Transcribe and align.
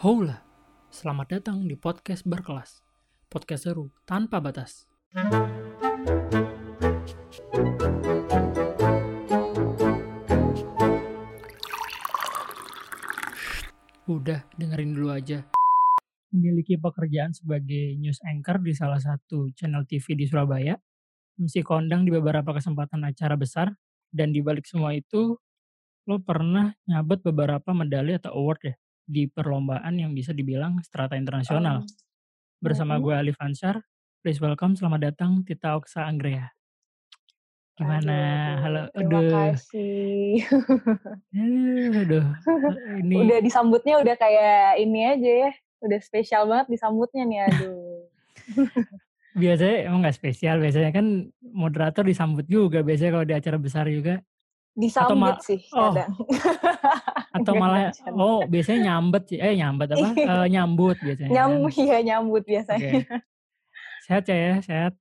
Hola, 0.00 0.40
selamat 0.88 1.26
datang 1.28 1.68
di 1.68 1.76
podcast 1.76 2.24
berkelas. 2.24 2.80
Podcast 3.28 3.68
seru 3.68 3.92
tanpa 4.08 4.40
batas. 4.40 4.88
Udah, 14.08 14.40
dengerin 14.56 14.96
dulu 14.96 15.12
aja. 15.12 15.44
Memiliki 16.32 16.80
pekerjaan 16.80 17.36
sebagai 17.36 17.92
news 18.00 18.24
anchor 18.24 18.56
di 18.64 18.72
salah 18.72 19.04
satu 19.04 19.52
channel 19.52 19.84
TV 19.84 20.16
di 20.16 20.24
Surabaya, 20.24 20.80
mesti 21.36 21.60
kondang 21.60 22.08
di 22.08 22.10
beberapa 22.16 22.56
kesempatan 22.56 23.04
acara 23.04 23.36
besar, 23.36 23.68
dan 24.08 24.32
di 24.32 24.40
balik 24.40 24.64
semua 24.64 24.96
itu, 24.96 25.36
lo 26.10 26.18
pernah 26.18 26.74
nyabet 26.90 27.22
beberapa 27.22 27.70
medali 27.70 28.18
atau 28.18 28.34
award 28.34 28.60
ya, 28.66 28.74
di 29.06 29.30
perlombaan 29.30 29.94
yang 29.94 30.10
bisa 30.10 30.34
dibilang 30.34 30.82
strata 30.82 31.14
internasional. 31.14 31.86
Oh. 31.86 31.90
Bersama 32.58 32.98
Mhm. 32.98 33.02
gue 33.06 33.14
Ali 33.14 33.32
Fansar, 33.32 33.78
please 34.18 34.42
welcome, 34.42 34.74
selamat 34.74 35.14
datang 35.14 35.46
Tita 35.46 35.78
Oksa 35.78 36.02
Anggrea. 36.10 36.50
Gimana? 37.78 38.10
Aduh, 38.10 38.60
Halo, 38.60 38.82
terima 38.90 39.20
aduh. 39.22 39.32
kasih. 39.54 40.34
Eh, 41.32 41.88
aduh, 41.94 42.26
ini 43.06 43.14
Udah 43.22 43.38
disambutnya 43.38 43.94
udah 44.02 44.16
kayak 44.18 44.82
ini 44.82 45.00
aja 45.06 45.30
ya. 45.46 45.50
Udah 45.80 45.96
spesial 46.02 46.44
banget 46.44 46.74
disambutnya 46.74 47.22
nih, 47.24 47.40
aduh. 47.48 48.04
biasanya 49.32 49.76
emang 49.86 50.02
gak 50.04 50.18
spesial, 50.18 50.58
biasanya 50.58 50.90
kan 50.90 51.06
moderator 51.40 52.02
disambut 52.02 52.44
juga, 52.50 52.82
biasanya 52.82 53.14
kalau 53.14 53.26
di 53.30 53.34
acara 53.38 53.56
besar 53.62 53.86
juga. 53.86 54.18
Disambut 54.80 55.36
ma- 55.36 55.40
sih 55.40 55.60
oh. 55.70 55.92
kadang. 55.92 56.12
Atau 57.36 57.52
malah, 57.54 57.92
oh 58.10 58.42
biasanya 58.44 58.80
nyambet 58.90 59.22
sih, 59.26 59.38
eh 59.38 59.52
nyambet 59.54 59.88
apa? 59.90 60.08
Eh, 60.34 60.46
nyambut 60.48 60.96
biasanya. 60.98 61.30
Nyambut, 61.30 61.72
iya 61.76 61.98
nyambut 62.00 62.42
biasanya. 62.42 62.80
Oke. 62.80 63.20
Sehat 64.00 64.24
ya, 64.24 64.56
sehat. 64.60 64.92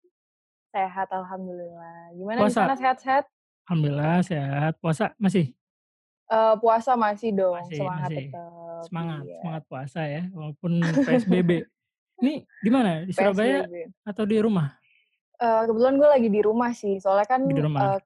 Sehat, 0.70 1.08
Alhamdulillah. 1.10 2.14
Gimana 2.14 2.38
di 2.38 2.44
Puasa? 2.44 2.60
sana 2.62 2.76
sehat-sehat? 2.76 3.24
Alhamdulillah 3.64 4.18
sehat. 4.22 4.74
Puasa 4.78 5.16
masih? 5.16 5.56
Eh, 6.28 6.56
puasa 6.58 6.94
masih 6.94 7.30
dong, 7.32 7.58
Masih, 7.58 7.80
semangat 7.80 8.06
masih. 8.06 8.26
tetap. 8.28 8.52
Semangat, 8.82 9.22
Iya. 9.22 9.36
semangat 9.36 9.64
puasa 9.66 10.02
ya, 10.04 10.24
walaupun 10.30 10.72
PSBB. 11.08 11.50
Ini 12.20 12.34
di 12.44 12.70
mana? 12.70 13.02
Di 13.02 13.12
Surabaya 13.12 13.64
PSBB. 13.64 13.76
atau 14.06 14.24
di 14.24 14.38
rumah? 14.38 14.68
Eh, 15.36 15.62
kebetulan 15.66 15.96
gue 15.96 16.10
lagi 16.10 16.30
di 16.30 16.42
rumah 16.42 16.72
sih, 16.72 16.96
soalnya 16.96 17.26
kan 17.26 17.42
Di 17.42 17.58
rumah. 17.58 17.82
eh, 17.96 18.00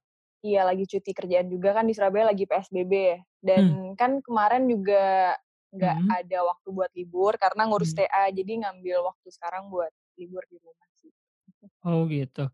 iya 0.43 0.67
lagi 0.67 0.83
cuti 0.83 1.15
kerjaan 1.15 1.47
juga 1.47 1.71
kan 1.71 1.87
di 1.87 1.95
Surabaya 1.95 2.29
lagi 2.29 2.43
PSBB 2.43 2.91
ya. 2.91 3.17
Dan 3.39 3.63
kan 3.95 4.19
kemarin 4.19 4.67
juga 4.67 5.33
nggak 5.71 5.97
Hmm. 5.97 6.09
ada 6.11 6.39
waktu 6.45 6.67
buat 6.69 6.91
libur 6.93 7.33
karena 7.35 7.65
ngurus 7.65 7.95
Hmm. 7.95 8.05
TA, 8.05 8.29
jadi 8.29 8.51
ngambil 8.61 8.97
waktu 9.03 9.27
sekarang 9.31 9.71
buat 9.71 9.89
libur 10.13 10.43
di 10.45 10.59
rumah 10.59 10.87
sih. 10.99 11.09
Oh 11.81 12.05
gitu. 12.05 12.51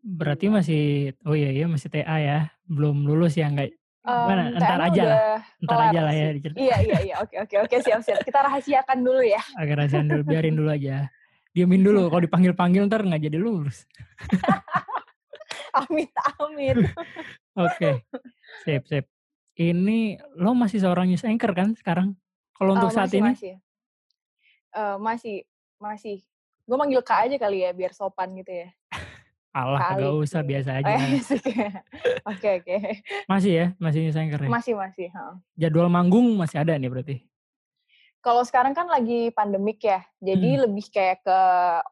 Berarti 0.00 0.46
Iya. 0.46 0.52
masih, 0.52 0.82
oh 1.22 1.34
iya 1.34 1.50
iya 1.50 1.66
masih 1.66 1.88
TA 1.90 2.16
ya, 2.16 2.38
belum 2.64 3.04
lulus 3.04 3.34
ya 3.34 3.50
nggak? 3.50 3.68
Gimana? 4.04 4.42
Em, 4.46 4.54
Ntar 4.54 4.68
TA-nya 4.68 4.84
aja 4.86 5.02
lah, 5.02 5.40
ntar 5.64 5.78
aja 5.80 6.00
lah 6.04 6.12
ya. 6.12 6.26
Iya 6.36 6.76
iya 6.78 6.98
iya, 7.02 7.14
oke 7.20 7.36
oke 7.40 7.56
oke 7.64 7.76
siap 7.80 8.00
siap. 8.00 8.20
Kita 8.20 8.44
rahasiakan 8.44 8.98
dulu 9.00 9.24
ya. 9.24 9.40
Agak 9.60 9.74
rahasiaan 9.80 10.06
dulu, 10.06 10.22
biarin 10.24 10.54
dulu 10.54 10.70
aja. 10.70 11.08
Diemin 11.50 11.80
dulu, 11.80 12.08
kalau 12.08 12.20
dipanggil-panggil 12.20 12.84
ntar 12.84 13.00
nggak 13.00 13.22
jadi 13.24 13.38
lulus. 13.40 13.88
Amit 15.74 16.10
amit. 16.38 16.76
Oke, 17.54 18.06
sip 18.62 18.82
sip. 18.86 19.04
Ini 19.54 19.98
lo 20.34 20.50
masih 20.54 20.82
seorang 20.82 21.06
news 21.06 21.22
anchor 21.22 21.54
kan 21.54 21.74
sekarang? 21.74 22.18
Kalau 22.52 22.74
untuk 22.74 22.90
Eh, 22.90 22.94
saat 22.94 23.06
masih 23.06 23.18
ini? 23.18 23.30
masih. 23.30 23.54
Eh, 24.72 24.96
masih 24.98 25.36
masih. 25.78 26.16
Gue 26.64 26.76
manggil 26.78 27.02
kak 27.02 27.28
aja 27.28 27.36
kali 27.36 27.62
ya 27.62 27.70
biar 27.70 27.90
sopan 27.92 28.34
gitu 28.34 28.50
ya. 28.50 28.68
Alah, 29.54 29.78
Kali. 29.86 30.02
kagak 30.02 30.14
usah, 30.18 30.42
biasa 30.42 30.70
Eh, 30.74 30.78
aja. 30.82 30.94
Oke 32.30 32.48
oke. 32.58 32.76
Masih 33.30 33.52
ya, 33.54 33.66
masih 33.78 34.00
news 34.02 34.18
anchor 34.18 34.42
ya? 34.42 34.50
Masih 34.50 34.74
masih. 34.74 35.06
heeh. 35.06 35.34
Jadwal 35.54 35.86
manggung 35.86 36.34
masih 36.34 36.58
ada 36.58 36.74
nih 36.74 36.90
berarti? 36.90 37.16
Kalau 38.24 38.40
sekarang 38.40 38.72
kan 38.72 38.88
lagi 38.88 39.28
pandemik 39.36 39.84
ya, 39.84 40.00
jadi 40.16 40.56
Hmm. 40.56 40.62
lebih 40.64 40.88
kayak 40.88 41.20
ke 41.28 41.38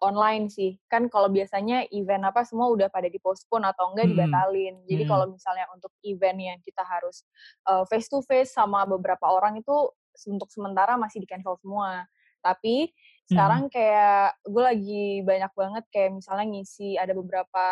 online 0.00 0.48
sih. 0.48 0.80
Kan 0.88 1.12
kalau 1.12 1.28
biasanya 1.28 1.84
event 1.92 2.24
apa 2.24 2.40
semua 2.48 2.72
udah 2.72 2.88
pada 2.88 3.04
dipospon 3.12 3.60
atau 3.68 3.92
enggak 3.92 4.08
Hmm. 4.08 4.16
dibatalin. 4.16 4.74
Jadi 4.88 5.02
Hmm. 5.04 5.10
kalau 5.12 5.26
misalnya 5.28 5.68
untuk 5.76 5.92
event 6.00 6.38
yang 6.40 6.58
kita 6.64 6.80
harus 6.88 7.28
uh, 7.68 7.84
face 7.84 8.08
to 8.08 8.24
face 8.24 8.56
sama 8.56 8.88
beberapa 8.88 9.28
orang 9.28 9.60
itu 9.60 9.92
untuk 10.32 10.48
sementara 10.48 10.96
masih 10.96 11.20
di 11.20 11.28
cancel 11.28 11.60
semua. 11.60 12.08
Tapi 12.40 12.88
Hmm. 12.88 13.28
sekarang 13.28 13.62
kayak 13.68 14.40
gue 14.48 14.62
lagi 14.64 15.04
banyak 15.28 15.52
banget 15.52 15.84
kayak 15.92 16.16
misalnya 16.16 16.46
ngisi 16.48 16.96
ada 16.96 17.12
beberapa 17.12 17.66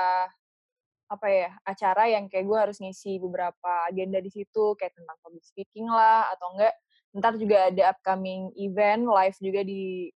apa 1.10 1.26
ya 1.26 1.50
acara 1.66 2.06
yang 2.06 2.30
kayak 2.30 2.46
gue 2.46 2.58
harus 2.60 2.78
ngisi 2.78 3.18
beberapa 3.18 3.88
agenda 3.90 4.22
di 4.22 4.30
situ 4.30 4.78
kayak 4.78 4.94
tentang 4.94 5.16
public 5.24 5.42
speaking 5.42 5.90
lah 5.90 6.30
atau 6.30 6.54
enggak 6.54 6.70
ntar 7.10 7.34
juga 7.34 7.66
ada 7.66 7.90
upcoming 7.90 8.54
event 8.54 9.02
live 9.04 9.36
juga 9.36 9.60
di 9.60 10.08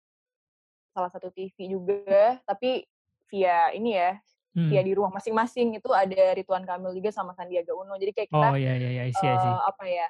salah 0.89 1.11
satu 1.11 1.27
TV 1.27 1.67
juga 1.67 2.39
tapi 2.43 2.87
via 3.27 3.71
ini 3.71 3.93
ya 3.93 4.15
Hmm. 4.55 4.71
via 4.71 4.79
di 4.79 4.95
rumah 4.95 5.11
masing-masing 5.11 5.75
itu 5.75 5.91
ada 5.91 6.31
Ridwan 6.31 6.63
Kamil 6.63 6.95
juga 6.95 7.11
sama 7.11 7.35
Sandiaga 7.35 7.75
Uno 7.75 7.99
jadi 7.99 8.15
kayak 8.15 8.29
kita 8.31 8.47
Oh 8.47 8.55
iya 8.55 8.71
iya 8.79 8.87
iya, 8.87 9.03
I 9.03 9.11
see, 9.11 9.27
I 9.27 9.35
see. 9.35 9.51
eh, 9.51 9.59
apa 9.67 9.83
ya 9.83 10.07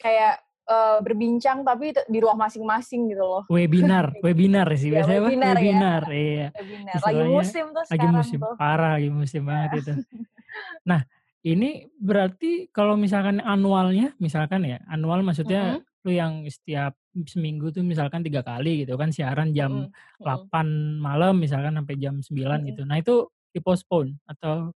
kayak 0.00 0.34
eh, 0.64 0.98
berbincang 1.04 1.60
tapi 1.60 1.92
di 1.92 2.18
rumah 2.18 2.48
masing-masing 2.48 3.12
gitu 3.12 3.20
loh 3.20 3.44
Webinar, 3.52 4.08
webinar 4.24 4.72
sih 4.72 4.88
Ya, 4.88 5.04
biasanya 5.04 5.20
apa? 5.20 5.26
webinar 5.28 5.52
ya. 5.52 5.60
Webinar, 5.60 6.02
iya. 6.08 6.46
webinar 6.56 6.96
lagi 7.04 7.22
musim 7.28 7.64
tuh 7.68 7.84
Lagi 7.84 7.92
sekarang 7.92 8.14
musim, 8.16 8.38
tuh 8.40 8.54
parah 8.56 8.90
lagi 8.96 9.10
musim 9.12 9.42
banget 9.44 9.68
Ya. 9.68 9.80
itu. 9.84 9.92
Nah, 10.88 11.00
ini 11.42 11.90
berarti 11.98 12.70
kalau 12.70 12.94
misalkan 12.94 13.42
annualnya, 13.42 14.14
misalkan 14.22 14.62
ya, 14.62 14.78
annual 14.86 15.26
maksudnya 15.26 15.82
Mm-mm. 15.82 16.06
lu 16.06 16.10
yang 16.14 16.42
setiap 16.46 16.94
seminggu 17.26 17.70
tuh 17.70 17.82
misalkan 17.82 18.22
tiga 18.22 18.42
kali 18.42 18.86
gitu 18.86 18.94
kan 18.94 19.10
siaran 19.10 19.50
jam 19.50 19.90
Mm-mm. 19.90 20.22
Mm-mm. 20.22 20.48
8 20.50 21.02
malam 21.02 21.38
misalkan 21.38 21.74
sampai 21.74 21.98
jam 21.98 22.22
9 22.22 22.30
Mm-mm. 22.62 22.68
gitu. 22.70 22.82
Nah 22.86 22.96
itu 23.02 23.14
dipospon 23.50 24.16
atau 24.24 24.70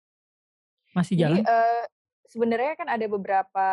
masih 0.94 1.16
Jadi 1.20 1.22
jalan? 1.22 1.44
eh, 1.44 1.84
sebenarnya 2.28 2.74
kan 2.80 2.88
ada 2.90 3.06
beberapa 3.06 3.70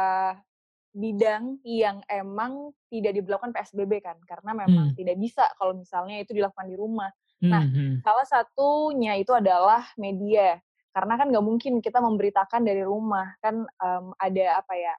bidang 0.91 1.63
yang 1.63 2.03
emang 2.11 2.75
tidak 2.91 3.15
diberlakukan 3.15 3.55
PSBB 3.55 4.03
kan, 4.03 4.19
karena 4.27 4.51
memang 4.53 4.91
Hmm. 4.91 4.97
tidak 4.99 5.17
bisa 5.23 5.47
kalau 5.55 5.79
misalnya 5.79 6.19
itu 6.19 6.35
dilakukan 6.35 6.67
di 6.67 6.75
rumah. 6.75 7.15
Nah, 7.41 7.63
Hmm, 7.63 7.73
hmm. 7.73 7.95
salah 8.03 8.27
satunya 8.27 9.15
itu 9.15 9.31
adalah 9.31 9.87
media, 9.95 10.59
karena 10.95 11.15
kan 11.21 11.27
nggak 11.33 11.45
mungkin 11.47 11.73
kita 11.85 11.99
memberitakan 12.03 12.63
dari 12.67 12.83
rumah, 12.87 13.35
kan 13.43 13.65
em, 13.67 14.07
ada 14.19 14.47
apa 14.63 14.75
ya, 14.77 14.95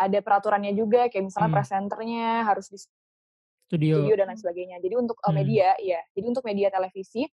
ada 0.00 0.18
peraturannya 0.24 0.72
juga, 0.76 1.08
kayak 1.12 1.24
misalnya 1.30 1.50
Hmm. 1.52 1.56
presenternya 1.60 2.28
harus 2.48 2.66
di 2.72 2.78
Studio. 3.70 3.96
studio 3.96 4.14
dan 4.18 4.26
lain 4.34 4.40
sebagainya. 4.40 4.76
Jadi 4.82 4.94
untuk 4.98 5.16
Hmm. 5.24 5.34
media, 5.36 5.74
ya, 5.80 6.00
jadi 6.14 6.26
untuk 6.30 6.44
media 6.46 6.68
televisi, 6.74 7.26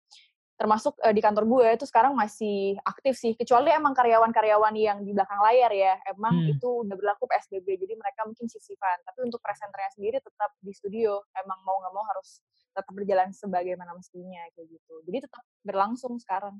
termasuk 0.58 0.98
eh, 1.06 1.14
di 1.14 1.22
kantor 1.22 1.44
gue 1.46 1.66
itu 1.78 1.86
sekarang 1.86 2.14
masih 2.18 2.74
aktif 2.82 3.14
sih, 3.18 3.34
kecuali 3.38 3.70
emang 3.70 3.94
karyawan-karyawan 3.94 4.74
yang 4.74 4.98
di 5.06 5.14
belakang 5.14 5.38
layar 5.42 5.70
ya, 5.74 5.94
emang 6.10 6.42
Hmm. 6.42 6.50
itu 6.50 6.82
udah 6.86 6.94
berlaku 6.98 7.26
PSBB, 7.30 7.78
jadi 7.78 7.94
mereka 7.98 8.26
mungkin 8.26 8.46
sisifan. 8.50 8.98
Tapi 9.06 9.18
untuk 9.26 9.38
presenternya 9.42 9.90
sendiri 9.94 10.18
tetap 10.22 10.50
di 10.62 10.72
studio, 10.74 11.22
emang 11.38 11.58
mau 11.66 11.78
nggak 11.82 11.94
mau 11.94 12.04
harus 12.10 12.42
tetap 12.74 12.90
berjalan 12.94 13.30
sebagaimana 13.34 13.92
mestinya 13.98 14.42
kayak 14.54 14.66
gitu. 14.70 14.94
Jadi 15.06 15.18
tetap 15.30 15.42
berlangsung 15.66 16.18
sekarang. 16.22 16.58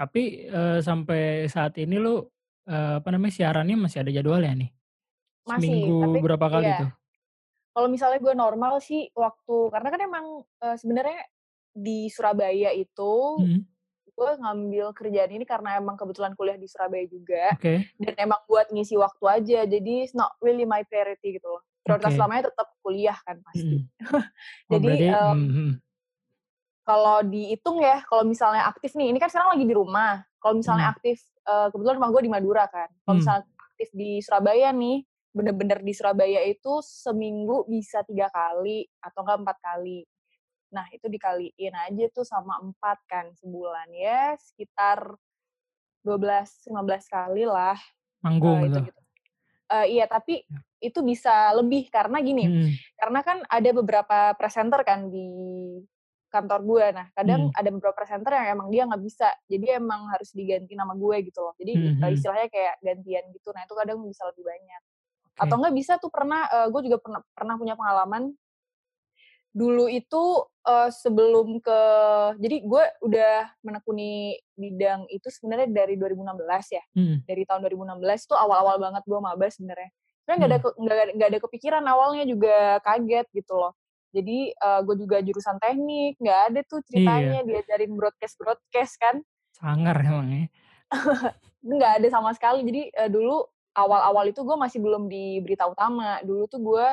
Tapi 0.00 0.48
eh, 0.48 0.78
sampai 0.80 1.44
saat 1.52 1.76
ini 1.76 2.00
lu 2.00 2.24
eh, 2.64 3.04
apa 3.04 3.08
namanya 3.12 3.36
siarannya 3.36 3.76
masih 3.76 4.00
ada 4.00 4.08
jadwalnya 4.08 4.64
nih? 4.64 4.70
Masih, 5.44 5.68
Seminggu 5.68 6.00
tapi 6.00 6.18
berapa 6.24 6.46
kali 6.48 6.64
iya. 6.64 6.78
tuh? 6.80 6.90
Kalau 7.70 7.88
misalnya 7.92 8.18
gue 8.18 8.34
normal 8.34 8.80
sih 8.80 9.12
waktu 9.12 9.56
karena 9.68 9.88
kan 9.92 10.00
emang 10.00 10.26
eh, 10.64 10.76
sebenarnya 10.80 11.20
di 11.76 12.08
Surabaya 12.08 12.72
itu 12.72 13.12
Hmm, 13.40 13.62
gue 14.20 14.30
ngambil 14.36 14.86
kerjaan 14.92 15.32
ini 15.32 15.44
karena 15.48 15.80
emang 15.80 15.96
kebetulan 15.96 16.36
kuliah 16.36 16.58
di 16.60 16.68
Surabaya 16.68 17.08
juga 17.08 17.56
Oke. 17.56 17.88
dan 17.96 18.14
emang 18.20 18.40
buat 18.44 18.68
ngisi 18.68 18.98
waktu 19.00 19.24
aja 19.24 19.58
jadi 19.64 19.92
it's 20.04 20.12
not 20.12 20.34
really 20.44 20.68
my 20.68 20.84
priority 20.84 21.40
gitu 21.40 21.46
loh 21.48 21.62
prioritas 21.80 22.12
Oke. 22.12 22.18
utamanya 22.20 22.42
tetap 22.52 22.68
kuliah 22.84 23.16
kan 23.24 23.40
pasti 23.40 23.80
Mm-mm. 23.80 23.88
Oh, 24.70 24.76
Jadi, 24.76 24.86
berarti, 24.86 25.06
em, 25.08 25.30
hmm, 25.32 25.50
hmm. 25.50 25.72
Kalau 26.82 27.22
dihitung 27.22 27.78
ya 27.80 28.02
kalau 28.08 28.24
misalnya 28.24 28.66
aktif 28.66 28.96
nih 28.96 29.12
ini 29.12 29.18
kan 29.20 29.28
sekarang 29.28 29.54
lagi 29.54 29.66
di 29.68 29.74
rumah 29.76 30.24
kalau 30.40 30.58
misalnya 30.58 30.90
Hmm. 30.90 30.94
aktif 30.96 31.18
eh, 31.44 31.68
kebetulan 31.70 31.96
rumah 32.00 32.10
gue 32.10 32.22
di 32.24 32.32
Madura 32.32 32.64
kan 32.66 32.88
kalau 33.04 33.14
Hmm. 33.16 33.20
misalnya 33.22 33.44
aktif 33.70 33.88
di 33.92 34.10
Surabaya 34.20 34.68
nih 34.72 34.98
bener-bener 35.30 35.78
di 35.80 35.92
Surabaya 35.94 36.40
itu 36.42 36.82
seminggu 36.82 37.62
bisa 37.70 38.02
tiga 38.02 38.26
kali 38.34 38.82
atau 38.98 39.22
enggak 39.22 39.38
empat 39.46 39.56
kali 39.62 40.00
nah 40.70 40.86
itu 40.90 41.06
dikaliin 41.06 41.74
aja 41.74 42.04
tuh 42.10 42.22
sama 42.22 42.58
empat 42.62 42.98
kan 43.06 43.30
sebulan 43.34 43.90
ya 43.90 44.34
sekitar 44.38 45.18
12-15 46.02 47.06
kali 47.10 47.44
lah 47.44 47.76
manggung 48.22 48.64
itu 48.64 48.78
tuh. 48.78 48.82
gitu 48.88 49.00
uh, 49.70 49.86
iya 49.86 50.06
tapi 50.06 50.42
Ya. 50.46 50.58
itu 50.80 51.04
bisa 51.04 51.52
lebih 51.52 51.92
karena 51.92 52.24
gini, 52.24 52.48
Mhm. 52.48 52.70
karena 52.96 53.20
kan 53.20 53.38
ada 53.44 53.70
beberapa 53.76 54.32
presenter 54.32 54.80
kan 54.80 55.12
di 55.12 55.28
kantor 56.30 56.60
gue. 56.62 56.86
Nah, 56.94 57.06
kadang 57.12 57.50
Mhm. 57.50 57.58
ada 57.58 57.68
beberapa 57.74 57.94
presenter 57.98 58.32
yang 58.38 58.48
emang 58.56 58.68
dia 58.70 58.82
nggak 58.86 59.02
bisa. 59.02 59.28
Jadi 59.50 59.66
emang 59.74 60.06
harus 60.14 60.30
diganti 60.30 60.72
nama 60.78 60.94
gue 60.94 61.16
gitu 61.26 61.42
loh. 61.42 61.54
Jadi 61.58 61.72
uh, 61.74 62.06
mhm. 62.06 62.14
istilahnya 62.14 62.48
kayak 62.48 62.74
gantian 62.80 63.24
gitu. 63.34 63.48
Nah, 63.50 63.62
itu 63.66 63.74
kadang 63.74 63.98
bisa 64.06 64.22
lebih 64.30 64.44
banyak. 64.46 64.82
Oke. 65.34 65.40
Atau 65.42 65.54
enggak 65.58 65.74
bisa 65.74 65.92
tuh 65.98 66.10
pernah 66.14 66.46
uh, 66.46 66.66
gue 66.70 66.80
juga 66.86 66.98
pernah 67.02 67.20
pernah 67.34 67.54
punya 67.58 67.74
pengalaman 67.74 68.32
dulu 69.50 69.90
itu 69.90 70.46
uh, 70.62 70.90
sebelum 70.94 71.58
ke 71.58 71.78
jadi 72.38 72.56
gue 72.62 72.84
udah 73.02 73.50
menekuni 73.66 74.38
bidang 74.54 75.10
itu 75.10 75.26
sebenarnya 75.26 75.66
dari 75.74 75.98
2016 75.98 76.70
ya. 76.70 76.84
Mhm. 76.94 77.26
Dari 77.26 77.42
tahun 77.50 77.60
2016 77.66 78.30
itu 78.30 78.34
awal-awal 78.38 78.78
banget 78.78 79.02
gue 79.02 79.18
maba 79.18 79.46
sebenarnya. 79.50 79.90
Sebenarnya 80.22 80.38
nggak 80.38 80.50
nggak 80.78 80.94
ada 80.94 81.04
nggak 81.18 81.28
ada 81.34 81.40
kepikiran 81.42 81.84
awalnya 81.90 82.24
juga 82.30 82.78
kaget 82.86 83.26
gitu 83.34 83.58
loh. 83.58 83.74
Jadi 84.10 84.50
uh, 84.56 84.80
gue 84.82 84.96
juga 84.98 85.16
jurusan 85.18 85.56
teknik, 85.56 86.18
nggak 86.18 86.40
ada 86.50 86.60
tuh 86.64 86.80
Iya. 86.80 86.86
ceritanya 86.88 87.38
diajarin 87.44 87.92
broadcast 87.94 88.34
broadcast 88.36 88.94
kan, 88.96 89.22
Sangar 89.52 89.96
emang 89.96 90.28
ya. 90.28 90.44
nggak 91.62 91.92
ada 92.00 92.08
sama 92.08 92.30
sekali. 92.32 92.64
Jadi 92.64 92.90
uh, 92.92 93.06
dulu 93.06 93.46
awal-awal 93.70 94.26
itu 94.26 94.40
gue 94.40 94.56
masih 94.56 94.78
belum 94.78 95.06
di 95.06 95.38
berita 95.38 95.64
utama. 95.64 96.18
Dulu 96.20 96.42
tuh 96.44 96.58
gue 96.58 96.86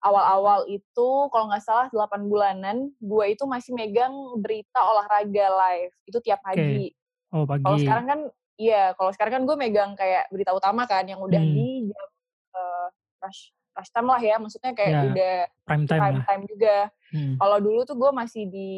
awal-awal 0.00 0.66
itu 0.66 1.08
kalau 1.30 1.46
nggak 1.46 1.62
salah 1.62 1.86
8 1.88 2.26
bulanan, 2.26 2.90
gue 2.96 3.24
itu 3.28 3.42
masih 3.44 3.70
megang 3.72 4.10
berita 4.38 4.82
olahraga 4.82 5.46
live. 5.48 5.94
Itu 6.04 6.18
tiap 6.18 6.42
pagi. 6.42 6.90
Oh, 7.30 7.42
Kalau 7.42 7.58
pagi. 7.74 7.82
sekarang 7.82 8.06
kan, 8.06 8.20
iya, 8.54 8.92
kalau 8.92 9.10
sekarang 9.10 9.32
kan 9.32 9.42
gue 9.46 9.56
megang 9.56 9.90
kayak 9.94 10.28
berita 10.28 10.52
utama 10.52 10.84
kan, 10.84 11.06
yang 11.06 11.18
udah 11.18 11.38
Hmm. 11.38 11.54
di 11.54 11.88
jam 11.88 12.06
uh, 12.52 12.86
rush, 13.18 13.50
rush 13.72 13.90
time 13.90 14.08
lah 14.08 14.20
ya, 14.20 14.36
maksudnya 14.36 14.72
kayak 14.72 14.92
Ya, 14.92 15.00
udah 15.08 15.34
prime 15.64 15.84
time 15.88 16.00
prime 16.00 16.16
lah. 16.20 16.24
time 16.28 16.42
juga. 16.44 16.76
Mhm. 17.12 17.34
Kalau 17.40 17.58
dulu 17.58 17.80
tuh 17.82 17.96
gue 17.96 18.10
masih 18.12 18.44
di 18.48 18.70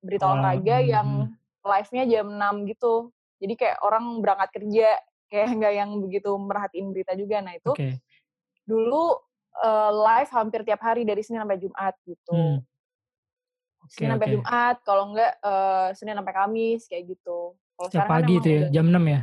berita 0.00 0.24
Awal 0.24 0.34
olahraga 0.40 0.76
mhm 0.80 0.88
yang 0.88 1.08
mhm. 1.28 1.32
live-nya 1.60 2.04
jam 2.08 2.26
6 2.28 2.70
gitu. 2.70 2.94
Jadi 3.40 3.54
kayak 3.56 3.76
orang 3.80 4.04
berangkat 4.20 4.48
kerja, 4.52 4.88
kayak 5.28 5.46
nggak 5.60 5.74
yang 5.74 5.90
begitu 6.00 6.30
merhatiin 6.32 6.88
berita 6.92 7.12
juga. 7.16 7.40
Nah 7.40 7.56
itu 7.56 7.70
Oke. 7.72 8.00
dulu 8.64 9.16
uh, 9.60 9.90
live 9.92 10.30
hampir 10.30 10.60
tiap 10.64 10.80
hari 10.80 11.04
dari 11.04 11.20
Senin 11.20 11.40
sampai 11.40 11.60
Jumat 11.60 11.94
gitu. 12.04 12.32
Hmm. 12.32 12.58
Oke 13.80 13.92
Senin 13.96 14.12
sampai 14.12 14.28
oke. 14.28 14.34
Jumat, 14.36 14.76
kalau 14.84 15.04
enggak 15.12 15.32
uh, 15.40 15.88
Senin 15.96 16.16
sampai 16.16 16.34
Kamis 16.36 16.84
kayak 16.84 17.04
gitu. 17.16 17.56
Kalau 17.56 17.88
sekarang 17.88 18.08
kan 18.08 18.16
pagi 18.20 18.28
emang 18.28 18.40
itu 18.40 18.48
ya, 18.48 18.56
udah 18.60 18.68
jam 18.72 18.86
6 18.88 19.04
ya? 19.08 19.20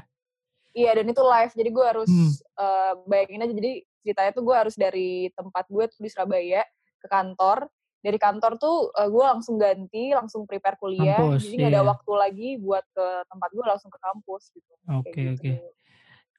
Iya 0.78 0.92
dan 0.94 1.06
itu 1.10 1.24
live, 1.26 1.54
jadi 1.58 1.70
gue 1.74 1.86
harus 1.86 2.10
Hmm. 2.10 2.32
uh, 2.54 2.94
bayangin 3.06 3.44
aja. 3.44 3.54
Jadi 3.54 3.72
ceritanya 4.08 4.32
tuh 4.32 4.44
gue 4.48 4.56
harus 4.56 4.76
dari 4.80 5.28
tempat 5.36 5.68
gue 5.68 5.84
tuh 5.92 6.00
di 6.00 6.08
Surabaya 6.08 6.64
ke 7.04 7.08
kantor. 7.12 7.68
Dari 8.00 8.16
kantor 8.16 8.56
tuh 8.56 8.88
uh, 8.96 9.10
gue 9.12 9.26
langsung 9.28 9.60
ganti, 9.60 10.16
langsung 10.16 10.48
prepare 10.48 10.80
kuliah. 10.80 11.20
Kampus, 11.20 11.44
Jadi 11.44 11.54
nggak 11.60 11.72
ada 11.76 11.82
iya. 11.84 11.92
waktu 11.92 12.12
lagi 12.16 12.50
buat 12.56 12.86
ke 12.96 13.06
tempat 13.28 13.50
gue, 13.52 13.66
langsung 13.68 13.92
ke 13.92 14.00
kampus 14.00 14.44
gitu. 14.56 14.74
Oke 14.88 15.12
gitu. 15.12 15.36
oke. 15.36 15.52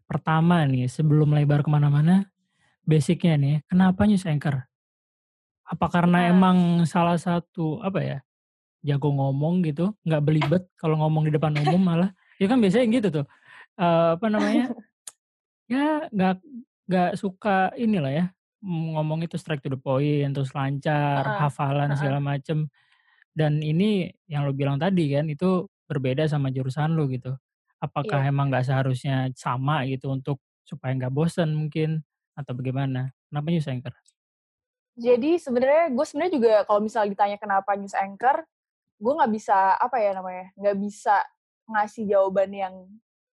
Pertama 0.09 0.65
nih, 0.65 0.89
sebelum 0.89 1.37
lebar 1.37 1.61
ke 1.61 1.69
mana-mana, 1.69 2.25
basic-nya 2.89 3.37
nih, 3.37 3.57
kenapa 3.69 4.09
news 4.09 4.25
anchor? 4.25 4.65
Apa 5.69 5.93
karena 5.93 6.25
Nah. 6.25 6.33
emang 6.33 6.59
salah 6.89 7.21
satu, 7.21 7.85
apa 7.85 8.01
ya, 8.01 8.19
jago 8.81 9.13
ngomong 9.13 9.61
gitu, 9.69 9.93
nggak 10.09 10.23
belibet 10.25 10.63
kalau 10.81 10.97
ngomong 11.05 11.29
di 11.29 11.37
depan 11.37 11.53
umum 11.61 11.77
malah? 11.77 12.09
Ya 12.41 12.49
kan 12.49 12.57
biasanya 12.57 12.89
gitu 12.89 13.09
tuh, 13.21 13.27
eee, 13.77 14.09
apa 14.17 14.27
namanya, 14.33 14.65
ya 15.69 16.09
nggak 16.09 16.41
nggak 16.89 17.21
suka 17.21 17.73
inilah 17.79 18.13
ya, 18.13 18.25
ngomong 18.65 19.23
itu 19.27 19.37
straight 19.41 19.61
to 19.65 19.71
the 19.73 19.81
point, 19.81 20.33
terus 20.35 20.53
lancar, 20.57 21.25
Heeh, 21.25 21.35
hafalan 21.37 21.95
heeh. 21.99 21.99
segala 21.99 22.19
macem. 22.23 22.69
Dan 23.37 23.61
ini 23.65 24.11
yang 24.31 24.45
lu 24.49 24.53
bilang 24.57 24.79
tadi 24.83 25.13
kan, 25.15 25.27
itu 25.31 25.69
berbeda 25.91 26.27
sama 26.31 26.51
jurusan 26.55 26.95
lu 26.99 27.09
gitu. 27.13 27.35
Apakah 27.83 28.21
Iya. 28.21 28.29
emang 28.29 28.51
nggak 28.53 28.67
seharusnya 28.69 29.31
sama 29.39 29.85
gitu 29.89 30.11
untuk 30.13 30.41
supaya 30.67 30.93
nggak 30.99 31.15
bosen 31.15 31.55
mungkin, 31.57 32.03
atau 32.39 32.53
bagaimana? 32.57 33.13
Kenapa 33.31 33.49
news 33.53 33.69
anchor? 33.71 33.95
Jadi 34.99 35.39
sebenarnya 35.39 35.95
gue 35.95 36.05
sebenarnya 36.07 36.35
juga 36.35 36.53
kalau 36.67 36.81
misalnya 36.83 37.15
ditanya 37.15 37.39
kenapa 37.39 37.71
news 37.79 37.95
anchor, 37.95 38.43
gue 39.03 39.13
nggak 39.19 39.33
bisa 39.35 39.77
apa 39.79 39.99
ya 40.03 40.13
namanya, 40.17 40.47
nggak 40.59 40.79
bisa 40.81 41.17
ngasih 41.71 42.05
jawaban 42.11 42.51
yang 42.55 42.75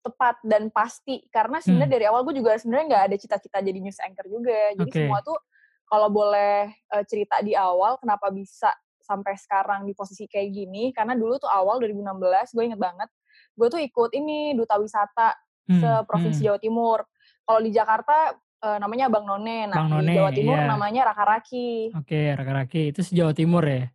tepat 0.03 0.37
dan 0.43 0.69
pasti 0.75 1.23
karena 1.31 1.63
sebenarnya 1.63 1.89
Hmm. 1.89 1.97
dari 1.97 2.07
awal 2.11 2.21
gue 2.27 2.35
juga 2.43 2.59
sebenarnya 2.59 2.87
nggak 2.91 3.05
ada 3.09 3.17
cita-cita 3.17 3.59
jadi 3.63 3.79
news 3.79 4.03
anchor 4.03 4.27
juga. 4.27 4.75
Jadi 4.75 4.91
Oke. 4.91 4.99
semua 5.07 5.19
tuh 5.23 5.39
kalau 5.87 6.09
boleh 6.11 6.69
uh, 6.91 7.05
cerita 7.07 7.39
di 7.41 7.55
awal 7.55 7.97
kenapa 8.03 8.35
bisa 8.35 8.75
sampai 9.03 9.35
sekarang 9.39 9.87
di 9.87 9.95
posisi 9.95 10.27
kayak 10.31 10.51
gini 10.51 10.95
karena 10.95 11.19
dulu 11.19 11.39
tuh 11.39 11.51
awal 11.51 11.83
2016 11.83 12.55
gue 12.55 12.65
inget 12.71 12.81
banget 12.81 13.11
gue 13.59 13.67
tuh 13.67 13.81
ikut 13.83 14.11
ini 14.15 14.55
duta 14.55 14.79
wisata 14.79 15.35
Hmm 15.63 15.79
seprovinsi 15.79 16.43
hmm. 16.43 16.47
Jawa 16.51 16.59
Timur. 16.59 16.99
Kalau 17.47 17.61
di 17.63 17.71
Jakarta 17.71 18.35
uh, 18.67 18.79
namanya 18.83 19.07
Abang 19.07 19.27
None, 19.27 19.71
nah 19.71 19.87
Bang 19.87 20.03
di 20.03 20.11
None, 20.11 20.15
Jawa 20.19 20.31
Timur 20.35 20.59
iya. 20.59 20.67
namanya 20.67 21.03
Raka-Raki. 21.15 21.95
Oke, 21.95 22.21
Raka-Raki, 22.35 22.83
itu 22.91 23.01
se-Jawa 23.03 23.33
Timur 23.35 23.63
ya? 23.67 23.87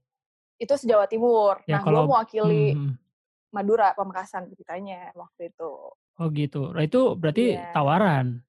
Itu 0.59 0.73
se-Jawa 0.79 1.05
Timur. 1.11 1.59
Ya 1.67 1.79
Nah 1.79 1.81
gue 1.83 2.03
mewakili 2.07 2.65
mhm 2.75 2.83
mhm. 2.87 2.95
Madura, 3.57 3.87
Pamekasan 3.97 4.43
ceritanya 4.53 5.09
waktu 5.21 5.41
itu. 5.51 5.71
Oh 6.19 6.27
gitu. 6.33 6.73
Nah 6.73 6.81
itu 6.87 6.97
berarti 7.19 7.41
Iya. 7.41 7.67
tawaran? 7.69 8.41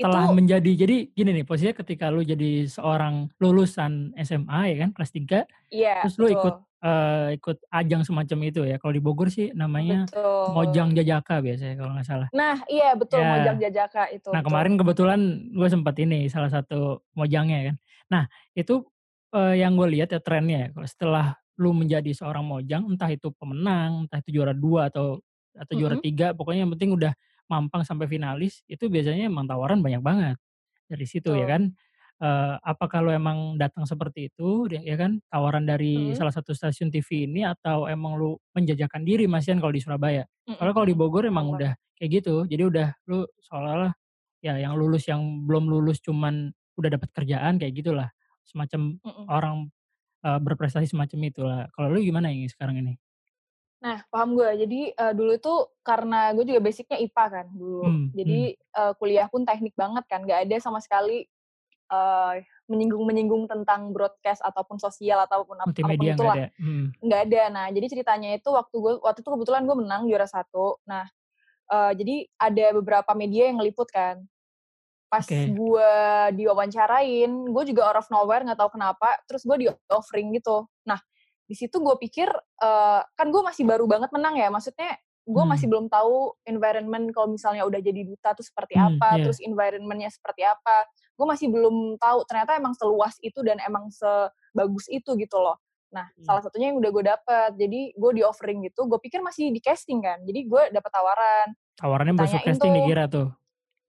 Setelah 0.00 0.24
Itu 0.24 0.32
menjadi 0.32 0.72
jadi 0.72 1.12
gini 1.12 1.30
nih, 1.36 1.44
posisinya 1.44 1.76
ketika 1.84 2.08
lu 2.08 2.24
jadi 2.24 2.64
seorang 2.64 3.28
lulusan 3.36 4.16
SMA 4.16 4.72
ya 4.72 4.76
kan, 4.88 4.90
kelas 4.96 5.12
3, 5.12 5.44
Iya, 5.70 5.92
terus 6.00 6.16
lu 6.16 6.32
ikut, 6.32 6.54
betul. 6.54 6.64
eee, 6.84 7.36
ikut 7.36 7.58
ajang 7.74 8.02
semacam 8.08 8.38
itu 8.48 8.60
ya, 8.64 8.76
kalau 8.80 8.94
di 8.96 9.02
Bogor 9.04 9.28
sih 9.28 9.52
namanya 9.52 10.08
Mojang 10.48 10.92
Betul. 10.92 10.96
Jajaka 10.96 11.42
biasanya 11.44 11.74
kalau 11.80 11.92
nggak 11.98 12.08
salah. 12.08 12.30
Nah, 12.32 12.64
iya 12.72 12.96
betul 12.96 13.28
Mojang 13.28 13.56
Ya. 13.58 13.60
Jajaka 13.60 14.08
itu, 14.16 14.30
Nah 14.32 14.40
betul. 14.40 14.64
kemarin 14.64 14.78
kebetulan 14.80 15.20
gue 15.54 15.68
sempet 15.70 15.96
ini, 16.04 16.30
salah 16.30 16.50
satu 16.52 17.02
mojangnya 17.18 17.74
kan. 17.74 17.76
Nah 18.12 18.24
itu, 18.54 18.86
eee, 19.34 19.62
yang 19.64 19.74
gue 19.80 19.88
lihat 19.98 20.14
ya 20.14 20.20
trennya 20.22 20.58
ya, 20.66 20.78
kalau 20.78 20.88
setelah 20.88 21.26
lu 21.60 21.72
menjadi 21.76 22.10
seorang 22.16 22.44
mojang, 22.46 22.86
entah 22.88 23.10
itu 23.12 23.30
pemenang, 23.36 24.06
entah 24.08 24.20
itu 24.24 24.30
juara 24.40 24.52
2 24.56 24.88
atau 24.92 25.20
atau 25.56 25.74
juara 25.76 25.94
Mhm. 25.94 26.00
3, 26.00 26.32
pokoknya 26.36 26.64
yang 26.68 26.72
penting 26.76 26.92
udah 26.96 27.12
mampang 27.50 27.84
sampai 27.84 28.08
finalis, 28.08 28.64
itu 28.70 28.88
biasanya 28.88 29.28
emang 29.28 29.44
tawaran 29.50 29.80
banyak 29.84 30.00
banget 30.04 30.36
dari 30.90 31.06
situ 31.08 31.34
ya 31.36 31.44
Betul. 31.44 31.50
kan. 31.50 31.72
Apakah 32.64 33.02
lu 33.04 33.10
emang 33.14 33.58
datang 33.60 33.84
seperti 33.88 34.30
itu 34.32 34.66
ya 34.72 34.80
ya 34.84 34.96
kan, 35.00 35.20
tawaran 35.32 35.66
dari 35.68 36.12
Mhm. 36.12 36.16
salah 36.16 36.32
satu 36.34 36.54
stasiun 36.56 36.88
TV 36.94 37.26
ini 37.28 37.42
atau 37.46 37.86
emang 37.90 38.16
lu 38.18 38.38
menjajakan 38.56 39.02
diri 39.06 39.26
Mas 39.30 39.46
kan 39.50 39.58
kalau 39.60 39.74
di 39.74 39.82
Surabaya? 39.84 40.24
Mhm 40.46 40.56
Soalnya 40.58 40.74
kalau 40.78 40.86
di. 40.88 40.96
Bogor 40.98 41.26
emang 41.28 41.50
udah 41.52 41.74
kayak 41.98 42.22
gitu, 42.24 42.46
jadi 42.48 42.64
udah 42.70 42.88
lu 43.10 43.26
seolah-olah 43.44 43.92
ya 44.44 44.56
yang 44.60 44.74
lulus 44.78 45.06
yang 45.10 45.22
belum 45.48 45.66
lulus 45.70 45.98
cuman 46.04 46.50
udah 46.80 46.90
dapat 46.98 47.10
kerjaan 47.14 47.58
kayak 47.62 47.74
gitulah. 47.82 48.08
Semacam 48.46 48.98
Mhm. 49.04 49.32
orang, 49.32 49.70
eee, 50.24 50.38
berprestasi 50.46 50.86
semacam 50.90 51.18
itulah. 51.30 51.60
Kalau 51.74 51.88
lu 51.92 52.00
gimana 52.02 52.30
yang 52.32 52.46
sekarang 52.50 52.78
ini? 52.82 52.94
Nah, 53.82 53.98
paham 54.14 54.38
gue. 54.38 54.50
Jadi, 54.62 54.80
eee, 54.94 55.12
dulu 55.18 55.32
itu 55.34 55.54
karena 55.82 56.30
gue 56.38 56.44
juga 56.46 56.60
basic-nya 56.62 56.98
IPA 57.02 57.24
kan 57.34 57.46
dulu. 57.50 57.82
Hmm 57.82 58.12
hmm. 58.24 58.52
Jadi, 58.54 58.54
eee, 58.54 58.92
kuliah 59.02 59.26
pun 59.26 59.42
teknik 59.42 59.74
banget 59.74 60.04
kan, 60.06 60.22
nggak 60.22 60.46
ada 60.46 60.56
sama 60.62 60.78
sekali, 60.78 61.26
eee, 61.90 62.34
menyinggung-menyinggung 62.70 63.46
tentang 63.50 63.92
broadcast 63.96 64.42
ataupun 64.44 64.78
sosial 64.82 65.24
ataupun 65.26 65.58
ap 65.62 65.72
apa 65.82 65.92
pun 65.98 66.06
Multimedia 66.06 66.14
nggak 66.18 66.30
itulah, 66.30 66.36
ada? 66.36 66.44
Mhm. 66.58 66.92
nggak 67.04 67.20
ada. 67.30 67.42
Nah, 67.54 67.66
jadi 67.74 67.86
ceritanya 67.92 68.30
itu 68.38 68.50
waktu 68.54 68.76
gue 68.78 68.94
waktu 69.04 69.20
itu 69.24 69.30
kebetulan 69.34 69.62
gue 69.68 69.76
menang 69.78 70.02
juara 70.10 70.26
1. 70.30 70.78
Nah, 70.88 71.06
eee, 71.72 71.92
jadi 72.00 72.16
ada 72.40 72.66
beberapa 72.80 73.12
media 73.18 73.50
yang 73.52 73.60
ngeliput 73.62 73.88
kan. 73.92 74.26
Pas 75.12 75.28
Oke. 75.28 75.40
gue 75.44 75.92
diwawancarain, 76.40 77.32
gue 77.52 77.64
juga 77.68 77.82
out 77.92 78.00
of 78.00 78.08
nowhere 78.08 78.40
nggak 78.48 78.56
tahu 78.56 78.80
kenapa, 78.80 79.20
terus 79.28 79.44
gue 79.44 79.68
di-offering 79.68 80.32
gitu. 80.40 80.64
Nah, 80.88 80.96
di 81.44 81.52
situ 81.52 81.76
gue 81.84 81.96
pikir, 82.00 82.28
eee, 82.64 83.00
kan 83.12 83.26
gue 83.28 83.42
masih 83.44 83.68
baru 83.68 83.84
banget 83.84 84.08
menang 84.16 84.40
ya, 84.40 84.48
maksudnya 84.48 84.96
gue 85.22 85.44
masih 85.46 85.66
Hmm. 85.66 85.70
belum 85.70 85.86
tahu 85.92 86.34
environment 86.48 87.12
kalau 87.14 87.28
misalnya 87.30 87.62
udah 87.68 87.78
jadi 87.84 88.02
duta 88.08 88.34
tuh 88.34 88.42
seperti 88.42 88.74
Hmm, 88.74 88.80
apa, 88.80 89.10
iya. 89.10 89.22
terus 89.22 89.38
environment-nya 89.44 90.08
seperti 90.10 90.42
apa. 90.48 90.88
Gue 91.14 91.26
masih 91.28 91.52
belum 91.52 92.00
tahu, 92.00 92.24
ternyata 92.26 92.56
emang 92.58 92.72
seluas 92.74 93.14
itu 93.22 93.38
dan 93.44 93.60
emang 93.62 93.92
sebagus 93.92 94.88
itu 94.90 95.12
gitu 95.20 95.38
loh. 95.38 95.60
Nah, 95.94 96.08
Hmm. 96.18 96.24
salah 96.24 96.40
satunya 96.42 96.72
yang 96.72 96.80
udah 96.80 96.90
gue 96.90 97.04
dapet. 97.04 97.50
Jadi 97.60 97.92
gue 97.94 98.10
di-offering 98.18 98.64
gitu, 98.66 98.88
gue 98.88 98.98
pikir 99.04 99.20
masih 99.22 99.52
di 99.52 99.60
casting 99.62 100.00
kan, 100.02 100.24
jadi 100.24 100.40
gue 100.48 100.62
dapet 100.74 100.90
tawaran. 100.90 101.48
Tawarannya 101.80 102.14
masuk 102.16 102.40
casting 102.44 102.72
tuh 102.72 102.76
dikira 102.76 103.04
tuh? 103.08 103.32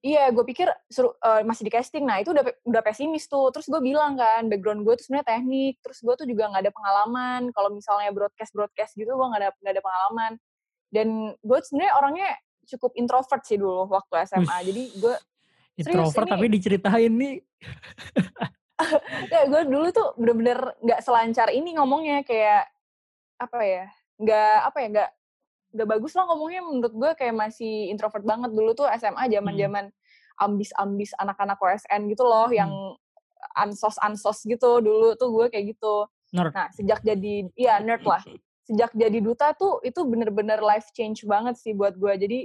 Iya, 0.03 0.35
gue 0.35 0.43
pikir 0.43 0.67
suruh 0.91 1.15
eee, 1.15 1.47
masih 1.47 1.63
di 1.63 1.71
casting. 1.71 2.03
Nah, 2.03 2.19
itu 2.19 2.35
udah 2.35 2.43
udah 2.67 2.81
pesimis 2.83 3.23
tuh. 3.31 3.47
Terus 3.55 3.71
gue 3.71 3.79
bilang 3.79 4.19
kan, 4.19 4.51
background 4.51 4.83
gue 4.83 4.99
tuh 4.99 5.07
sebenarnya 5.07 5.39
teknik, 5.39 5.79
terus 5.79 6.03
gue 6.03 6.11
tuh 6.19 6.27
juga 6.27 6.51
nggak 6.51 6.63
ada 6.67 6.73
pengalaman. 6.75 7.41
Kalau 7.55 7.71
misalnya 7.71 8.11
broadcast-broadcast 8.11 8.99
gitu, 8.99 9.15
gue 9.15 9.27
nggak 9.31 9.41
ada 9.41 9.49
nggak 9.63 9.73
ada 9.79 9.83
pengalaman. 9.83 10.31
Dan 10.91 11.07
gue 11.39 11.57
sebenarnya 11.63 11.93
orangnya 11.95 12.29
cukup 12.67 12.91
introvert 12.99 13.43
sih 13.47 13.55
dulu 13.55 13.87
waktu 13.87 14.27
SMA. 14.27 14.57
Jadi 14.67 14.83
gue 14.99 15.15
Introvert 15.73 16.29
tapi 16.29 16.47
diceritain 16.53 17.09
nih. 17.09 17.35
ya 19.33 19.41
gue 19.47 19.61
dulu 19.65 19.87
tuh 19.89 20.13
bener-bener 20.19 20.75
nggak 20.83 21.01
selancar 21.01 21.49
ini 21.49 21.73
ngomongnya 21.77 22.21
kayak 22.21 22.67
apa 23.39 23.59
ya 23.63 23.85
nggak 24.19 24.57
apa 24.69 24.77
ya 24.77 24.87
nggak 24.91 25.11
nggak 25.73 25.89
bagus 25.89 26.13
lah 26.13 26.29
ngomongnya. 26.29 26.61
Menurut 26.61 26.93
gue 26.93 27.11
kayak 27.17 27.35
masih 27.35 27.89
introvert 27.89 28.23
banget. 28.23 28.53
Dulu 28.53 28.71
tuh 28.73 28.87
SMA 28.93 29.25
zaman 29.27 29.53
zaman 29.57 29.85
ambis-ambis 30.33 31.13
anak-anak 31.17 31.57
OSN 31.57 32.09
gitu 32.09 32.23
loh 32.25 32.49
Hmm. 32.49 32.57
yang 32.57 32.71
ansos 33.57 33.97
ansos 33.99 34.45
gitu. 34.45 34.79
Dulu 34.79 35.17
tuh 35.17 35.29
gue 35.33 35.45
kayak 35.49 35.75
gitu. 35.77 36.07
Nerd. 36.33 36.49
nah 36.49 36.65
sejak 36.73 37.05
jadi 37.05 37.45
iya 37.53 37.77
nerd 37.77 38.01
lah. 38.01 38.25
Sejak 38.65 38.89
jadi 38.97 39.17
duta 39.21 39.53
tuh 39.53 39.77
itu 39.85 40.01
bener-bener 40.01 40.57
life 40.65 40.89
change 40.97 41.21
banget 41.29 41.61
sih 41.61 41.77
buat 41.77 41.93
gue 41.93 42.09
jadi 42.17 42.39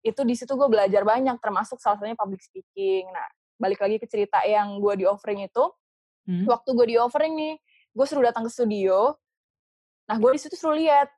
itu 0.00 0.20
di 0.24 0.32
situ 0.38 0.54
gue 0.56 0.68
belajar 0.70 1.02
banyak 1.04 1.36
termasuk 1.42 1.76
salah 1.82 1.98
satunya 1.98 2.14
public 2.14 2.38
speaking. 2.40 3.10
Nah 3.10 3.26
balik 3.58 3.82
lagi 3.82 3.98
ke 3.98 4.06
cerita 4.06 4.40
yang 4.46 4.78
gue 4.78 5.02
di 5.02 5.04
offering 5.04 5.42
itu. 5.44 5.66
Hmm. 6.30 6.44
waktu 6.46 6.70
gue 6.76 6.86
di 6.94 6.96
offering 7.00 7.32
nih 7.34 7.54
gue 7.90 8.06
suruh 8.06 8.22
datang 8.22 8.46
ke 8.46 8.52
studio. 8.54 9.18
Nah 10.06 10.16
gue 10.22 10.30
di 10.30 10.38
situ 10.38 10.54
suruh 10.54 10.78
lihat 10.78 11.10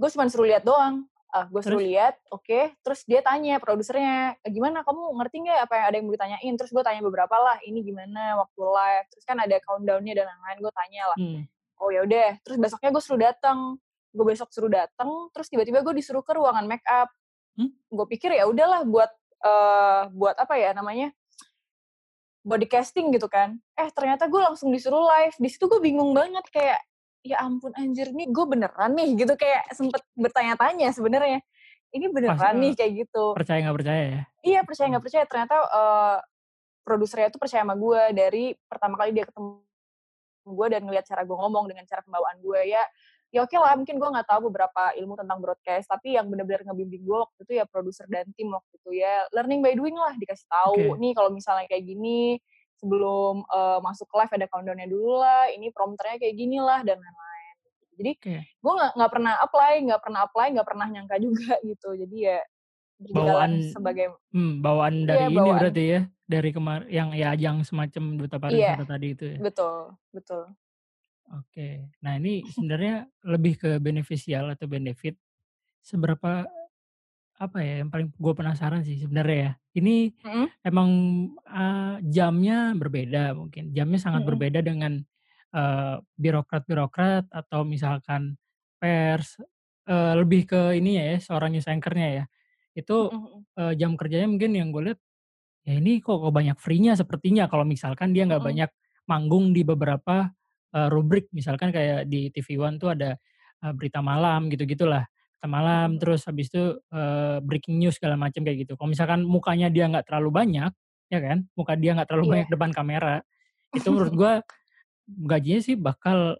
gue 0.00 0.08
cuma 0.16 0.24
suruh 0.32 0.48
lihat 0.48 0.64
doang. 0.64 1.04
Ah 1.30 1.46
gue 1.46 1.60
suruh 1.62 1.78
lihat 1.78 2.16
oke. 2.32 2.74
Terus 2.80 3.04
dia 3.04 3.20
tanya 3.20 3.60
produsernya 3.60 4.40
"Eh, 4.40 4.50
gimana? 4.50 4.80
Kamu 4.82 5.14
ngerti 5.20 5.36
nggak 5.46 5.58
apa 5.68 5.74
yang 5.76 5.84
ada 5.86 5.94
yang 6.00 6.04
mau 6.08 6.14
ditanyain? 6.16 6.54
Terus 6.56 6.70
gue 6.72 6.82
tanya 6.82 7.00
beberapa 7.04 7.36
lah 7.36 7.60
ini 7.62 7.84
gimana 7.84 8.40
waktu 8.40 8.60
live? 8.64 9.06
Terus 9.12 9.24
kan 9.28 9.36
ada 9.38 9.56
countdownnya 9.62 10.16
dan 10.16 10.26
lain-lain 10.26 10.58
gue 10.64 10.72
tanya 10.74 11.02
lah. 11.12 11.18
Hmm. 11.20 11.42
oh 11.80 11.88
ya 11.92 12.00
udah. 12.02 12.30
Terus 12.42 12.56
besoknya 12.58 12.90
gue 12.96 13.02
suruh 13.04 13.20
datang 13.20 13.58
gue 14.10 14.26
besok 14.26 14.50
suruh 14.50 14.66
datang 14.66 15.30
terus 15.30 15.46
tiba-tiba 15.46 15.86
gue 15.86 15.94
disuruh 15.94 16.24
ke 16.26 16.32
ruangan 16.34 16.66
make 16.66 16.84
up. 16.88 17.12
Hmm? 17.54 17.70
gue 17.70 18.06
pikir 18.16 18.30
ya 18.34 18.46
udahlah 18.48 18.86
buat 18.86 19.10
eh 19.40 20.02
buat 20.14 20.36
apa 20.38 20.54
ya 20.58 20.70
namanya 20.74 21.12
body 22.42 22.66
casting 22.66 23.12
gitu 23.12 23.28
kan. 23.28 23.60
Eh 23.76 23.88
ternyata 23.92 24.26
gue 24.26 24.40
langsung 24.40 24.72
disuruh 24.72 25.04
live. 25.04 25.36
Di 25.36 25.48
situ 25.52 25.68
gue 25.68 25.78
bingung 25.78 26.10
banget 26.16 26.42
kayak 26.50 26.80
ya 27.20 27.36
ampun 27.44 27.72
anjir 27.76 28.08
nih 28.16 28.32
gue 28.32 28.44
beneran 28.48 28.96
nih 28.96 29.12
gitu 29.16 29.36
kayak 29.36 29.68
sempet 29.76 30.00
bertanya-tanya 30.16 30.88
sebenarnya. 30.92 31.40
Ini 31.90 32.06
beneran 32.14 32.38
Pas, 32.38 32.54
nih 32.54 32.72
kayak 32.78 32.92
gitu. 33.06 33.24
Percaya 33.34 33.58
nggak 33.66 33.76
percaya 33.76 34.02
ya? 34.06 34.22
iya 34.46 34.60
percaya 34.62 34.86
nggak 34.94 35.04
percaya. 35.04 35.24
Ternyata 35.26 35.56
eh, 35.58 36.16
produsernya 36.86 37.28
tuh 37.34 37.40
percaya 37.42 37.62
sama 37.66 37.74
gue 37.76 38.02
dari 38.16 38.44
pertama 38.70 38.94
kali 38.96 39.10
dia 39.12 39.24
ketemu 39.28 39.60
gue 40.50 40.66
dan 40.72 40.80
ngeliat 40.88 41.04
cara 41.04 41.22
gue 41.26 41.36
ngomong 41.36 41.64
dengan 41.68 41.84
cara 41.84 42.00
pembawaan 42.06 42.38
gue. 42.40 42.60
Ya 42.70 42.82
ya 43.30 43.46
oke 43.46 43.54
lah 43.54 43.78
mungkin 43.78 44.02
gue 44.02 44.08
nggak 44.10 44.26
tahu 44.26 44.50
beberapa 44.50 44.90
ilmu 44.98 45.14
tentang 45.14 45.38
broadcast 45.38 45.86
tapi 45.86 46.18
yang 46.18 46.26
benar-benar 46.26 46.66
ngebimbing 46.66 47.06
gue 47.06 47.14
waktu 47.14 47.40
itu 47.46 47.52
ya 47.62 47.64
produser 47.68 48.06
dan 48.08 48.26
tim 48.38 48.48
waktu 48.54 48.74
itu 48.80 48.90
ya. 49.02 49.26
Learning 49.34 49.60
by 49.60 49.74
doing 49.76 49.94
lah 49.98 50.14
dikasih 50.16 50.46
tahu 50.46 50.94
Oke. 50.94 50.98
nih 50.98 51.12
kalau 51.12 51.30
misalnya 51.34 51.66
kayak 51.68 51.84
gini 51.84 52.38
sebelum 52.80 53.44
eh, 53.44 53.78
masuk 53.84 54.08
ke 54.08 54.14
live 54.16 54.32
ada 54.40 54.46
countdownnya 54.48 54.88
dulu 54.88 55.20
lah 55.20 55.52
ini 55.52 55.68
prompternya 55.68 56.16
kayak 56.16 56.34
gini 56.34 56.56
lah 56.58 56.80
dan 56.80 56.96
lain-lain 56.96 57.54
jadi 58.00 58.12
Oke. 58.16 58.36
gue 58.48 58.72
nggak 58.96 59.10
pernah 59.12 59.34
apply 59.44 59.72
nggak 59.84 60.00
pernah 60.00 60.20
apply 60.24 60.46
nggak 60.56 60.68
pernah 60.68 60.86
nyangka 60.88 61.16
juga 61.20 61.54
gitu 61.70 61.88
jadi 61.94 62.16
ya 62.16 62.38
Bawaan 63.00 63.64
sebagai 63.64 64.12
Hmm, 64.30 64.60
bawaan 64.62 65.02
Iya, 65.02 65.06
dari 65.10 65.24
ini 65.26 65.36
bawaan. 65.40 65.58
berarti 65.58 65.82
ya, 65.88 66.00
dari 66.28 66.50
kemar 66.54 66.86
yang 66.86 67.10
ya 67.16 67.34
ajang 67.34 67.66
semacam 67.66 68.02
duta 68.14 68.36
Iya. 68.36 68.44
pariwisata 68.44 68.84
tadi 68.86 69.06
itu 69.16 69.24
ya. 69.26 69.38
betul 69.42 69.74
betul 70.14 70.44
Oke. 71.30 71.86
Nah, 72.02 72.18
ini 72.18 72.42
sebenarnya 72.42 73.06
lebih 73.22 73.54
ke 73.54 73.70
beneficial 73.78 74.50
atau 74.50 74.66
benefit. 74.66 75.14
Seberapa 75.78 76.42
apa 77.38 77.58
ya 77.62 77.80
yang 77.82 77.90
paling 77.90 78.10
gue 78.10 78.34
penasaran 78.34 78.82
sih 78.82 78.98
sebenarnya 78.98 79.38
ya. 79.38 79.52
Ini 79.76 80.10
Mm-mm. 80.24 80.50
emang 80.66 80.90
eh, 81.46 81.96
jamnya 82.10 82.74
berbeda 82.76 83.34
mungkin. 83.38 83.72
Jamnya 83.76 84.00
sangat 84.02 84.22
Mm-mm. 84.22 84.26
berbeda 84.26 84.60
dengan 84.64 85.00
eh, 85.54 85.96
birokrat-birokrat 86.18 87.30
atau 87.32 87.62
misalkan 87.66 88.36
pers 88.80 89.38
eh, 89.88 90.14
lebih 90.18 90.46
ke 90.50 90.60
ini 90.78 90.98
ya 91.00 91.04
seorang 91.22 91.54
news 91.56 91.68
anchor-nya 91.70 92.08
ya. 92.22 92.24
Itu 92.76 93.12
Mm-mm. 93.12 93.44
eh, 93.58 93.74
jam 93.78 93.94
kerjanya 93.98 94.28
mungkin 94.30 94.52
yang 94.56 94.70
gue 94.74 94.92
lihat 94.92 95.00
ya 95.66 95.76
ini 95.80 96.00
kok, 96.00 96.18
kok 96.24 96.32
banyak 96.34 96.56
free-nya 96.60 96.96
sepertinya 96.96 97.46
kalau 97.50 97.64
misalkan 97.68 98.12
dia 98.16 98.24
nggak 98.28 98.40
Mm-mm. 98.40 98.44
banyak 98.44 98.70
manggung 99.10 99.52
di 99.56 99.62
beberapa 99.66 100.30
eh, 100.74 100.88
rubrik 100.92 101.28
misalkan 101.36 101.70
kayak 101.74 102.08
di 102.10 102.30
TV 102.34 102.48
One 102.60 102.76
tuh 102.80 102.94
ada 102.96 103.16
eh, 103.64 103.72
berita 103.76 104.00
malam 104.04 104.48
gitu-gitulah 104.52 105.04
malam 105.48 105.96
terus 105.96 106.28
habis 106.28 106.52
itu 106.52 106.76
eh, 106.92 107.38
breaking 107.40 107.80
news 107.80 107.96
segala 107.96 108.18
macam 108.20 108.44
kayak 108.44 108.68
gitu 108.68 108.76
kalau 108.76 108.92
misalkan 108.92 109.24
mukanya 109.24 109.72
dia 109.72 109.88
nggak 109.88 110.04
terlalu 110.04 110.28
banyak 110.34 110.72
ya 111.10 111.18
kan 111.18 111.48
muka 111.56 111.74
dia 111.74 111.96
nggak 111.96 112.08
terlalu 112.08 112.24
Iya. 112.26 112.32
banyak 112.36 112.48
depan 112.52 112.70
kamera 112.76 113.14
itu 113.72 113.88
menurut 113.88 114.14
gua 114.20 114.32
gajinya 115.08 115.60
sih 115.64 115.76
bakal 115.80 116.36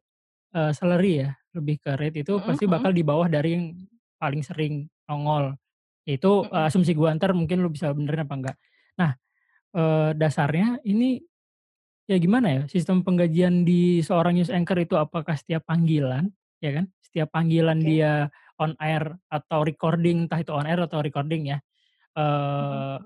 eh, 0.53 0.73
salary 0.77 1.25
ya 1.27 1.31
lebih 1.57 1.83
ke 1.83 1.91
rate 1.97 2.23
itu 2.23 2.37
Mm-mm, 2.39 2.47
pasti 2.47 2.65
mm-mm. 2.69 2.75
bakal 2.79 2.91
di 2.95 3.03
bawah 3.03 3.27
dari 3.27 3.51
yang 3.57 3.65
paling 4.21 4.43
sering 4.45 4.87
nongol 5.09 5.57
itu 6.07 6.47
Mm-mm. 6.47 6.67
asumsi 6.69 6.93
gua 6.95 7.17
ntar 7.17 7.33
mungkin 7.33 7.65
lu 7.65 7.73
bisa 7.73 7.91
benerin 7.91 8.29
apa 8.29 8.35
enggak 8.37 8.57
nah 8.95 9.11
eh, 9.75 10.11
dasarnya 10.15 10.79
ini 10.87 11.25
ya 12.11 12.19
gimana 12.19 12.47
ya 12.51 12.63
sistem 12.67 13.07
penggajian 13.07 13.63
di 13.63 14.03
seorang 14.03 14.35
news 14.35 14.51
anchor 14.51 14.79
itu 14.83 14.99
apakah 14.99 15.39
setiap 15.39 15.63
panggilan 15.63 16.27
ya 16.59 16.75
kan 16.75 16.85
setiap 17.03 17.31
panggilan 17.31 17.79
Oke. 17.79 17.87
dia 17.87 18.27
on 18.61 18.77
air 18.79 19.17
atau 19.33 19.65
recording 19.65 20.29
entah 20.29 20.39
itu 20.39 20.53
on 20.53 20.69
air 20.69 20.79
atau 20.85 21.01
recording 21.01 21.57
ya 21.57 21.59
Mm-mm. 22.15 22.21
eh 22.21 22.99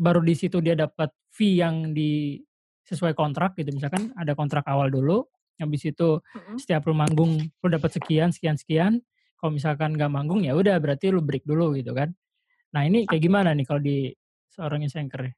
baru 0.00 0.24
di 0.24 0.32
situ 0.32 0.64
dia 0.64 0.72
dapat 0.72 1.12
fee 1.28 1.60
yang 1.60 1.92
di 1.92 2.40
sesuai 2.88 3.12
kontrak 3.12 3.52
gitu 3.60 3.68
misalkan 3.76 4.10
ada 4.16 4.32
kontrak 4.32 4.64
awal 4.64 4.88
dulu 4.88 5.28
habis 5.60 5.84
itu 5.84 6.24
Mm-mm. 6.32 6.56
setiap 6.56 6.88
lu 6.88 6.96
manggung 6.96 7.36
lu 7.36 7.66
dapat 7.68 7.92
sekian 7.92 8.32
sekian 8.32 8.56
sekian 8.56 9.04
kalau 9.36 9.52
misalkan 9.52 9.92
nggak 9.92 10.08
manggung 10.08 10.40
ya 10.40 10.56
udah 10.56 10.80
berarti 10.80 11.12
lu 11.12 11.20
break 11.20 11.44
dulu 11.44 11.76
gitu 11.76 11.92
kan 11.92 12.16
nah 12.72 12.86
ini 12.86 13.04
kayak 13.04 13.22
gimana 13.22 13.52
nih 13.52 13.66
kalau 13.68 13.82
di 13.82 14.08
seorang 14.50 14.88
anchor 14.88 15.30
ya? 15.30 15.32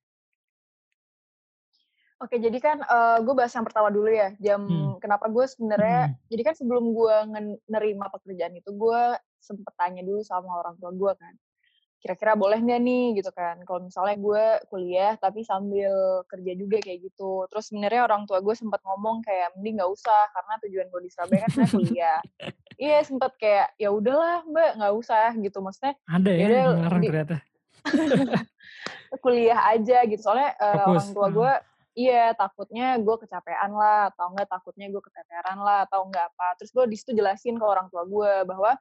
Oke, 2.23 2.39
jadi 2.39 2.55
kan 2.63 2.79
gue 3.27 3.35
bahas 3.35 3.51
yang 3.51 3.67
pertama 3.67 3.91
dulu 3.91 4.07
ya. 4.07 4.31
Jam 4.39 4.63
Hmm. 4.63 4.95
kenapa 5.03 5.27
gue 5.27 5.43
sebenarnya 5.43 6.15
Hmm. 6.15 6.15
jadi 6.31 6.43
kan 6.47 6.55
sebelum 6.55 6.95
gue 6.95 7.17
nerima 7.67 8.07
pekerjaan 8.15 8.55
itu 8.55 8.71
gue 8.71 9.03
sempet 9.43 9.75
tanya 9.75 10.07
dulu 10.07 10.23
sama 10.23 10.55
orang 10.63 10.79
tua 10.79 10.95
gue 10.95 11.13
kan. 11.19 11.35
Kira-kira 11.99 12.39
boleh 12.39 12.63
nggak 12.63 12.79
nih 12.79 13.07
gitu 13.19 13.31
kan. 13.35 13.59
Kalau 13.67 13.91
misalnya 13.91 14.15
gue 14.23 14.45
kuliah 14.71 15.19
tapi 15.19 15.43
sambil 15.43 16.23
kerja 16.31 16.53
juga 16.55 16.79
kayak 16.79 17.11
gitu. 17.11 17.51
Terus 17.51 17.75
sebenarnya 17.75 18.07
orang 18.07 18.23
tua 18.31 18.39
gue 18.39 18.55
sempat 18.55 18.79
ngomong 18.87 19.27
kayak 19.27 19.59
mending 19.59 19.83
nggak 19.83 19.91
usah 19.91 20.23
karena 20.31 20.55
tujuan 20.63 20.87
gue 20.95 21.01
di 21.03 21.11
Surabaya 21.11 21.39
kan 21.43 21.49
sebenarnya 21.51 21.75
kuliah. 21.75 22.21
Iya 22.83 23.05
sempet 23.05 23.37
kayak 23.39 23.79
ya 23.79 23.95
udahlah 23.95 24.43
mbak 24.49 24.81
nggak 24.81 24.95
usah 24.97 25.37
gitu 25.39 25.61
maksudnya 25.63 25.95
ada 26.09 26.31
ya 26.35 26.49
di- 26.99 27.11
ternyata 27.13 27.37
kuliah 29.23 29.61
aja 29.71 30.03
gitu 30.09 30.19
soalnya 30.19 30.57
Fokus, 30.57 30.89
orang 30.89 31.09
tua 31.15 31.29
hmm. 31.29 31.37
Iya 31.93 32.33
takutnya 32.33 32.97
gue 32.97 33.17
kecapean 33.21 33.71
lah 33.73 34.09
atau 34.11 34.33
enggak 34.33 34.49
takutnya 34.49 34.89
gue 34.89 35.03
keteteran 35.03 35.59
lah 35.61 35.85
atau 35.85 36.09
enggak 36.09 36.33
apa 36.33 36.47
terus 36.57 36.73
gue 36.73 36.85
di 36.89 36.97
situ 36.97 37.13
jelasin 37.13 37.61
ke 37.61 37.65
orang 37.65 37.89
tua 37.89 38.05
gue 38.05 38.33
bahwa 38.49 38.77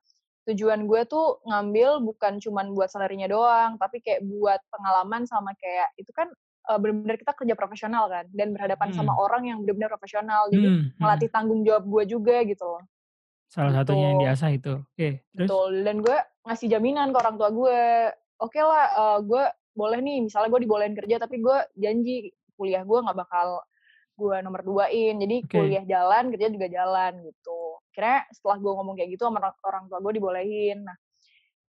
tujuan 0.48 0.90
gue 0.90 1.02
tuh 1.06 1.38
ngambil 1.46 2.02
bukan 2.02 2.40
cuman 2.40 2.74
buat 2.74 2.90
salarinya 2.90 3.28
doang 3.28 3.78
tapi 3.78 4.02
kayak 4.02 4.26
buat 4.26 4.58
pengalaman 4.72 5.28
sama 5.28 5.54
kayak 5.54 5.94
itu 5.96 6.10
kan 6.12 6.32
eh, 6.66 6.78
benar-benar 6.80 7.18
kita 7.18 7.32
kerja 7.36 7.54
profesional 7.54 8.08
kan 8.08 8.26
dan 8.32 8.56
berhadapan 8.56 8.90
sama 8.92 9.12
Hmm. 9.12 9.22
orang 9.22 9.44
yang 9.46 9.58
benar-benar 9.62 9.92
profesional 9.92 10.50
jadi 10.50 10.66
Hmm, 10.66 10.82
hmm. 10.88 10.98
melatih 10.98 11.30
tanggung 11.30 11.62
jawab 11.62 11.84
gue 11.86 12.04
juga 12.10 12.42
gitu 12.42 12.64
loh 12.64 12.84
salah 13.46 13.76
satunya 13.76 14.08
yang 14.08 14.18
gitu. 14.18 14.26
diasah 14.26 14.50
itu 14.50 14.74
oke 14.80 15.10
terus 15.36 15.48
Betul. 15.52 15.72
Dan 15.84 15.96
gue 16.00 16.18
ngasih 16.42 16.68
jaminan 16.70 17.12
ke 17.12 17.18
orang 17.20 17.36
tua 17.36 17.50
gue. 17.52 17.82
Oke 18.40 18.58
lah, 18.58 18.86
eh, 18.90 19.20
gue 19.22 19.44
boleh 19.72 20.00
nih. 20.00 20.18
Misalnya 20.26 20.50
gue 20.50 20.62
dibolehin 20.64 20.96
kerja, 20.96 21.16
tapi 21.20 21.38
gue 21.38 21.58
janji 21.76 22.32
kuliah 22.62 22.86
gue 22.86 23.00
nggak 23.02 23.18
bakal 23.18 23.66
gue 24.14 24.38
nomor 24.40 24.62
duain. 24.62 25.18
Jadi 25.18 25.36
Oke. 25.42 25.58
kuliah 25.58 25.82
jalan, 25.82 26.30
kerja 26.30 26.48
juga 26.48 26.68
jalan 26.70 27.26
gitu. 27.26 27.82
Kira 27.90 28.22
setelah 28.30 28.62
gue 28.62 28.72
ngomong 28.72 28.94
kayak 28.94 29.10
gitu 29.18 29.26
sama 29.26 29.42
orang- 29.42 29.62
orang 29.66 29.84
tua 29.90 29.98
gue 30.00 30.14
dibolehin. 30.14 30.86
Nah, 30.86 30.94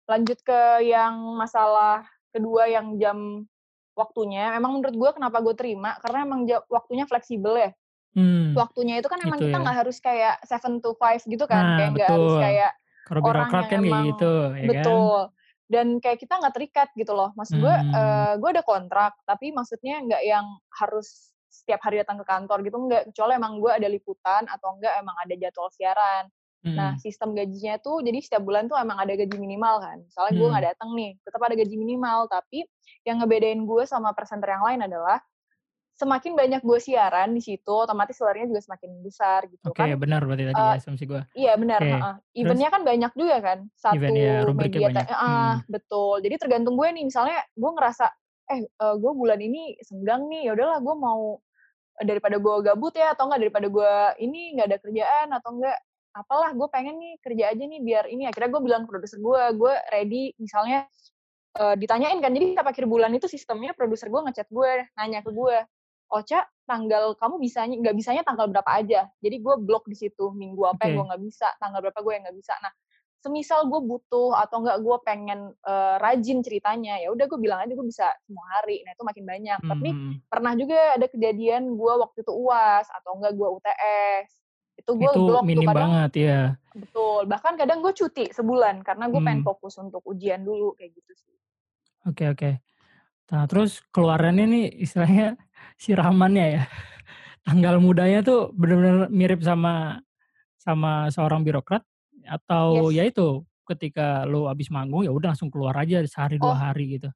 lanjut 0.05 0.43
ke 0.43 0.61
yang 0.83 1.15
masalah 1.39 2.03
kedua 2.29 2.67
yang 2.67 2.99
jam 2.99 3.47
waktunya. 3.95 4.51
Memang 4.59 4.79
menurut 4.79 4.95
gue 4.95 5.11
kenapa 5.15 5.39
gue 5.39 5.55
terima? 5.55 5.95
Karena 6.03 6.27
emang 6.27 6.43
waktunya 6.67 7.07
fleksibel 7.07 7.55
ya. 7.55 7.71
hmm. 8.11 8.51
Waktunya 8.59 8.99
itu 8.99 9.07
kan 9.07 9.23
emang 9.23 9.39
Gitu 9.39 9.47
kita 9.47 9.55
ya. 9.55 9.63
nggak 9.63 9.77
harus 9.79 9.97
kayak 10.03 10.35
7 10.43 10.83
to 10.83 10.91
5 10.99 11.23
gitu 11.23 11.47
kan. 11.47 11.63
Nah, 11.63 11.75
kayak 11.79 11.89
nggak 11.95 12.09
harus 12.11 12.33
kayak 12.43 12.71
kalau 13.07 13.23
orang 13.23 13.47
yang 13.47 13.63
kan 13.71 13.79
emang- 13.79 14.05
gitu 14.11 14.31
ya 14.35 14.51
kan 14.51 14.67
betul 14.67 15.19
dan 15.71 16.03
kayak 16.03 16.19
kita 16.19 16.35
nggak 16.35 16.51
terikat 16.51 16.89
gitu 16.99 17.15
loh 17.15 17.31
maksud 17.39 17.55
gue 17.57 17.71
Hmm. 17.71 17.95
eh, 17.95 18.33
gue 18.35 18.49
ada 18.51 18.63
kontrak 18.67 19.15
tapi 19.23 19.55
maksudnya 19.55 20.03
nggak 20.03 20.23
yang 20.27 20.45
harus 20.75 21.31
setiap 21.47 21.79
hari 21.83 22.03
datang 22.03 22.19
ke 22.19 22.25
kantor 22.27 22.59
gitu 22.67 22.77
nggak 22.77 23.03
kecuali 23.11 23.39
emang 23.39 23.63
gue 23.63 23.71
ada 23.71 23.87
liputan 23.87 24.43
atau 24.51 24.75
enggak 24.75 24.99
emang 24.99 25.15
ada 25.15 25.33
jadwal 25.39 25.71
siaran 25.71 26.27
Nah, 26.61 26.93
Mhm. 26.93 27.01
sistem 27.01 27.33
gajinya 27.33 27.81
tuh 27.81 28.05
jadi 28.05 28.21
setiap 28.21 28.45
bulan 28.45 28.69
tuh 28.69 28.77
emang 28.77 29.01
ada 29.01 29.17
gaji 29.17 29.33
minimal 29.33 29.81
kan. 29.81 29.97
Misalnya 30.05 30.33
gue 30.37 30.45
nggak 30.45 30.61
Mhm. 30.61 30.69
dateng 30.69 30.89
nih, 30.93 31.11
tetap 31.25 31.41
ada 31.41 31.55
gaji 31.57 31.73
minimal. 31.73 32.19
Tapi 32.29 32.59
yang 33.01 33.17
ngebedain 33.17 33.61
gue 33.65 33.83
sama 33.89 34.13
presenter 34.13 34.53
yang 34.53 34.61
lain 34.61 34.85
adalah 34.85 35.17
semakin 36.01 36.33
banyak 36.41 36.61
gue 36.65 36.79
siaran 36.81 37.29
di 37.37 37.41
situ, 37.45 37.71
otomatis 37.73 38.17
salary-nya 38.17 38.47
juga 38.57 38.61
semakin 38.67 38.91
besar 39.05 39.41
gitu 39.53 39.69
Oke, 39.69 39.81
kan. 39.81 39.91
benar 40.01 40.19
berarti 40.25 40.45
tadi 40.49 40.61
Eee, 40.61 40.75
asumsi 40.77 41.03
gua. 41.11 41.21
iya 41.37 41.53
benar, 41.61 41.81
Oke, 41.81 41.85
heeh. 41.87 42.15
terus? 42.41 42.61
Event-nya 42.61 42.69
kan 42.75 42.83
banyak 42.87 43.11
juga 43.17 43.37
kan, 43.45 43.59
Event 43.89 44.15
ya, 44.17 44.45
satu 44.47 44.55
media 44.55 44.79
banyak. 44.81 45.07
heeh, 45.11 45.51
Mhm. 45.51 45.61
betul. 45.71 46.19
Jadi 46.25 46.35
tergantung 46.41 46.75
gue 46.79 46.89
nih, 46.95 47.05
misalnya 47.09 47.39
gue 47.55 47.71
ngerasa, 47.77 48.05
eh, 48.53 48.61
eee, 48.67 48.95
gue 49.03 49.11
bulan 49.15 49.39
ini 49.41 49.77
senggang 49.85 50.27
nih, 50.31 50.49
ya 50.49 50.51
udahlah 50.57 50.79
gue 50.83 50.95
mau 50.97 51.39
daripada 52.03 52.37
gue 52.41 52.55
gabut 52.67 52.93
ya, 52.97 53.13
atau 53.15 53.27
enggak 53.29 53.41
daripada 53.49 53.67
gue 53.71 53.93
ini 54.25 54.57
nggak 54.59 54.67
ada 54.71 54.79
kerjaan, 54.83 55.27
atau 55.37 55.51
enggak 55.59 55.77
apalah, 56.17 56.51
gue 56.57 56.67
pengen 56.73 56.95
nih 57.01 57.13
kerja 57.23 57.45
aja 57.55 57.63
nih 57.67 57.81
biar 57.85 58.05
ini. 58.11 58.23
Akhirnya 58.29 58.49
gue 58.57 58.61
bilang 58.65 58.83
ke 58.87 58.89
produser 58.95 59.19
gue, 59.21 59.41
gue 59.59 59.73
ready 59.93 60.23
misalnya, 60.41 60.87
eee, 61.59 61.75
ditanyain 61.81 62.19
kan, 62.23 62.31
jadi 62.35 62.45
setiap 62.57 62.67
akhir 62.71 62.85
bulan 62.91 63.11
itu 63.17 63.27
sistemnya 63.31 63.73
produser 63.77 64.07
gue 64.13 64.21
nge-chat 64.29 64.49
gue, 64.51 64.71
nanya 64.99 65.21
ke 65.25 65.31
gue, 65.33 65.57
"Ocha, 66.11 66.45
tanggal 66.69 67.15
kamu 67.19 67.39
bisanya 67.41 67.75
nggak 67.81 67.95
bisanya 67.97 68.21
tanggal 68.27 68.47
berapa 68.51 68.71
aja?" 68.71 69.07
Jadi 69.23 69.35
gue 69.43 69.55
blok 69.63 69.87
di 69.89 69.95
situ, 69.97 70.31
minggu 70.35 70.61
apa 70.67 70.87
yang 70.89 70.93
gue 70.99 71.05
nggak 71.15 71.23
bisa, 71.25 71.47
tanggal 71.61 71.79
berapa 71.83 71.99
gue 72.03 72.13
yang 72.17 72.23
nggak 72.27 72.37
bisa. 72.39 72.53
Nah, 72.63 72.71
semisal 73.21 73.69
gue 73.69 73.81
butuh 73.85 74.33
atau 74.37 74.61
enggak 74.65 74.77
gue 74.81 74.97
pengen, 75.05 75.39
eee, 75.61 75.95
rajin 76.01 76.39
ceritanya, 76.45 76.97
ya 77.01 77.09
udah 77.13 77.25
gue 77.29 77.39
bilang 77.41 77.59
aja 77.65 77.73
gue 77.77 77.87
bisa 77.87 78.07
semua 78.25 78.45
hari. 78.59 78.81
Nah, 78.85 78.91
itu 78.97 79.03
makin 79.05 79.25
banyak. 79.29 79.59
Mmm, 79.63 79.69
Tapi 79.69 79.89
mhm. 79.91 80.21
pernah 80.31 80.53
juga 80.57 80.97
ada 80.97 81.05
kejadian 81.11 81.77
gue 81.77 81.93
waktu 82.01 82.17
itu 82.25 82.33
UAS 82.33 82.87
atau 82.91 83.17
enggak 83.21 83.33
gue 83.37 83.47
UTS, 83.57 84.29
itu 84.81 84.91
gue 84.97 85.13
blok 85.21 85.47
tuh 85.53 85.61
minim 85.61 85.69
kadang 85.69 85.91
banget, 85.91 86.11
iya. 86.21 86.39
betul, 86.75 87.27
bahkan 87.31 87.55
kadang 87.59 87.79
gue 87.85 87.93
cuti 87.95 88.25
sebulan 88.31 88.83
karena 88.87 89.05
gue 89.11 89.21
pengen 89.25 89.41
Mmm. 89.41 89.47
fokus 89.47 89.75
untuk 89.81 90.01
ujian 90.07 90.41
dulu, 90.47 90.73
kayak 90.77 90.91
gitu 90.97 91.13
sih. 91.17 91.35
Oke 92.09 92.23
oke. 92.33 92.49
Nah, 93.31 93.43
terus 93.49 93.81
keluarannya 93.95 94.45
nih 94.49 94.65
istilahnya 94.85 95.37
siramannya 95.81 96.45
ya, 96.61 96.63
tanggal 97.47 97.75
mudanya 97.81 98.19
tuh 98.25 98.53
bener-bener 98.55 99.09
mirip 99.13 99.41
sama 99.45 100.01
sama 100.59 101.09
seorang 101.13 101.41
birokrat 101.47 101.83
atau 102.27 102.67
Yes. 102.67 102.95
ya 102.95 103.03
itu, 103.09 103.45
ketika 103.69 104.25
lu 104.29 104.47
habis 104.51 104.69
manggung, 104.73 105.03
ya 105.07 105.11
udah 105.15 105.33
langsung 105.35 105.49
keluar 105.53 105.75
aja 105.79 106.03
sehari, 106.07 106.37
2 106.41 106.55
Oh. 106.59 106.71
hari 106.71 106.97
gitu? 106.99 107.09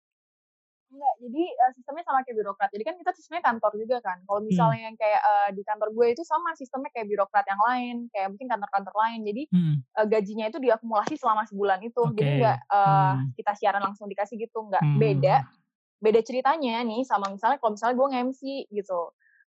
Enggak, 0.94 1.14
jadi, 1.18 1.44
eee, 1.50 1.72
sistemnya 1.74 2.04
sama 2.06 2.20
kayak 2.22 2.38
birokrat. 2.38 2.70
Jadi 2.70 2.84
kan 2.86 2.96
kita 3.02 3.12
sistemnya 3.18 3.44
kantor 3.50 3.72
juga 3.82 3.98
kan. 4.06 4.18
Kalau 4.30 4.42
Mmm. 4.50 4.76
misalnya 4.76 4.80
yang 4.92 4.96
kayak, 4.96 5.22
eee, 5.26 5.50
di 5.58 5.62
kantor 5.66 5.90
gue 5.98 6.08
itu 6.14 6.22
sama 6.22 6.54
sistemnya 6.54 6.90
kayak 6.94 7.08
birokrat 7.10 7.46
yang 7.50 7.62
lain, 7.66 7.96
kayak 8.14 8.28
mungkin 8.30 8.48
kantor-kantor 8.54 8.94
lain. 9.02 9.20
Jadi, 9.26 9.44
Mhm. 9.52 9.86
eee, 9.98 10.06
gajinya 10.14 10.46
itu 10.54 10.58
diakumulasi 10.62 11.14
selama 11.18 11.44
sebulan 11.50 11.80
itu. 11.90 12.04
Jadi 12.14 12.30
nggak, 12.38 12.58
Oke, 12.58 12.64
eee, 12.70 13.12
mmm. 13.14 13.36
kita 13.42 13.52
siaran 13.58 13.82
langsung 13.82 14.06
dikasih 14.12 14.38
gitu, 14.38 14.58
nggak. 14.70 14.86
Mmm, 14.86 15.22
mhm 15.22 15.26
Beda. 15.26 15.42
Beda 16.04 16.22
ceritanya 16.26 16.82
nih 16.86 17.04
sama 17.08 17.32
misalnya 17.34 17.58
kalau 17.62 17.74
misalnya 17.78 17.96
gue 18.00 18.08
nge-MC 18.14 18.42
gitu. 18.72 19.02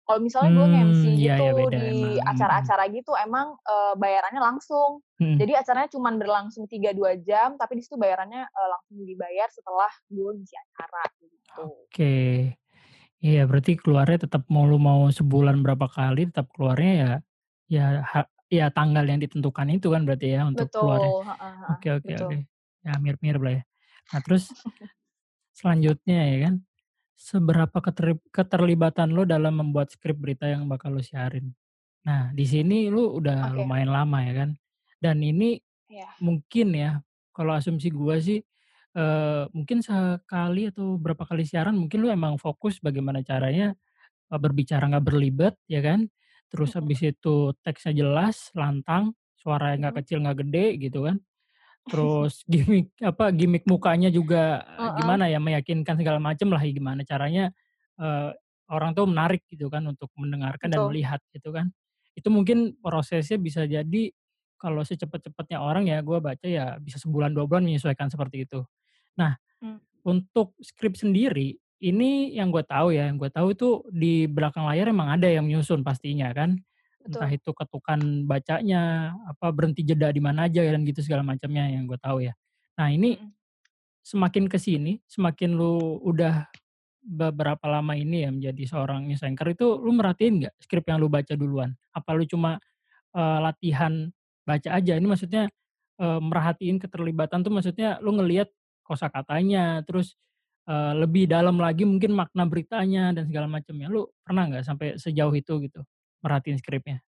Kalau 0.09 0.21
misalnya 0.25 0.51
gue 0.57 0.67
nge-MC 0.73 1.03
Mmm, 1.03 1.17
iya 1.21 1.35
iya, 1.43 1.51
gitu 1.51 1.59
beda 1.59 1.77
di 1.77 1.91
emang, 1.93 2.17
mhm. 2.27 2.33
acara-acara 2.33 2.89
gitu 2.95 3.13
emang, 3.19 3.57
eee, 3.63 3.93
bayarannya 4.01 4.41
langsung. 4.43 5.05
Mhm. 5.21 5.41
Jadi 5.41 5.53
acaranya 5.55 5.91
cuman 5.95 6.15
berlangsung 6.19 6.65
3, 6.67 6.91
2 6.97 7.15
jam, 7.21 7.55
tapi 7.61 7.79
di 7.79 7.83
situ 7.87 7.97
bayarannya, 8.01 8.43
eee, 8.49 8.69
langsung 8.75 8.97
dibayar 9.07 9.49
setelah 9.53 9.91
gue 10.11 10.31
ngisi 10.41 10.57
acara, 10.59 11.05
gitu. 11.23 11.87
Oke. 11.91 12.05
Iya, 13.25 13.41
berarti 13.51 13.73
keluarnya 13.83 14.19
tetap 14.29 14.43
mau 14.55 14.65
lu 14.71 14.79
mau 14.79 15.11
sebulan 15.11 15.57
berapa 15.65 15.87
kali, 15.91 16.31
tetap 16.31 16.47
keluarnya 16.55 16.91
ya 17.03 17.11
ya 17.75 17.85
ha 18.13 18.21
ya 18.53 18.67
tanggal 18.77 19.05
yang 19.11 19.21
ditentukan 19.25 19.69
itu 19.75 19.89
kan 19.95 20.03
berarti 20.07 20.27
ya 20.37 20.41
untuk 20.51 20.69
keluarnya. 20.79 21.13
Betul, 21.13 21.25
heeh, 21.29 21.59
Oke 21.71 21.89
oke 21.99 22.13
oke. 22.23 22.37
Ya 22.87 22.93
mirip-mirip 23.03 23.43
lah 23.45 23.53
ya. 23.61 23.65
Nah, 24.15 24.21
terus 24.25 24.45
selanjutnya 25.59 26.19
ya 26.31 26.37
kan, 26.51 26.55
seberapa 27.19 27.79
keterlibatan 28.35 29.09
lu 29.17 29.25
dalam 29.29 29.61
membuat 29.63 29.91
skrip 29.95 30.19
berita 30.21 30.47
yang 30.51 30.67
bakal 30.71 30.95
lu 30.97 31.03
siarin? 31.05 31.55
Nah, 32.07 32.31
di 32.37 32.45
sini 32.49 32.89
lu 32.93 33.19
udah 33.21 33.41
Oke. 33.43 33.59
lumayan 33.59 33.91
lama 33.95 34.21
ya 34.25 34.35
kan, 34.47 34.51
dan 35.03 35.19
ini 35.25 35.61
Iya. 35.89 36.19
mungkin 36.23 36.75
ya, 36.77 37.03
kalau 37.37 37.55
asumsi 37.59 37.91
gua 37.95 38.19
sih, 38.23 38.43
eee, 38.97 39.45
mungkin 39.57 39.81
sekali 39.85 40.71
atau 40.73 40.97
berapa 41.01 41.25
kali 41.29 41.45
siaran 41.49 41.77
mungkin 41.79 42.01
lu 42.05 42.11
emang 42.13 42.37
fokus 42.43 42.79
bagaimana 42.83 43.23
caranya, 43.27 43.75
eee, 44.33 44.41
berbicara 44.43 44.89
nggak 44.93 45.07
berlibet 45.07 45.55
ya 45.71 45.81
kan, 45.85 46.09
terus 46.53 46.75
Mhm. 46.77 46.79
habis 46.79 47.03
itu 47.07 47.53
teksnya 47.67 47.95
jelas, 48.07 48.51
lantang, 48.59 49.15
suaranya 49.39 49.91
nggak 49.91 49.97
Mhm. 49.97 50.07
kecil, 50.07 50.19
nggak 50.25 50.39
gede 50.49 50.67
gitu 50.91 51.07
kan. 51.09 51.19
Terus 52.29 52.45
gimik 52.45 52.93
apa, 53.01 53.33
gimik 53.33 53.65
mukanya 53.65 54.13
juga, 54.13 54.61
eee, 54.69 54.89
Heeh. 54.89 54.99
gimana 55.01 55.25
ya, 55.33 55.41
meyakinkan 55.41 55.97
segala 55.97 56.21
macem 56.21 56.53
lah, 56.53 56.61
gimana 56.65 57.01
caranya, 57.09 57.49
eee, 57.97 58.31
orang 58.69 58.93
tuh 58.93 59.09
menarik 59.09 59.45
gitu 59.49 59.73
kan 59.73 59.81
untuk 59.89 60.13
mendengarkan 60.21 60.69
dan 60.69 60.85
Betul. 60.85 60.89
melihat 60.89 61.21
gitu 61.33 61.49
kan. 61.57 61.73
Itu 62.13 62.29
mungkin 62.29 62.77
prosesnya 62.85 63.41
bisa 63.41 63.65
jadi 63.65 64.13
kalau 64.61 64.83
secepet-cepetnya 64.85 65.59
orang 65.63 65.89
ya 65.89 66.03
gua 66.05 66.21
baca 66.21 66.45
ya 66.45 66.77
bisa 66.83 67.01
sebulan, 67.01 67.33
2 67.33 67.49
bulan 67.49 67.65
menyesuaikan 67.65 68.13
seperti 68.13 68.45
itu. 68.45 68.61
Nah, 69.21 69.37
Mmm. 69.63 69.79
untuk 70.07 70.55
skrip 70.65 70.97
sendiri, 70.99 71.59
ini 71.83 72.35
yang 72.37 72.51
gua 72.55 72.65
tahu 72.67 72.93
ya, 72.97 73.09
yang 73.11 73.17
gua 73.21 73.31
tahu 73.33 73.55
itu 73.57 73.83
di 73.93 74.27
belakang 74.31 74.67
layar 74.69 74.91
emang 74.93 75.13
ada 75.17 75.29
yang 75.31 75.47
nyusun 75.51 75.83
pastinya 75.87 76.31
kan. 76.37 76.61
Entah 77.07 77.31
Betul. 77.31 77.31
itu 77.31 77.55
ketukan 77.55 78.27
bacanya, 78.27 79.15
apa, 79.31 79.55
berhenti 79.55 79.87
jeda 79.87 80.11
di 80.11 80.19
mana 80.19 80.51
aja 80.51 80.67
dan 80.67 80.83
gitu 80.83 80.99
segala 81.05 81.23
macamnya 81.23 81.71
yang 81.71 81.87
gua 81.87 81.99
tahu 82.01 82.27
ya. 82.27 82.35
Nah, 82.79 82.91
ini 82.91 83.15
Mhm. 83.15 83.33
semakin 84.07 84.47
ke 84.51 84.59
sini, 84.61 85.01
semakin 85.11 85.55
lu 85.59 86.01
udah 86.03 86.49
beberapa 87.05 87.67
lama 87.71 87.95
ini 87.99 88.27
ya 88.27 88.31
menjadi 88.35 88.65
seorang 88.69 89.09
news 89.09 89.23
anchor 89.25 89.51
itu 89.55 89.67
lu 89.81 89.93
merhatiin 89.97 90.45
nggak 90.45 90.55
skrip 90.63 90.85
yang 90.91 91.01
lu 91.03 91.09
baca 91.13 91.35
duluan? 91.39 91.75
Apa 91.95 92.15
lu 92.19 92.25
cuma, 92.29 92.59
eee, 93.17 93.39
latihan 93.45 94.11
baca 94.49 94.71
aja? 94.79 94.95
Ini 94.99 95.07
maksudnya, 95.09 95.49
eee, 96.01 96.21
merhatiin 96.23 96.79
keterlibatan 96.83 97.43
tuh 97.47 97.53
maksudnya 97.55 97.99
lu 98.05 98.15
ngelihat 98.19 98.51
kosakatanya, 98.87 99.83
terus, 99.89 100.17
eee, 100.71 100.93
lebih 101.03 101.27
dalam 101.31 101.59
lagi 101.61 101.85
mungkin 101.89 102.15
makna 102.17 102.45
beritanya 102.49 103.13
dan 103.17 103.27
segala 103.31 103.47
macamnya. 103.51 103.89
Lu 103.93 104.09
pernah 104.27 104.47
nggak 104.51 104.65
sampai 104.67 104.89
sejauh 105.01 105.35
itu 105.37 105.55
gitu 105.67 105.83
merhatiin 106.25 106.59
skripnya? 106.63 107.03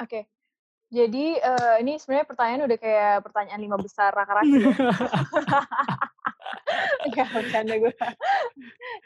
Oke. 0.00 0.24
Jadi, 0.92 1.36
eee, 1.40 1.74
ini 1.84 1.96
sebenarnya 2.00 2.28
pertanyaannya 2.30 2.66
udah 2.70 2.80
kayak 2.80 3.14
pertanyaan 3.26 3.62
5 3.64 3.76
besar 3.80 4.10
Raka-Raki 4.14 4.60
ya. 4.70 4.76
Enggak, 7.06 7.28
bercanda 7.34 7.74
gue. 7.80 7.94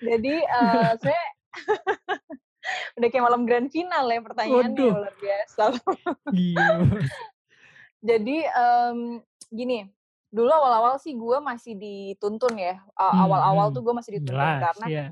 Jadi, 0.02 0.34
eee, 0.44 0.90
sebenarnya 1.00 1.26
udah 2.98 3.08
kayak 3.12 3.24
malam 3.26 3.42
grand 3.48 3.68
final 3.72 4.04
ya 4.10 4.20
pertanyaannya, 4.24 4.84
Waduh. 4.84 4.92
luar 4.92 5.14
biasa. 5.20 5.62
Jadi, 8.08 8.36
mmm, 8.46 9.20
gini, 9.52 9.78
dulu 10.32 10.50
awal-awal 10.52 10.98
sih 11.00 11.14
gue 11.16 11.38
masih 11.40 11.74
dituntun 11.80 12.54
ya, 12.60 12.76
Mmm 13.12 13.22
awal-awal 13.24 13.72
tuh 13.74 13.80
mhm. 13.80 13.86
gue 13.86 13.94
masih 13.96 14.12
dituntun 14.20 14.28
Jelas, 14.28 14.60
karena 14.60 14.86
iya. 14.88 15.06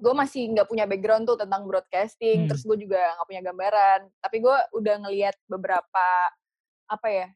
Gue 0.00 0.14
masih 0.16 0.42
nggak 0.56 0.68
punya 0.68 0.84
background 0.88 1.24
tuh 1.28 1.36
tentang 1.38 1.62
broadcasting, 1.68 2.44
Mmm. 2.44 2.48
terus 2.50 2.62
gue 2.64 2.76
juga 2.80 3.00
nggak 3.20 3.28
punya 3.28 3.42
gambaran. 3.44 4.00
Tapi 4.24 4.36
gue 4.42 4.56
udah 4.76 4.94
ngelihat 5.06 5.36
beberapa, 5.46 6.06
apa 6.90 7.08
ya, 7.08 7.26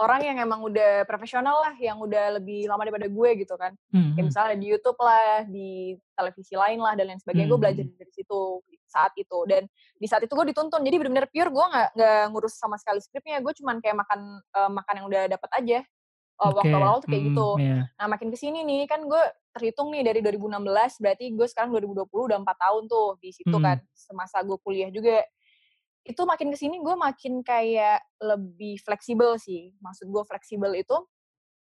orang 0.00 0.20
yang 0.26 0.36
emang 0.42 0.60
udah 0.66 1.04
profesional 1.06 1.62
lah, 1.62 1.74
yang 1.78 2.00
udah 2.02 2.40
lebih 2.40 2.66
lama 2.66 2.82
daripada 2.88 3.06
gue 3.06 3.30
gitu 3.44 3.54
kan. 3.60 3.72
Mmm, 3.94 4.16
Kayak 4.16 4.24
mhm. 4.24 4.28
misalnya 4.32 4.56
di 4.58 4.66
YouTube 4.72 4.98
lah, 5.00 5.44
di 5.46 5.70
televisi 6.16 6.54
lain 6.58 6.78
lah, 6.82 6.92
dan 6.98 7.04
lain 7.12 7.20
sebagainya, 7.22 7.46
Mmm, 7.48 7.54
gue 7.54 7.60
belajar 7.62 7.84
dari 7.86 8.12
situ, 8.12 8.40
saat 8.92 9.12
itu. 9.16 9.38
Dan 9.48 9.64
di 9.96 10.06
saat 10.08 10.20
itu 10.24 10.32
gue 10.36 10.46
dituntun, 10.52 10.84
jadi 10.84 10.96
bener-bener 11.00 11.28
pure 11.32 11.48
gue 11.48 11.66
nggak 11.72 11.88
nggak 11.96 12.22
ngurus 12.34 12.54
sama 12.60 12.76
sekali 12.76 13.00
skripnya, 13.00 13.40
gue 13.40 13.52
cuman 13.56 13.80
kayak 13.80 13.96
makan, 14.04 14.20
eee, 14.44 14.70
makan 14.72 14.94
yang 15.00 15.06
udah 15.08 15.22
dapet 15.32 15.50
aja. 15.56 15.78
Eee, 16.42 16.52
waktu 16.58 16.74
Oke, 16.74 16.74
awal-awal 16.74 17.00
tuh 17.04 17.10
kayak 17.12 17.24
mhm, 17.30 17.34
gitu. 17.34 17.48
iya. 17.58 17.92
Nah, 18.02 18.06
makin 18.10 18.28
ke 18.34 18.38
sini 18.40 18.66
nih, 18.66 18.90
kan 18.90 19.06
gue 19.06 19.22
terhitung 19.54 19.94
nih 19.94 20.02
dari 20.02 20.20
2016, 20.24 20.98
berarti 20.98 21.30
gue 21.36 21.46
sekarang 21.46 21.70
2020 21.76 22.26
udah 22.34 22.38
4 22.42 22.58
tahun 22.58 22.84
tuh 22.90 23.20
di 23.22 23.30
situ 23.30 23.56
kan, 23.62 23.78
Mhm. 23.78 23.86
semasa 23.94 24.42
gue 24.42 24.58
kuliah 24.64 24.90
juga. 24.90 25.22
Itu 26.06 26.24
makin 26.28 26.50
ke 26.54 26.58
sini 26.60 26.80
gue 26.82 26.94
makin 26.98 27.42
kayak 27.46 28.02
lebih 28.22 28.78
fleksibel 28.82 29.36
sih. 29.40 29.74
Maksud 29.82 30.08
gue 30.10 30.24
fleksibel 30.28 30.72
itu, 30.78 30.96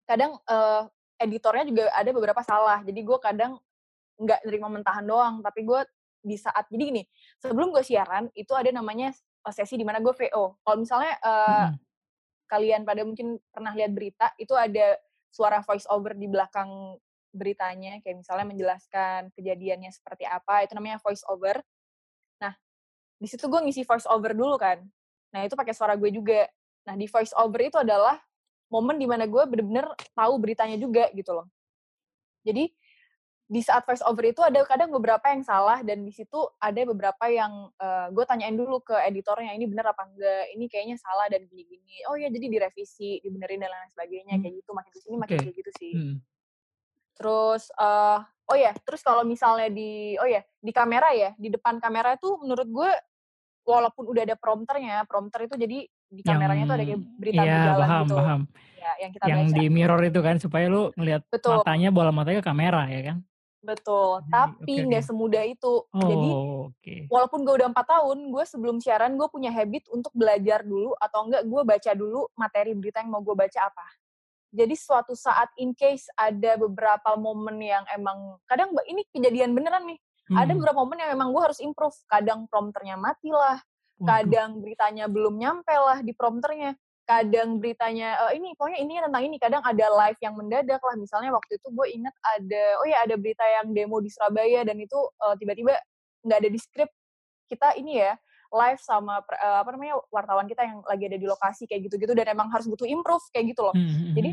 kadang, 0.09 0.39
eee, 0.49 0.83
editornya 1.23 1.65
juga 1.69 1.85
ada 1.95 2.11
beberapa 2.15 2.43
salah. 2.47 2.83
Jadi 2.87 3.01
gue 3.07 3.19
kadang 3.23 3.59
nggak 4.21 4.47
nerima 4.49 4.69
mentahan 4.73 5.05
doang, 5.07 5.41
tapi 5.45 5.65
gue 5.69 5.83
di 6.25 6.37
saat 6.41 6.67
jadi 6.73 6.85
gini, 6.93 7.03
sebelum 7.43 7.71
gue 7.75 7.83
siaran, 7.87 8.29
itu 8.37 8.53
ada 8.57 8.71
namanya, 8.75 9.13
eee, 9.47 9.55
sesi 9.55 9.77
di 9.81 9.87
mana 9.89 10.01
gue 10.05 10.13
VO. 10.15 10.59
Kalau 10.65 10.79
misalnya, 10.83 11.15
eee, 11.23 11.67
Mhm. 11.67 11.79
Kalian 12.49 12.83
pada 12.83 13.05
mungkin 13.05 13.37
pernah 13.53 13.77
lihat 13.77 13.93
berita, 13.93 14.33
itu 14.41 14.57
ada 14.57 14.97
suara 15.29 15.61
voice 15.61 15.85
over 15.93 16.17
di 16.17 16.27
belakang 16.27 16.97
beritanya, 17.31 18.01
kayak 18.01 18.25
misalnya 18.25 18.47
menjelaskan 18.49 19.29
kejadiannya 19.37 19.93
seperti 19.93 20.25
apa, 20.25 20.65
itu 20.65 20.73
namanya 20.73 20.97
voice 21.05 21.23
over. 21.29 21.61
Nah, 22.41 22.57
di 23.21 23.29
situ 23.29 23.45
gue 23.47 23.61
ngisi 23.61 23.85
voice 23.85 24.09
over 24.09 24.33
dulu 24.33 24.57
kan. 24.57 24.81
Nah, 25.31 25.45
itu 25.45 25.53
pakai 25.53 25.77
suara 25.77 25.95
gue 25.95 26.09
juga. 26.09 26.49
Nah, 26.89 26.97
di 26.97 27.05
voice 27.05 27.37
over 27.37 27.61
itu 27.61 27.77
adalah 27.77 28.17
momen 28.73 28.97
di 28.97 29.05
mana 29.05 29.29
gue 29.29 29.43
bener-bener 29.45 29.87
tahu 30.17 30.35
beritanya 30.41 30.81
juga 30.81 31.13
gitu 31.13 31.37
loh. 31.37 31.47
Jadi 32.45 32.73
di 33.49 33.65
saat 33.65 33.81
voice 33.89 34.05
over 34.05 34.21
itu 34.29 34.45
ada 34.45 34.61
kadang 34.69 34.93
beberapa 34.93 35.25
yang 35.33 35.41
salah 35.41 35.81
dan 35.81 36.05
di 36.05 36.13
situ 36.13 36.37
ada 36.61 36.85
beberapa 36.85 37.25
yang 37.33 37.73
uh, 37.81 38.13
gue 38.13 38.25
tanyain 38.29 38.53
dulu 38.53 38.85
ke 38.85 38.93
editornya 39.09 39.57
ini 39.57 39.65
bener 39.65 39.89
apa 39.89 40.05
enggak 40.05 40.53
ini 40.53 40.69
kayaknya 40.69 41.01
salah 41.01 41.33
dan 41.33 41.49
gini-gini 41.49 42.05
oh 42.13 42.17
ya 42.21 42.29
jadi 42.29 42.45
direvisi 42.45 43.25
dibenerin 43.25 43.65
dan 43.65 43.73
lain 43.73 43.89
sebagainya 43.89 44.37
Hmm, 44.37 44.45
kayak 44.45 44.55
gitu 44.61 44.71
makin 44.77 44.93
ke 44.93 45.01
sini 45.01 45.17
makin 45.17 45.37
oke. 45.41 45.45
kayak 45.49 45.57
gitu 45.65 45.71
sih 45.81 45.93
Mhm. 45.97 46.17
terus 47.17 47.73
uh, 47.81 48.21
oh 48.53 48.57
ya 48.61 48.77
terus 48.85 49.01
kalau 49.01 49.25
misalnya 49.25 49.73
di 49.73 50.21
oh 50.21 50.29
ya 50.29 50.45
di 50.61 50.73
kamera 50.77 51.09
ya 51.17 51.33
di 51.41 51.49
depan 51.49 51.81
kamera 51.81 52.21
itu 52.21 52.29
menurut 52.45 52.69
gue 52.69 52.91
walaupun 53.65 54.13
udah 54.13 54.23
ada 54.29 54.37
prompternya 54.37 55.09
prompter 55.09 55.49
itu 55.49 55.57
jadi 55.57 55.79
di 55.89 56.23
Yang 56.25 56.37
kameranya 56.37 56.65
tuh 56.65 56.77
ada 56.81 56.85
kayak 56.89 57.01
berita 57.21 57.43
iya, 57.45 57.53
berjalan 57.53 57.85
paham 57.89 58.05
gitu 58.05 58.17
paham. 58.17 58.41
ya 58.81 58.91
yang 59.05 59.11
kita 59.13 59.25
Yang 59.29 59.37
baca 59.41 59.57
di 59.57 59.65
mirror 59.69 60.01
itu 60.05 60.21
kan 60.25 60.37
supaya 60.41 60.67
lu 60.69 60.83
ngelihat 60.97 61.23
matanya, 61.29 61.89
bola 61.93 62.11
matanya 62.13 62.41
ke 62.41 62.47
kamera 62.49 62.83
ya 62.89 63.01
kan? 63.13 63.19
Betul 63.59 64.23
Jadi 64.23 64.31
oke 64.31 64.33
tapi 64.33 64.73
nggak 64.87 65.05
semudah 65.05 65.45
itu 65.45 65.75
jadi 65.93 66.31
Oh, 66.31 66.71
oke. 66.71 66.95
walaupun 67.11 67.41
gue 67.45 67.55
udah 67.59 67.69
4 67.73 67.87
tahun, 67.89 68.19
gue 68.31 68.45
sebelum 68.47 68.77
siaran 68.79 69.17
gue 69.19 69.29
punya 69.33 69.51
habit 69.51 69.89
untuk 69.91 70.13
belajar 70.15 70.63
dulu 70.63 70.95
atau 71.01 71.27
enggak 71.27 71.43
gue 71.49 71.63
baca 71.65 71.91
dulu 71.97 72.29
materi 72.37 72.73
berita 72.77 73.01
yang 73.03 73.11
mau 73.13 73.23
gue 73.25 73.35
baca 73.35 73.61
apa. 73.67 73.87
Jadi 74.49 74.73
suatu 74.79 75.13
saat 75.13 75.53
in 75.61 75.77
case 75.77 76.09
ada 76.17 76.57
beberapa 76.57 77.13
momen 77.21 77.61
yang 77.61 77.85
emang 77.93 78.41
kadang 78.49 78.73
ini 78.89 79.05
kejadian 79.13 79.53
beneran 79.53 79.85
nih. 79.85 79.99
Ada 80.33 80.53
Mhm. 80.53 80.57
beberapa 80.61 80.79
momen 80.85 80.99
yang 81.05 81.11
emang 81.17 81.29
gue 81.37 81.43
harus 81.43 81.61
improve. 81.61 81.97
Kadang 82.09 82.49
prompternya 82.49 82.97
mati 82.97 83.29
lah, 83.33 83.61
kadang 84.05 84.61
beritanya 84.63 85.05
belum 85.09 85.37
nyampe 85.37 85.73
lah 85.73 86.01
di 86.01 86.13
prompternya. 86.17 86.73
Kadang 87.09 87.57
beritanya 87.57 88.21
"Eh, 88.29 88.37
ini 88.37 88.53
pokoknya 88.53 88.79
ini 88.85 88.93
tentang 89.01 89.23
ini. 89.25 89.37
Kadang 89.41 89.63
ada 89.65 89.87
live 89.89 90.21
yang 90.21 90.35
mendadak 90.37 90.81
lah. 90.85 90.95
Misalnya 91.01 91.33
waktu 91.33 91.57
itu 91.57 91.69
gue 91.73 91.87
inget 91.89 92.15
ada 92.37 92.65
oh 92.85 92.87
ya 92.87 93.01
ada 93.09 93.17
berita 93.17 93.45
yang 93.49 93.73
demo 93.73 93.97
di 94.05 94.13
Surabaya 94.13 94.61
dan 94.69 94.77
itu 94.77 94.99
eh, 95.25 95.35
tiba-tiba 95.41 95.73
nggak 96.29 96.39
ada 96.45 96.51
di 96.53 96.59
skrip 96.61 96.91
kita 97.49 97.73
ini 97.81 98.05
ya 98.05 98.13
live 98.49 98.81
sama 98.81 99.21
eh, 99.29 99.59
apa 99.61 99.69
namanya 99.77 100.01
wartawan 100.09 100.49
kita 100.49 100.65
yang 100.65 100.81
lagi 100.89 101.05
ada 101.09 101.19
di 101.21 101.27
lokasi 101.29 101.69
kayak 101.69 101.89
gitu-gitu 101.89 102.13
dan 102.17 102.33
emang 102.33 102.49
harus 102.53 102.65
butuh 102.69 102.89
improve 102.89 103.25
kayak 103.33 103.53
gitu 103.53 103.61
loh. 103.65 103.75
Mhm 103.77 103.89
mhm 103.89 104.13
Jadi 104.17 104.31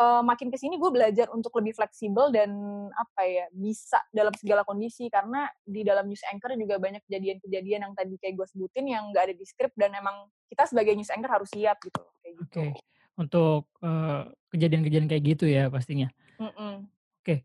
eh, 0.00 0.22
makin 0.24 0.48
ke 0.52 0.56
sini 0.60 0.76
gue 0.80 0.90
belajar 0.92 1.26
untuk 1.32 1.52
lebih 1.60 1.76
fleksibel 1.76 2.32
dan 2.32 2.50
apa 2.92 3.22
ya 3.24 3.44
bisa 3.52 4.00
dalam 4.12 4.32
segala 4.36 4.64
kondisi 4.64 5.08
karena 5.12 5.48
di 5.64 5.84
dalam 5.84 6.08
news 6.08 6.24
anchor 6.28 6.52
juga 6.56 6.76
banyak 6.80 7.04
kejadian-kejadian 7.08 7.88
yang 7.88 7.94
tadi 7.96 8.16
kayak 8.20 8.36
gue 8.40 8.46
sebutin 8.48 8.84
yang 8.88 9.08
nggak 9.12 9.32
ada 9.32 9.34
di 9.36 9.44
skrip 9.44 9.72
dan 9.76 9.92
emang 9.96 10.28
kita 10.48 10.64
sebagai 10.64 10.96
news 10.96 11.12
anchor 11.12 11.30
harus 11.30 11.48
siap 11.52 11.76
gitu 11.84 12.00
kayak 12.24 12.34
gitu. 12.40 12.44
Oke. 12.48 12.66
Untuk, 13.18 13.68
eee, 13.82 14.20
kejadian-kejadian 14.54 15.10
kayak 15.10 15.24
gitu 15.36 15.44
ya 15.50 15.68
pastinya? 15.68 16.08
Mm-mm. 16.40 16.88
Oke. 17.22 17.44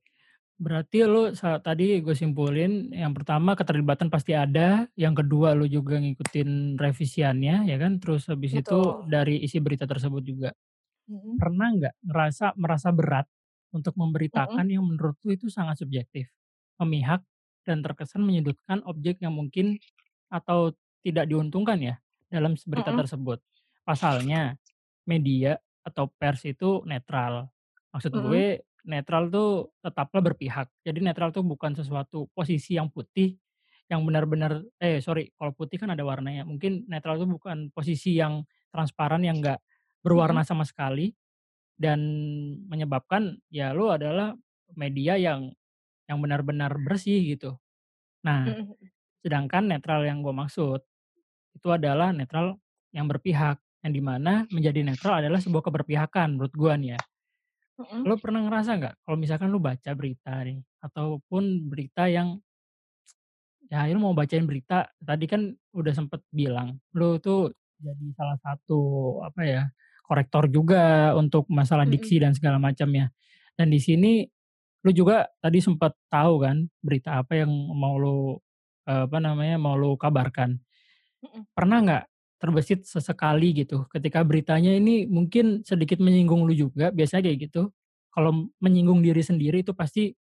Berarti 0.53 1.03
lu 1.03 1.33
sa 1.33 1.59
tadi 1.59 1.99
gue 1.99 2.15
simpulin 2.15 2.93
yang 2.93 3.11
pertama 3.11 3.57
keterlibatan 3.57 4.07
pasti 4.07 4.37
ada, 4.37 4.87
yang 4.93 5.17
kedua 5.17 5.57
lu 5.57 5.65
juga 5.67 5.97
ngikutin 5.99 6.77
revisiannya 6.77 7.67
ya 7.67 7.77
kan, 7.81 7.97
terus 7.99 8.29
habis 8.29 8.53
itu 8.53 8.61
Betul. 8.63 9.09
dari 9.09 9.41
isi 9.43 9.57
berita 9.59 9.83
tersebut 9.89 10.23
juga. 10.23 10.49
Mm-mm. 11.09 11.35
Pernah 11.41 11.67
nggak 11.73 11.95
ngerasa 12.05 12.45
merasa 12.55 12.89
berat 12.93 13.27
untuk 13.73 13.97
memberitakan 13.97 14.69
yang 14.69 14.85
menurut 14.85 15.17
lu 15.25 15.33
itu 15.33 15.49
sangat 15.49 15.81
subjektif, 15.81 16.29
memihak, 16.77 17.25
dan 17.65 17.81
terkesan 17.81 18.21
menyudutkan 18.21 18.85
objek 18.85 19.19
yang 19.19 19.33
mungkin 19.33 19.81
atau 20.29 20.71
tidak 21.01 21.27
diuntungkan 21.27 21.81
ya 21.81 21.95
dalam 22.34 22.58
berita 22.65 22.89
Mm-mm. 22.89 22.98
tersebut? 22.98 23.39
Pasalnya, 23.86 24.58
media 25.06 25.60
atau 25.84 26.10
pers 26.10 26.48
itu 26.48 26.82
netral. 26.88 27.52
Maksud 27.93 28.13
Mm-mm. 28.13 28.24
gue 28.24 28.63
netral 28.88 29.30
tuh 29.32 29.72
tetaplah 29.84 30.22
berpihak. 30.24 30.67
Jadi 30.84 31.00
netral 31.04 31.32
tuh 31.36 31.43
bukan 31.46 31.76
sesuatu 31.78 32.28
posisi 32.36 32.76
yang 32.80 32.89
putih 32.91 33.38
yang 33.91 34.02
benar-benar 34.08 34.63
eh 34.80 35.04
sorry 35.04 35.30
kalau 35.36 35.52
putih 35.56 35.78
kan 35.80 35.91
ada 35.91 36.02
warnanya. 36.08 36.48
Mungkin 36.48 36.88
netral 36.89 37.19
itu 37.22 37.28
bukan 37.30 37.69
posisi 37.76 38.15
yang 38.19 38.43
transparan 38.74 39.22
yang 39.24 39.39
enggak 39.43 39.60
berwarna 40.04 40.43
sama 40.48 40.63
sekali 40.67 41.15
dan 41.78 42.00
menyebabkan 42.69 43.39
ya 43.52 43.74
lu 43.76 43.89
adalah 43.91 44.36
media 44.78 45.17
yang 45.19 45.52
yang 46.10 46.19
benar-benar 46.22 46.76
bersih 46.82 47.36
gitu. 47.38 47.58
Nah, 48.26 48.56
sedangkan 49.24 49.67
netral 49.72 50.04
yang 50.08 50.22
gue 50.24 50.34
maksud 50.36 50.82
itu 51.53 51.67
adalah 51.69 52.09
netral 52.11 52.57
yang 52.93 53.09
berpihak, 53.09 53.57
yang 53.85 53.93
di 53.93 54.01
mana 54.01 54.45
menjadi 54.49 54.85
netral 54.85 55.21
adalah 55.23 55.39
sebuah 55.41 55.63
keberpihakan 55.65 56.37
menurut 56.37 56.53
gua 56.53 56.73
nih 56.77 56.97
ya. 56.97 56.99
Mm-mm. 57.73 58.05
Lo 58.05 58.15
pernah 58.21 58.45
ngerasa 58.45 58.77
nggak 58.77 58.93
kalau 59.01 59.17
misalkan 59.17 59.49
lu 59.49 59.57
baca 59.57 59.91
berita 59.97 60.45
nih, 60.45 60.61
ataupun 60.81 61.69
berita 61.69 62.05
yang 62.05 62.37
ya 63.71 63.89
lu 63.89 63.97
mau 63.97 64.13
bacain 64.13 64.45
berita, 64.45 64.85
tadi 65.01 65.25
kan 65.25 65.49
udah 65.73 65.93
sempet 65.97 66.21
bilang, 66.29 66.77
lu 66.93 67.17
tuh 67.17 67.49
jadi 67.81 68.05
salah 68.13 68.37
satu 68.45 68.81
apa 69.25 69.41
ya, 69.41 69.63
korektor 70.05 70.45
juga 70.51 71.17
untuk 71.17 71.49
masalah 71.49 71.89
diksi 71.89 72.21
dan 72.21 72.37
segala 72.37 72.61
macamnya. 72.61 73.09
Dan 73.57 73.73
di 73.73 73.81
sini 73.81 74.21
lu 74.85 74.91
juga 74.93 75.25
tadi 75.41 75.57
sempat 75.63 75.95
tahu 76.11 76.43
kan 76.43 76.69
berita 76.83 77.17
apa 77.17 77.39
yang 77.39 77.49
mau 77.73 77.97
lu, 77.97 78.37
eee, 78.85 79.09
apa 79.09 79.17
namanya, 79.17 79.57
mau 79.57 79.73
lu 79.73 79.97
kabarkan. 79.97 80.59
Pernah 81.53 81.77
nggak 81.86 82.03
terbesit 82.41 82.83
sesekali 82.83 83.55
gitu 83.55 83.88
ketika 83.93 84.19
beritanya 84.27 84.73
ini 84.75 85.07
mungkin 85.07 85.63
sedikit 85.63 86.01
menyinggung 86.03 86.43
lu 86.49 86.53
juga, 86.57 86.91
biasanya 86.91 87.29
kayak 87.31 87.39
gitu. 87.51 87.71
Kalau 88.13 88.49
menyinggung 88.62 88.99
diri 89.05 89.21
sendiri 89.23 89.63
itu 89.65 89.71
pasti, 89.77 90.12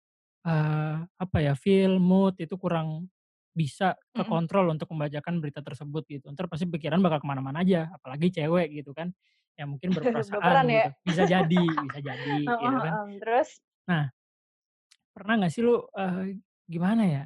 eee, 0.47 0.95
apa 1.09 1.39
ya, 1.43 1.53
feel, 1.59 1.99
mood 2.01 2.39
itu 2.41 2.55
kurang 2.61 3.09
bisa 3.53 3.97
kekontrol 4.17 4.71
untuk 4.73 4.89
membacakan 4.95 5.41
berita 5.45 5.61
tersebut 5.65 6.05
gitu. 6.09 6.25
Entar 6.33 6.47
pasti 6.49 6.65
pikiran 6.69 7.01
bakal 7.05 7.21
ke 7.25 7.27
mana-mana 7.29 7.61
aja, 7.65 7.91
apalagi 7.97 8.33
cewek 8.33 8.73
gitu 8.81 8.93
kan, 8.97 9.13
yang 9.61 9.69
mungkin 9.77 9.93
berperasaan 9.97 10.59
ya. 10.69 10.85
gitu. 10.85 10.89
Bisa 11.05 11.23
jadi 11.29 11.65
bisa 11.85 11.99
jadi 12.01 12.37
gitu 12.57 12.79
kan. 12.81 12.97
Terus? 13.21 13.61
Nah, 13.91 14.11
pernah 15.13 15.35
nggak 15.41 15.53
sih 15.53 15.63
lu, 15.65 15.75
eee, 15.97 16.41
gimana 16.69 17.03
ya, 17.09 17.23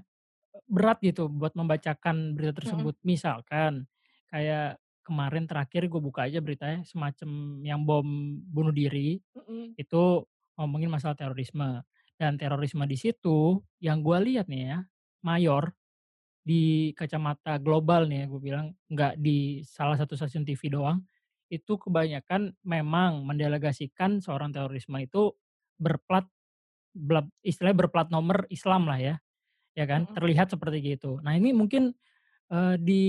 berat 0.64 0.98
gitu 1.04 1.28
buat 1.28 1.52
membacakan 1.52 2.32
berita 2.32 2.64
tersebut. 2.64 2.96
Misalkan, 3.04 3.84
kayak 4.32 4.80
kemarin 5.06 5.46
terakhir 5.46 5.86
gue 5.86 6.00
buka 6.02 6.26
aja 6.26 6.42
beritanya 6.42 6.82
semacam 6.82 7.62
yang 7.62 7.86
bom 7.86 8.06
bunuh 8.50 8.74
diri, 8.74 9.22
Mm-mm. 9.36 9.76
itu 9.78 10.24
ngomongin 10.58 10.90
masalah 10.90 11.14
terorisme. 11.14 11.84
Dan 12.16 12.40
terorisme 12.40 12.88
di 12.88 12.96
situ 12.96 13.60
yang 13.78 14.00
gue 14.00 14.16
lihat 14.24 14.48
nih 14.48 14.62
ya, 14.72 14.78
mayor 15.22 15.76
di 16.46 16.94
kacamata 16.94 17.58
global 17.58 18.06
nih 18.06 18.24
ya 18.24 18.26
gue 18.30 18.40
bilang, 18.40 18.66
nggak 18.88 19.18
di 19.20 19.60
salah 19.66 19.98
satu 19.98 20.16
stasiun 20.16 20.46
TV 20.46 20.72
doang, 20.72 21.02
itu 21.50 21.78
kebanyakan 21.78 22.54
memang 22.66 23.22
mendelegasikan 23.22 24.18
seorang 24.18 24.50
terorisme 24.50 24.98
itu 24.98 25.34
berplat 25.76 26.26
istilahnya 27.44 27.86
berplat 27.86 28.08
nomor 28.08 28.48
Islam 28.48 28.88
lah 28.88 28.98
ya. 28.98 29.14
Ya 29.76 29.84
kan, 29.84 30.08
Mm-mm. 30.08 30.16
terlihat 30.16 30.48
seperti 30.52 30.80
gitu. 30.96 31.20
Nah 31.20 31.36
ini 31.36 31.52
mungkin, 31.52 31.92
eee, 32.52 32.74
di 32.80 33.04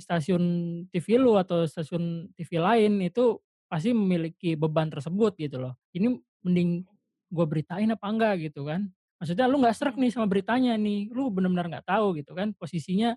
stasiun 0.00 0.44
TV 0.92 1.08
lu 1.20 1.36
atau 1.38 1.64
stasiun 1.68 2.32
TV 2.36 2.58
lain 2.60 3.00
itu 3.04 3.38
pasti 3.70 3.92
memiliki 3.96 4.54
beban 4.58 4.88
tersebut 4.92 5.36
gitu 5.40 5.62
loh. 5.62 5.74
Ini 5.96 6.12
mending 6.44 6.84
gue 7.32 7.46
beritain 7.48 7.88
apa 7.92 8.06
enggak 8.08 8.34
gitu 8.50 8.66
kan. 8.68 8.88
Maksudnya 9.22 9.46
lu 9.48 9.60
nggak 9.62 9.76
Mm-mm. 9.82 9.98
nih 10.00 10.10
sama 10.12 10.26
beritanya 10.30 10.74
nih, 10.80 11.08
lu 11.14 11.30
bener-bener 11.32 11.68
nggak 11.78 11.86
tahu 11.88 12.18
gitu 12.20 12.32
kan 12.36 12.52
posisinya, 12.58 13.14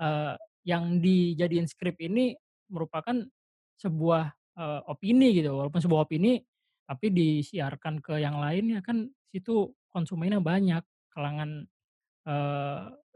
eee, 0.00 0.34
yang 0.68 1.00
dijadiin 1.02 1.66
skrip 1.70 1.96
ini 2.02 2.34
merupakan 2.70 3.16
sebuah, 3.80 4.24
eee, 4.58 4.80
opini 4.90 5.28
gitu, 5.38 5.54
walaupun 5.56 5.80
sebuah 5.82 6.06
opini 6.08 6.42
tapi 6.88 7.12
disiarkan 7.12 8.00
ke 8.00 8.16
yang 8.20 8.40
lainnya 8.40 8.80
kan 8.80 9.08
situ 9.28 9.72
konsumennya 9.92 10.40
banyak, 10.40 10.80
kalangan 11.12 11.68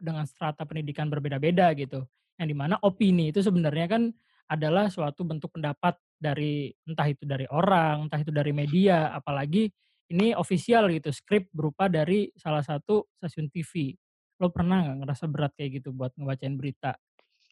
Dengan 0.02 0.26
strata 0.26 0.66
pendidikan 0.66 1.06
berbeda-beda 1.06 1.70
gitu, 1.78 2.02
yang 2.40 2.48
di 2.50 2.56
mana 2.58 2.74
opini 2.82 3.30
itu 3.30 3.38
sebenarnya 3.38 3.86
kan 3.86 4.02
adalah 4.50 4.90
suatu 4.90 5.22
bentuk 5.22 5.54
pendapat 5.54 5.94
dari 6.18 6.74
entah 6.90 7.06
itu 7.06 7.22
dari 7.22 7.46
orang, 7.46 8.10
entah 8.10 8.18
itu 8.18 8.34
dari 8.34 8.50
media, 8.50 9.14
apalagi 9.14 9.70
ini 10.10 10.34
ofisial 10.34 10.90
gitu, 10.90 11.14
skrip 11.14 11.46
berupa 11.54 11.86
dari 11.86 12.34
salah 12.34 12.66
satu 12.66 13.06
stasiun 13.14 13.46
TV. 13.52 13.94
Lo 14.42 14.50
pernah 14.50 14.82
nggak 14.90 14.98
ngerasa 15.06 15.24
berat 15.30 15.52
kayak 15.54 15.70
gitu 15.82 15.94
buat 15.94 16.10
ngebacain 16.18 16.58
berita 16.58 16.98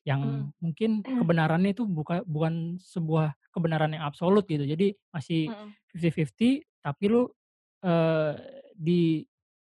yang 0.09 0.23
Mm-mm. 0.23 0.53
mungkin 0.63 1.05
kebenarannya 1.19 1.77
itu 1.77 1.85
buka 1.87 2.25
bukan 2.25 2.81
sebuah 2.81 3.37
kebenaran 3.53 3.93
yang 3.95 4.05
absolut 4.07 4.47
gitu, 4.49 4.65
jadi 4.65 4.97
masih 5.13 5.53
Mm-mm. 5.53 5.75
50-50 5.93 6.65
tapi 6.81 7.05
lu, 7.13 7.29
eee, 7.85 8.33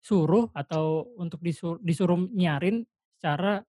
disuruh 0.05 0.53
atau 0.53 1.09
untuk 1.17 1.41
disu 1.41 1.81
disuruh 1.81 2.29
nyiarin 2.29 2.85
secara, 3.17 3.65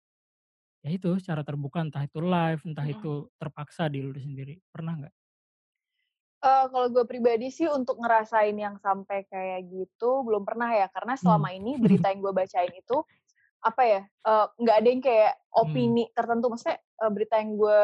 ya 0.86 0.90
itu, 0.94 1.18
secara 1.20 1.42
terbuka 1.46 1.82
entah 1.84 2.04
itu 2.06 2.20
live, 2.22 2.62
entah 2.68 2.84
Mm-mm. 2.84 3.10
itu 3.10 3.28
terpaksa 3.40 3.88
di 3.90 4.00
lu 4.04 4.14
sendiri, 4.16 4.60
pernah 4.72 4.94
nggak? 5.00 5.12
Eee, 6.42 6.64
kalau 6.72 6.88
gue 6.88 7.04
pribadi 7.04 7.52
sih 7.52 7.68
untuk 7.68 8.00
ngerasain 8.00 8.56
yang 8.56 8.80
sampai 8.80 9.28
kayak 9.28 9.60
gitu 9.68 10.24
belum 10.24 10.48
pernah 10.48 10.72
ya, 10.72 10.88
karena 10.88 11.12
Mmm. 11.22 11.50
selama 11.52 11.52
ini 11.52 11.76
berita 11.76 12.08
yang 12.08 12.24
gue 12.24 12.32
bacain 12.32 12.72
itu, 12.72 12.96
apa 13.62 13.82
ya, 13.84 14.00
eee, 14.06 14.46
nggak 14.62 14.76
ada 14.80 14.88
yang 14.88 15.02
kayak 15.04 15.32
Mhm. 15.60 16.00
opini 16.00 16.04
tertentu. 16.16 16.46
Maksudnya, 16.52 16.78
eee, 16.82 17.10
berita 17.12 17.34
yang 17.42 17.52
gue 17.60 17.82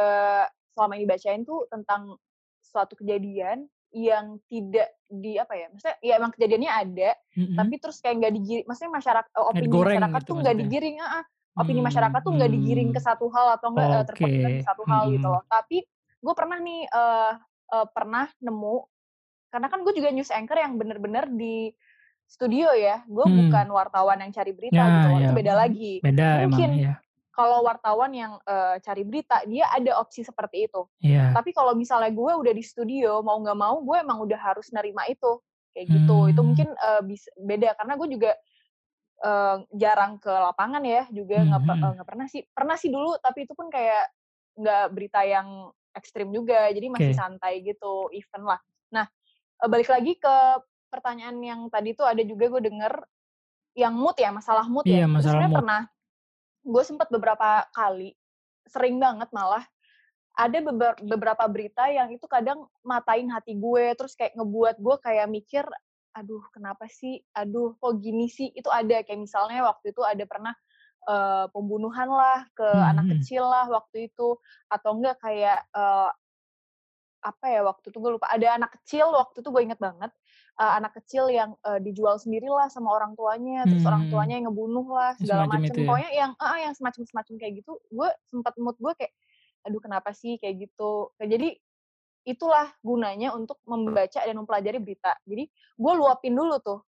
selama 0.75 0.95
ini 0.99 1.07
bacain 1.09 1.43
tuh 1.45 1.61
tentang 1.73 2.17
suatu 2.65 2.95
kejadian 3.01 3.69
yang 3.97 4.37
tidak 4.53 4.93
di 5.09 5.41
apa 5.41 5.55
ya, 5.57 5.67
maksudnya 5.73 5.97
ya 6.05 6.13
emang 6.21 6.33
kejadiannya 6.37 6.73
ada, 6.73 7.11
Mhm. 7.37 7.57
tapi 7.57 7.75
terus 7.81 7.99
kayak 8.05 8.17
nggak 8.21 8.35
digiri 8.37 8.63
maksudnya 8.69 8.93
masyarak 9.01 9.27
eee, 9.33 9.47
Nggak 9.51 9.63
opini 9.63 9.67
digoreng 9.67 10.05
masyarakat 10.05 10.21
gitu 10.21 10.31
tuh 10.31 10.37
nggak 10.45 10.57
digiring 10.61 10.97
heeh, 11.01 11.25
opini 11.61 11.81
masyarakat 11.85 12.21
Mmm, 12.21 12.27
tuh 12.27 12.33
nggak 12.37 12.51
digiring 12.53 12.91
ke 12.93 13.01
satu 13.01 13.27
hal 13.33 13.57
atau 13.57 13.69
enggak, 13.73 13.89
eee, 13.97 14.05
Oke, 14.05 14.09
terfokuskan 14.09 14.53
ke 14.59 14.63
satu 14.65 14.85
hal 14.89 15.05
gitu 15.17 15.27
mhm. 15.27 15.33
loh. 15.33 15.43
Tapi 15.49 15.85
gue 16.21 16.35
pernah 16.37 16.59
nih, 16.61 16.81
eee 16.91 17.33
eee, 17.75 17.87
pernah 17.97 18.27
nemu 18.45 18.77
karena 19.53 19.67
kan 19.73 19.81
gue 19.87 19.95
juga 19.97 20.11
news 20.15 20.31
anchor 20.35 20.59
yang 20.61 20.77
bener-bener 20.81 21.25
di 21.33 21.71
studio 22.29 22.75
ya, 22.75 23.03
gue 23.07 23.27
Mmm. 23.27 23.57
bukan 23.57 23.67
wartawan 23.75 24.19
yang 24.23 24.33
cari 24.35 24.53
berita 24.57 24.91
gitu 24.95 25.07
Nah, 25.07 25.13
loh, 25.13 25.21
itu 25.23 25.31
ya, 25.31 25.33
beda 25.35 25.55
lagi. 25.57 26.03
beda 26.03 26.25
emang, 26.47 26.65
Mungkin 26.67 26.79
iya. 26.79 27.06
Kalau 27.37 27.61
wartawan 27.68 28.12
yang, 28.16 28.40
eee, 28.49 28.81
cari 28.83 29.05
berita, 29.05 29.44
dia 29.46 29.68
ada 29.70 30.01
opsi 30.01 30.25
seperti 30.25 30.66
itu. 30.72 30.88
Iya. 31.01 31.37
Tapi 31.37 31.53
kalau 31.53 31.77
misalnya 31.77 32.11
gue 32.16 32.33
udah 32.42 32.55
di 32.57 32.64
studio, 32.64 33.20
mau 33.20 33.37
nggak 33.44 33.59
mau 33.61 33.77
gue 33.85 33.96
emang 34.01 34.25
udah 34.25 34.40
harus 34.40 34.72
nerima 34.72 35.05
itu, 35.12 35.38
kayak 35.77 35.87
gitu. 36.01 36.18
Itu 36.33 36.40
Mmm. 36.40 36.46
mungkin, 36.46 36.72
eee, 36.75 37.01
bis 37.07 37.29
beda 37.38 37.77
karena 37.79 37.94
gue 38.01 38.09
juga, 38.16 38.33
eee, 39.25 39.57
jarang 39.79 40.18
ke 40.22 40.31
lapangan 40.33 40.83
ya, 40.87 41.07
juga 41.14 41.37
Mmm, 41.37 41.49
nggak 41.49 41.62
mhm. 41.64 41.96
nggak 42.01 42.09
pernah 42.09 42.27
sih 42.31 42.42
pernah 42.53 42.77
sih 42.81 42.90
dulu, 42.92 43.16
tapi 43.22 43.46
itu 43.49 43.55
pun 43.59 43.68
kayak 43.72 44.11
nggak 44.61 44.85
berita 44.96 45.22
yang 45.29 45.72
ekstrim 45.96 46.31
juga, 46.35 46.68
jadi 46.75 46.88
masih 46.92 47.12
Oke. 47.12 47.18
santai 47.18 47.62
gitu, 47.66 48.09
even 48.14 48.44
lah. 48.49 48.61
Nah, 48.94 49.07
eee, 49.64 49.68
balik 49.72 49.90
lagi 49.92 50.16
ke 50.20 50.37
pertanyaan 50.92 51.38
yang 51.44 51.61
tadi 51.72 51.94
tuh 51.99 52.07
ada 52.09 52.22
juga 52.27 52.49
gue 52.53 52.62
denger, 52.68 52.94
yang 53.79 53.94
mood 53.96 54.16
ya, 54.20 54.31
masalah 54.35 54.66
mood 54.70 54.87
Iya, 54.87 55.07
ya. 55.07 55.09
Itu 55.16 55.16
masalah 55.16 55.49
mood. 55.51 55.64
pernah 55.64 55.87
gue 56.66 56.83
sempet 56.87 57.09
beberapa 57.14 57.64
kali, 57.74 58.14
sering 58.68 58.98
banget 59.02 59.31
malah, 59.35 59.64
ada 60.37 60.59
beber 60.61 60.94
beberapa 61.05 61.44
berita 61.48 61.88
yang 61.92 62.12
itu 62.12 62.24
kadang 62.29 62.68
matain 62.85 63.29
hati 63.33 63.57
gue, 63.57 63.94
terus 63.98 64.14
kayak 64.18 64.37
ngebuat 64.38 64.76
gue 64.81 64.96
kayak 65.05 65.29
mikir, 65.33 65.64
"Aduh 66.16 66.44
kenapa 66.55 66.87
sih? 66.92 67.20
Aduh 67.37 67.76
kok 67.81 67.98
gini 68.05 68.29
sih?" 68.33 68.52
Itu 68.52 68.68
ada, 68.72 69.00
kayak 69.07 69.20
misalnya 69.29 69.64
waktu 69.68 69.92
itu 69.96 70.02
ada 70.05 70.24
pernah, 70.29 70.55
eee, 71.09 71.46
pembunuhan 71.55 72.09
lah 72.12 72.46
ke 72.57 72.68
Mmm, 72.72 72.83
anak 72.92 73.07
mhm. 73.07 73.18
kecil 73.18 73.44
lah 73.48 73.66
waktu 73.70 74.11
itu, 74.12 74.37
atau 74.72 74.90
enggak 74.98 75.18
kayak, 75.24 75.66
eee 75.74 76.11
apa 77.24 77.46
ya 77.50 77.61
waktu 77.66 77.90
itu 77.90 77.98
gue 77.98 78.12
lupa, 78.20 78.29
ada 78.31 78.55
anak 78.55 78.70
kecil 78.81 79.11
waktu 79.11 79.42
itu 79.42 79.48
gue 79.50 79.62
inget 79.66 79.81
banget, 79.83 80.12
eee, 80.61 80.73
anak 80.81 80.92
kecil 81.01 81.29
yang, 81.33 81.57
eee, 81.66 81.81
dijual 81.85 82.16
sendiri 82.21 82.49
lah 82.51 82.69
sama 82.73 82.92
orang 82.97 83.12
tuanya, 83.19 83.66
terus 83.71 83.85
Mmm, 83.85 83.88
orang 83.88 84.05
mhm. 84.07 84.11
tuanya 84.11 84.40
yang 84.40 84.47
ngebunuh 84.53 84.87
lah, 84.92 85.12
segala 85.21 85.45
macem. 85.49 85.85
ya? 85.85 85.87
Pokoknya 85.87 86.11
yang 86.14 86.33
heeh, 86.40 86.59
yang 86.71 86.75
semacam-semacam 86.77 87.35
kayak 87.40 87.53
gitu, 87.64 87.73
gue 87.92 88.09
sempet 88.31 88.55
mood 88.61 88.77
gue 88.81 88.92
kayak, 88.99 89.12
"Aduh 89.69 89.81
kenapa 89.85 90.12
sih?" 90.16 90.37
Kayak 90.42 90.69
gitu. 90.71 91.12
Nah 91.21 91.27
jadi, 91.29 91.49
itulah 92.29 92.73
gunanya 92.85 93.33
untuk 93.37 93.59
membaca 93.69 94.21
dan 94.25 94.37
mempelajari 94.38 94.79
berita. 94.83 95.16
Jadi, 95.29 95.49
gue 95.53 95.92
luapin 95.99 96.35
dulu 96.37 96.59
tuh 96.62 96.81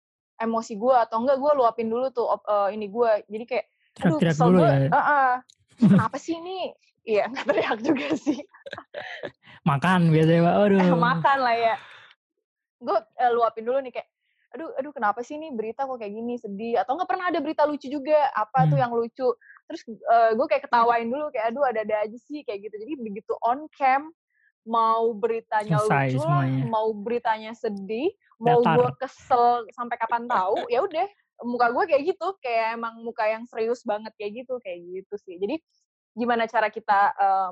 emosi 0.42 0.74
gue, 0.80 0.94
atau 0.96 1.22
enggak 1.24 1.38
gue 1.42 1.52
luapin 1.58 1.88
dulu 1.92 2.08
tuh 2.14 2.26
op 2.28 2.42
eee, 2.48 2.76
ini 2.78 2.86
gue. 2.92 3.10
Jadi 3.30 3.44
kayak, 3.48 3.66
aduh 4.04 4.20
Teriak-teriak 4.26 4.28
kesel 4.28 4.52
gue 4.58 4.70
ya? 4.70 4.92
heeh, 4.94 5.30
"Ini 5.82 5.88
kenapa 5.94 6.16
sih 6.20 6.36
ini?" 6.40 6.72
Iya, 7.08 7.30
nggak 7.32 7.46
teriak 7.50 7.78
juga 7.84 8.08
sih. 8.18 8.40
Makan 9.68 10.00
biasanya, 10.14 10.40
Mbak, 10.44 10.56
waduh. 10.62 10.96
Makan 11.04 11.38
lah 11.40 11.56
ya. 11.56 11.74
Gue, 12.86 12.98
eee, 13.18 13.32
luapin 13.34 13.64
dulu 13.66 13.78
nih 13.82 13.92
kayak, 13.98 14.08
"Aduh 14.54 14.70
aduh 14.78 14.92
kenapa 14.94 15.20
sih 15.26 15.36
nih 15.42 15.50
berita 15.58 15.84
kok 15.90 15.98
kayak 15.98 16.14
gini, 16.14 16.34
sedih." 16.38 16.78
Atau 16.80 16.94
enggak 16.98 17.10
pernah 17.10 17.26
ada 17.34 17.40
berita 17.42 17.66
lucu 17.66 17.90
juga, 17.90 18.30
apa 18.34 18.70
tuh 18.70 18.78
Mmm. 18.78 18.82
yang 18.82 18.94
lucu. 18.94 19.28
Terus, 19.68 19.82
eee, 19.90 20.30
gue 20.38 20.46
kayak 20.50 20.64
ketawain 20.70 21.08
dulu, 21.10 21.28
kayak, 21.34 21.46
"Aduh 21.54 21.64
ada-ada 21.66 21.96
aja 22.06 22.18
sih," 22.22 22.46
kayak 22.46 22.70
gitu. 22.70 22.76
Jadi 22.86 22.94
begitu 23.02 23.34
on 23.42 23.66
cam, 23.74 24.14
mau 24.68 25.14
beritanya 25.16 25.80
Selesai 25.80 25.82
lucu 25.86 26.20
semuanya. 26.22 26.66
mau 26.66 26.92
beritanya 26.94 27.54
sedih, 27.56 28.12
mau 28.42 28.66
gue 28.68 28.88
kesel 29.02 29.66
sampai 29.74 29.96
kapan 30.00 30.28
tahu, 30.30 30.68
ya 30.72 30.84
udah, 30.84 31.06
muka 31.46 31.72
gue 31.74 31.84
kayak 31.90 32.04
gitu, 32.16 32.28
kayak 32.44 32.76
emang 32.78 33.00
muka 33.06 33.24
yang 33.30 33.44
serius 33.48 33.82
banget 33.88 34.12
kayak 34.20 34.44
gitu, 34.46 34.58
kayak 34.64 34.80
gitu 34.84 35.14
sih. 35.22 35.36
Jadi, 35.40 35.56
gimana 36.18 36.46
cara 36.50 36.68
kita, 36.72 37.14
eee, 37.18 37.50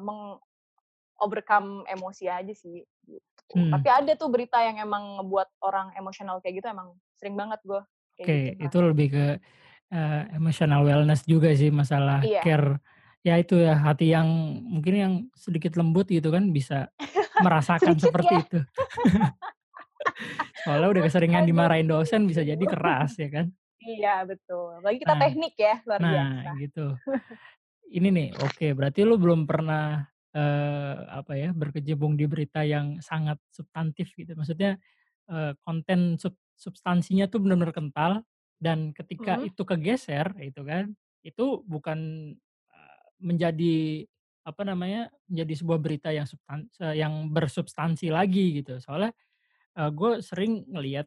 meng-overcome 1.18 1.87
emosi 1.90 2.24
aja 2.31 2.53
sih, 2.55 2.83
gitu. 3.07 3.55
Mhm. 3.55 3.64
Tapi 3.70 3.88
ada 3.90 4.12
tuh 4.18 4.29
berita 4.33 4.59
yang 4.62 4.79
emang 4.83 5.20
ngebuat 5.22 5.48
orang 5.64 5.94
emosional 5.98 6.40
kayak 6.42 6.61
gitu, 6.62 6.68
emang 6.72 6.98
sering 7.18 7.35
banget 7.38 7.61
gue 7.66 7.81
kayak 8.18 8.31
gitu 8.42 8.50
Oke, 8.50 8.57
itu 8.57 8.77
lebih 8.81 9.07
ke, 9.12 9.24
eee, 9.92 10.20
emotional 10.38 10.83
wellness 10.87 11.24
juga 11.29 11.53
sih, 11.57 11.68
masalah 11.74 12.18
Iya. 12.20 12.42
care, 12.42 12.81
ya 13.27 13.37
itu 13.40 13.57
ya, 13.61 13.77
hati 13.77 14.12
yang 14.14 14.29
mungkin 14.64 14.94
yang 14.96 15.14
sedikit 15.37 15.77
lembut 15.81 16.09
gitu 16.09 16.29
kan, 16.33 16.48
bisa 16.55 16.88
merasakan 17.40 17.98
Sedikit 18.03 18.18
ya? 18.22 18.37
seperti 18.37 18.46
itu. 18.46 18.59
Soalnya 20.62 20.88
udah 20.98 21.03
keseringan 21.07 21.44
dimarahin 21.48 21.88
dosen, 21.90 22.27
bisa 22.31 22.42
jadi 22.46 22.64
keras 22.70 23.18
ya 23.20 23.29
kan? 23.31 23.55
Iya 23.85 24.11
betul, 24.31 24.64
apalagi 24.79 24.98
kita 25.05 25.14
Nah 25.14 25.20
teknik 25.20 25.55
ya, 25.64 25.72
luar 25.87 26.03
nah 26.03 26.12
biasa. 26.12 26.48
gitu. 26.61 26.98
Ini 27.90 28.09
nih, 28.11 28.29
oke 28.40 28.66
berarti 28.79 29.00
lu 29.09 29.16
belum 29.20 29.46
pernah, 29.50 30.05
eee, 30.37 30.94
apa 31.11 31.33
ya, 31.38 31.51
berkecimpung 31.57 32.18
di 32.20 32.27
berita 32.31 32.62
yang 32.66 32.99
sangat 33.03 33.38
substantif 33.55 34.12
gitu, 34.18 34.35
maksudnya, 34.38 34.79
eee, 35.31 35.55
konten 35.64 36.18
sub 36.20 36.37
substansinya 36.59 37.27
tuh 37.31 37.42
bener-bener 37.44 37.73
kental, 37.75 38.12
dan 38.62 38.92
ketika 38.97 39.38
Mhm. 39.38 39.47
itu 39.47 39.62
kegeser, 39.66 40.35
itu 40.42 40.62
kan, 40.66 40.94
itu 41.27 41.62
bukan, 41.66 42.01
eee, 42.70 43.03
menjadi, 43.23 43.77
apa 44.47 44.62
namanya, 44.68 45.11
menjadi 45.31 45.55
sebuah 45.64 45.81
berita 45.83 46.11
yang 46.14 46.27
substan 46.31 46.68
eee, 46.83 47.03
yang 47.05 47.31
bersubstansi 47.35 48.11
lagi 48.14 48.61
gitu. 48.62 48.79
Soalnya, 48.83 49.12
eee, 49.79 49.90
gue 49.94 50.12
sering 50.25 50.64
ngelihat, 50.70 51.07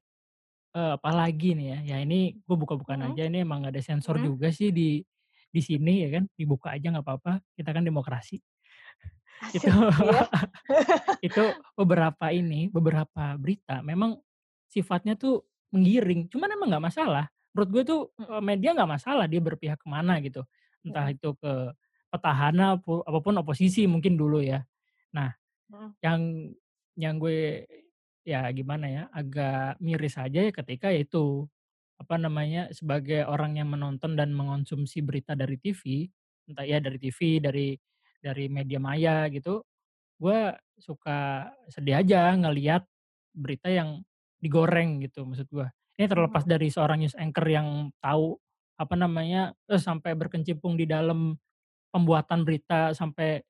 eee, 0.77 0.93
apalagi 0.99 1.53
nih 1.57 1.67
ya, 1.75 1.79
ya 1.95 1.97
ini 2.05 2.37
gue 2.45 2.57
buka-bukaan 2.59 3.03
Mhm. 3.03 3.15
aja, 3.15 3.27
ini 3.29 3.43
emang 3.45 3.63
nggak 3.65 3.75
ada 3.79 3.83
sensor 3.85 4.17
Mhm. 4.17 4.23
juga 4.23 4.49
sih 4.55 4.71
di 4.75 5.01
di 5.53 5.61
sini 5.63 6.05
ya 6.07 6.09
kan, 6.21 6.25
dibuka 6.37 6.73
aja 6.75 6.91
nggak 6.93 7.05
apa-apa, 7.07 7.33
kita 7.57 7.71
kan 7.75 7.83
demokrasi. 7.87 8.41
Itu 9.55 9.69
iya. 9.99 10.27
itu 11.27 11.43
beberapa 11.77 12.29
ini, 12.33 12.69
beberapa 12.71 13.35
berita 13.39 13.81
memang 13.85 14.19
sifatnya 14.69 15.15
tuh 15.19 15.45
menggiring, 15.73 16.29
cuman 16.31 16.49
emang 16.55 16.67
nggak 16.73 16.85
masalah. 16.93 17.25
Menurut 17.55 17.69
gue 17.73 17.83
tuh, 17.87 18.01
Mhm. 18.19 18.41
media 18.43 18.71
nggak 18.77 18.91
masalah 18.99 19.25
dia 19.29 19.41
berpihak 19.43 19.79
ke 19.81 19.87
mana 19.89 20.19
gitu, 20.23 20.43
entah 20.85 21.07
Mhm. 21.07 21.13
itu 21.13 21.33
ke 21.39 21.73
petahana 22.13 22.79
pu 22.81 23.03
ataupun 23.03 23.41
oposisi 23.43 23.85
mungkin 23.89 24.15
dulu 24.19 24.39
ya. 24.43 24.63
Nah, 25.15 25.31
Mhm. 25.69 25.95
yang 26.03 26.21
yang 26.97 27.15
gue 27.21 27.65
ya 28.27 28.47
gimana 28.53 28.87
ya, 28.91 29.03
agak 29.13 29.79
miris 29.83 30.17
aja 30.19 30.39
ya 30.49 30.51
ketika 30.53 30.89
itu, 30.93 31.47
apa 32.01 32.15
namanya, 32.21 32.69
sebagai 32.75 33.25
orang 33.27 33.57
yang 33.61 33.69
menonton 33.73 34.15
dan 34.19 34.33
mengonsumsi 34.35 35.01
berita 35.05 35.33
dari 35.37 35.57
TV, 35.61 36.07
entah 36.49 36.65
ya 36.67 36.79
dari 36.83 36.97
TV, 37.01 37.39
dari 37.43 37.75
dari 38.23 38.47
media 38.51 38.79
maya 38.81 39.27
gitu, 39.31 39.63
gue 40.21 40.39
suka 40.79 41.51
sedih 41.71 42.01
aja 42.01 42.33
ngelihat 42.37 42.85
berita 43.35 43.69
yang 43.71 44.01
digoreng 44.41 45.01
gitu, 45.05 45.25
maksud 45.27 45.47
gue. 45.51 45.67
Ini 45.99 46.07
terlepas 46.09 46.43
Mhm. 46.43 46.49
dari 46.49 46.69
seorang 46.73 47.01
news 47.03 47.17
anchor 47.17 47.45
yang 47.49 47.89
tahu, 48.01 48.37
apa 48.79 48.95
namanya, 48.97 49.53
eee, 49.69 49.81
sampai 49.81 50.13
berkecimpung 50.17 50.77
di 50.79 50.85
dalam 50.89 51.37
pembuatan 51.93 52.43
berita 52.47 52.91
sampai, 52.97 53.41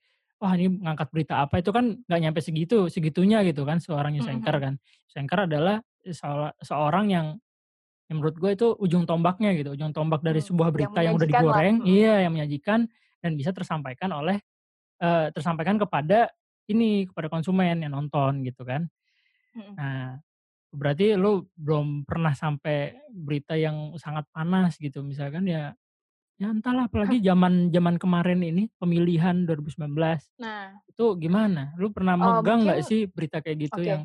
wah 0.42 0.54
ini 0.58 0.70
ngangkat 0.84 1.10
berita 1.14 1.44
apa, 1.46 1.60
itu 1.64 1.72
kan 1.76 2.00
nggak 2.08 2.22
nyampe 2.24 2.40
segitu 2.44 2.88
segitunya 2.92 3.42
gitu 3.48 3.64
kan 3.68 3.80
seorang 3.84 4.14
news 4.18 4.30
anchor 4.32 4.56
mhm. 4.56 4.64
kan. 4.64 4.76
News 4.80 5.18
anchor 5.20 5.40
adalah 5.50 5.78
seorang 6.64 7.08
yang 7.14 7.28
yang 8.08 8.24
menurut 8.24 8.38
gue 8.40 8.52
itu 8.56 8.68
ujung 8.80 9.04
tombaknya 9.04 9.52
gitu, 9.60 9.76
ujung 9.76 9.92
tombak 9.92 10.24
dari 10.24 10.40
Mhm, 10.40 10.44
sebuah 10.44 10.72
yang 10.80 10.92
berita 10.92 11.04
yang 11.04 11.16
udah 11.20 11.28
menyajikan 11.28 11.46
lah, 11.52 11.66
digoreng 11.68 11.84
mhm. 11.84 11.88
iya, 11.88 12.24
yang 12.24 12.32
menyajikan 12.36 12.88
dan 13.20 13.32
bisa 13.36 13.52
tersampaikan 13.52 14.12
oleh 14.16 14.40
eee, 15.02 15.26
tersampaikan 15.36 15.78
kepada 15.82 16.32
ini, 16.72 17.08
kepada 17.10 17.28
konsumen 17.32 17.82
yang 17.84 17.94
nonton 17.96 18.44
gitu 18.48 18.64
kan. 18.68 18.88
Mhm. 19.56 19.78
Nah, 19.78 20.18
berarti 20.74 21.16
lu 21.18 21.48
belum 21.58 22.06
pernah 22.08 22.34
sampai 22.38 22.98
berita 23.12 23.56
yang 23.60 23.96
sangat 24.00 24.28
panas 24.34 24.78
gitu, 24.82 25.02
misalkan 25.06 25.48
ya 25.50 25.74
ya 26.42 26.50
entahlah, 26.54 26.90
apalagi 26.92 27.22
zaman 27.28 27.70
zaman 27.74 27.98
kemarin 28.02 28.42
ini, 28.46 28.70
pemilihan 28.82 29.46
2019, 29.48 30.30
Nah. 30.38 30.82
itu 30.90 31.06
gimana? 31.22 31.74
Lu 31.82 31.92
pernah 31.96 32.16
Eee, 32.22 32.42
megang 32.44 32.68
nggak 32.70 32.82
sih 32.86 33.08
berita 33.12 33.40
kayak 33.44 33.60
gitu 33.72 33.82
yang 33.86 34.04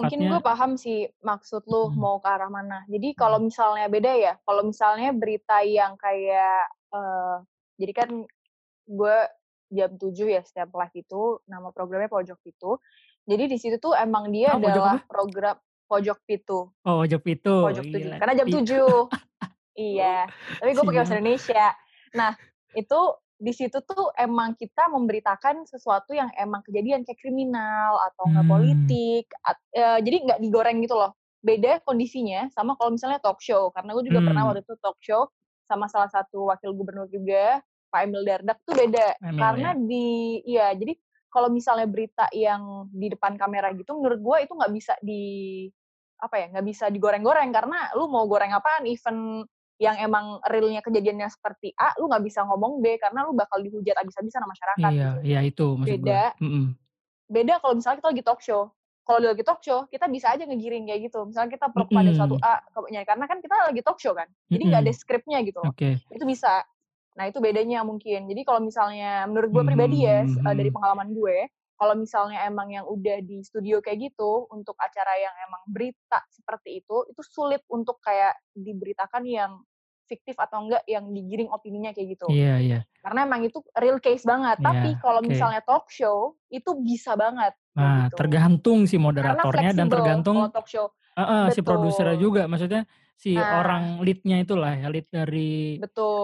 oke. 0.00 0.24
Mungkin 0.24 0.30
gue 0.30 0.38
paham 0.40 0.78
sih 0.78 1.10
maksud 1.20 1.66
lu 1.66 1.82
Mhm. 1.84 1.98
mau 1.98 2.22
ke 2.22 2.28
arah 2.30 2.48
mana. 2.48 2.86
Jadi 2.88 3.12
kalau 3.18 3.42
misalnya 3.42 3.86
beda 3.90 4.12
ya, 4.16 4.32
kalau 4.46 4.62
misalnya 4.70 5.10
berita 5.12 5.60
yang 5.66 5.98
kayak, 5.98 6.70
eee, 6.94 7.34
jadi 7.82 7.92
kan 7.98 8.10
gue 8.88 9.18
jam 9.70 9.94
7.00 9.96 10.26
ya 10.28 10.42
setiap 10.42 10.74
live 10.74 10.96
itu, 10.98 11.22
nama 11.46 11.70
programnya 11.70 12.10
Pojok 12.10 12.42
Itu. 12.44 12.82
Jadi 13.24 13.44
di 13.46 13.56
situ 13.56 13.78
tuh 13.78 13.94
emang 13.94 14.28
dia 14.34 14.58
pojok 14.58 14.66
adalah 14.66 14.96
apa? 14.98 15.06
program 15.06 15.56
pojok 15.86 16.18
pitu. 16.26 16.60
Oh, 16.82 17.02
pojok 17.06 17.22
pitu, 17.22 17.54
Pojok 17.62 17.86
7, 17.86 17.94
gila 18.02 18.16
karena 18.18 18.34
jam 18.36 18.46
pitu. 18.50 18.58
7. 18.66 19.06
Iya, 19.80 20.28
tapi 20.60 20.76
gue 20.76 20.82
pakai 20.82 21.00
bahasa. 21.00 21.14
Indonesia. 21.16 21.64
Nah, 22.12 22.34
itu 22.74 23.00
di 23.40 23.52
situ 23.54 23.78
tuh 23.86 24.12
emang 24.18 24.52
kita 24.58 24.90
memberitakan 24.92 25.64
sesuatu 25.64 26.12
yang 26.12 26.28
emang 26.36 26.60
kejadian 26.66 27.06
kayak 27.06 27.16
kriminal 27.22 27.96
atau 28.12 28.28
enggak 28.28 28.44
Mmm. 28.44 28.52
politik, 28.52 29.24
at 29.40 29.56
eee, 29.72 29.98
jadi 30.04 30.16
nggak 30.26 30.38
digoreng 30.44 30.84
gitu 30.84 30.98
loh. 30.98 31.16
Beda 31.40 31.80
kondisinya 31.86 32.50
sama 32.52 32.76
kalau 32.76 32.92
misalnya 32.92 33.22
talk 33.22 33.40
show, 33.40 33.72
karena 33.72 33.94
gue 33.96 34.04
juga 34.12 34.20
pernah 34.20 34.42
Mmm. 34.44 34.48
waktu 34.52 34.60
itu 34.68 34.74
talk 34.84 34.98
show 35.00 35.22
sama 35.64 35.86
salah 35.88 36.10
satu 36.12 36.50
wakil 36.52 36.74
gubernur 36.76 37.08
juga, 37.08 37.62
Pak 37.90 38.00
Emil 38.06 38.22
Dardak 38.22 38.58
tuh 38.62 38.74
beda. 38.78 39.18
Emil 39.20 39.40
Karena 39.42 39.70
ya? 39.74 39.80
di 39.82 40.06
iya, 40.46 40.66
jadi 40.72 40.94
kalau 41.30 41.50
misalnya 41.50 41.86
berita 41.86 42.26
yang 42.34 42.86
di 42.90 43.06
depan 43.10 43.38
kamera 43.38 43.70
gitu 43.74 43.94
menurut 43.98 44.18
gue 44.18 44.36
itu 44.46 44.52
nggak 44.54 44.72
bisa 44.74 44.94
di 45.02 45.22
apa 46.20 46.36
ya, 46.36 46.46
nggak 46.52 46.66
bisa 46.66 46.84
digoreng-goreng 46.92 47.50
karena 47.50 47.90
lu 47.96 48.06
mau 48.06 48.26
goreng 48.28 48.52
apaan, 48.52 48.84
event 48.84 49.46
yang 49.80 49.96
emang 49.96 50.36
real-nya 50.44 50.84
kejadiannya 50.84 51.32
seperti 51.32 51.72
A, 51.72 51.96
lu 51.96 52.12
nggak 52.12 52.20
bisa 52.28 52.44
ngomong 52.44 52.84
B, 52.84 53.00
karena 53.00 53.24
lu 53.24 53.32
bakal 53.32 53.64
dihujat 53.64 53.96
habis-habisan 53.96 54.44
sama 54.44 54.52
masyarakat 54.52 54.90
Iya 54.92 55.08
gitu. 55.16 55.24
iya 55.24 55.40
itu 55.40 55.66
maksud 55.80 55.90
Beda 56.04 56.22
mhm. 56.36 56.64
beda 57.30 57.54
kalau 57.64 57.74
misalnya 57.80 57.98
kita 58.04 58.08
lagi 58.12 58.24
talk 58.26 58.40
show. 58.44 58.62
Kalau 59.08 59.18
lagi 59.26 59.42
talk 59.42 59.60
show, 59.64 59.88
kita 59.88 60.06
bisa 60.12 60.26
aja 60.36 60.44
ngegiring 60.44 60.86
kayak 60.86 61.00
gitu. 61.08 61.24
Misalnya 61.24 61.50
kita 61.56 61.66
pro 61.72 61.88
kepada 61.88 62.10
suatu 62.12 62.36
Mhm. 62.36 62.44
A, 62.44 62.54
kemunya 62.68 63.02
karena 63.08 63.24
kan 63.24 63.38
kita 63.40 63.54
lagi 63.64 63.80
talk 63.80 63.98
show 63.98 64.12
kan, 64.12 64.28
jadi 64.52 64.62
nggak 64.68 64.82
ada 64.84 64.92
Mhm. 64.92 64.98
skripnya 65.00 65.38
gitu 65.40 65.58
loh. 65.64 65.72
Oke. 65.72 65.90
Itu 66.12 66.24
bisa. 66.28 66.60
Nah, 67.18 67.26
itu 67.30 67.38
bedanya 67.42 67.82
mungkin. 67.82 68.30
Jadi 68.30 68.42
kalau 68.46 68.60
misalnya 68.62 69.26
menurut 69.26 69.50
gue 69.50 69.64
pribadi 69.66 70.06
ya, 70.06 70.22
Mhm 70.22 70.28
s 70.28 70.38
eee, 70.46 70.54
dari 70.58 70.70
mhm. 70.70 70.74
pengalaman 70.74 71.10
gue, 71.14 71.50
kalau 71.80 71.94
misalnya 71.98 72.44
emang 72.46 72.68
yang 72.70 72.84
udah 72.86 73.18
di 73.24 73.40
studio 73.42 73.80
kayak 73.82 74.12
gitu, 74.12 74.46
untuk 74.52 74.76
acara 74.78 75.16
yang 75.18 75.34
emang 75.48 75.62
berita 75.70 76.20
seperti 76.30 76.82
itu, 76.84 76.96
itu 77.10 77.22
sulit 77.24 77.62
untuk 77.72 77.98
kayak 78.04 78.36
diberitakan 78.54 79.24
yang 79.26 79.52
fiktif 80.06 80.36
atau 80.38 80.66
enggak 80.66 80.82
yang 80.90 81.08
digiring 81.14 81.50
opininya 81.50 81.90
kayak 81.96 82.14
gitu. 82.18 82.30
Iya 82.30 82.52
iya. 82.60 82.78
Karena 83.04 83.24
emang 83.28 83.42
itu 83.48 83.60
real 83.78 83.98
case 84.02 84.24
banget. 84.28 84.58
Tapi 84.64 84.96
Iya, 84.98 85.00
kalau 85.00 85.20
oke. 85.24 85.24
misalnya 85.24 85.62
talk 85.64 85.88
show, 85.92 86.36
itu 86.52 86.70
bisa 86.82 87.14
banget 87.18 87.54
Nah, 87.76 88.10
gitu. 88.10 88.18
tergantung 88.18 88.82
si 88.90 88.98
moderatornya 88.98 89.70
dan 89.78 89.86
tergantung 89.86 90.50
talk 90.52 90.66
show. 90.68 90.92
heeh, 91.18 91.50
si 91.54 91.60
produsernya 91.62 92.18
juga. 92.18 92.46
Maksudnya 92.50 92.86
si 93.22 93.30
Nah. 93.34 93.56
orang 93.58 94.00
lead-nya 94.06 94.36
itulah 94.44 94.72
ya, 94.80 94.86
lead 94.92 95.06
dari 95.12 95.76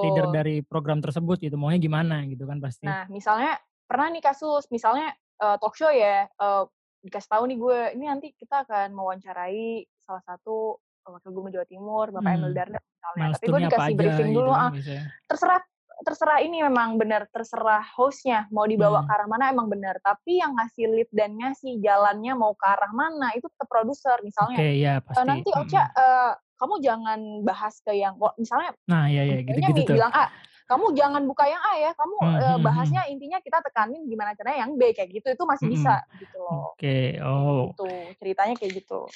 leader 0.02 0.26
Betul. 0.26 0.36
dari 0.36 0.60
program 0.70 0.98
tersebut 1.04 1.36
gitu, 1.44 1.56
maunya 1.60 1.80
gimana 1.86 2.14
gitu 2.30 2.44
kan 2.50 2.58
pasti. 2.64 2.86
Nah, 2.86 3.08
misalnya 3.08 3.56
pernah 3.88 4.10
nih 4.12 4.20
kasus, 4.24 4.68
misalnya, 4.68 5.14
eee, 5.40 5.56
talk 5.62 5.74
show 5.78 5.88
ya, 5.92 6.28
eee, 6.28 6.62
dikasih 7.06 7.30
tahu 7.30 7.44
nih 7.48 7.56
gue, 7.62 7.78
"Ini 7.96 8.04
nanti 8.10 8.28
kita 8.34 8.66
akan 8.66 8.90
mewawancarai 8.92 9.86
salah 10.04 10.22
satu, 10.26 10.76
wakil 11.06 11.30
gubernur 11.30 11.62
Jawa 11.62 11.66
Timur, 11.70 12.06
Bapak 12.10 12.34
Emil 12.34 12.50
Mmm, 12.50 12.56
Dardak," 12.56 12.82
misalnya. 12.82 13.26
Tapi 13.38 13.44
gue 13.46 13.60
dikasih 13.70 13.92
briefing 13.94 14.30
gitu 14.34 14.34
dulu 14.34 14.50
kan 14.56 14.66
heeh. 14.66 14.72
biasanya. 14.72 15.16
Terserah 15.30 15.60
terserah 16.06 16.40
ini 16.40 16.64
memang 16.64 16.96
bener, 16.96 17.28
terserah 17.30 17.84
host-nya 17.98 18.48
mau 18.54 18.64
dibawa 18.64 19.04
ke 19.04 19.10
Mmm. 19.10 19.16
arah 19.16 19.28
mana 19.28 19.52
emang 19.52 19.68
bener. 19.70 20.00
Tapi 20.02 20.40
yang 20.40 20.56
ngasih 20.56 20.88
lead 20.90 21.10
dan 21.12 21.36
ngasih 21.38 21.78
jalannya 21.84 22.34
mau 22.38 22.56
ke 22.56 22.66
arah 22.66 22.92
mana, 22.96 23.30
itu 23.36 23.46
tetap 23.52 23.68
produser. 23.70 24.16
Oke, 24.42 24.60
Misalnya, 24.60 24.66
iya 24.78 25.00
eee, 25.18 25.24
pasti, 25.24 25.30
"Nanti 25.30 25.50
Ocha, 25.54 25.82
mhm. 25.82 25.96
eee, 25.96 26.32
kamu 26.60 26.74
jangan 26.84 27.20
bahas 27.46 27.74
ke 27.84 27.92
yang" 27.96 28.16
wo 28.20 28.32
misalnya 28.40 28.72
Nah, 28.90 29.10
iya 29.10 29.22
iya, 29.26 29.38
pembicaranya 29.46 29.68
gitu-gitu 29.68 29.80
mi 29.80 29.84
tuh. 29.88 29.98
bilang 29.98 30.12
A, 30.14 30.26
"Kamu 30.70 30.94
jangan 30.98 31.22
buka 31.30 31.44
yang 31.50 31.62
A 31.62 31.74
ya, 31.82 31.90
kamu, 31.98 32.16
eee, 32.42 32.56
mhm 32.56 32.66
bahasnya 32.66 33.02
mhm. 33.02 33.06
intinya 33.12 33.38
kita 33.44 33.58
tekanin 33.66 34.06
gimana 34.10 34.32
caranya 34.38 34.66
yang 34.68 34.74
B," 34.80 34.92
kayak 34.96 35.10
gitu. 35.14 35.28
Itu 35.36 35.44
masih 35.48 35.66
bisa 35.70 35.94
Mhm, 35.94 36.02
gitu 36.20 36.38
loh. 36.42 36.76
oke, 36.78 36.96
Kayak 37.34 37.56
oh. 37.60 37.76
gitu, 37.76 38.14
ceritanya 38.20 38.54
kayak 38.60 38.74
gitu. 38.84 39.12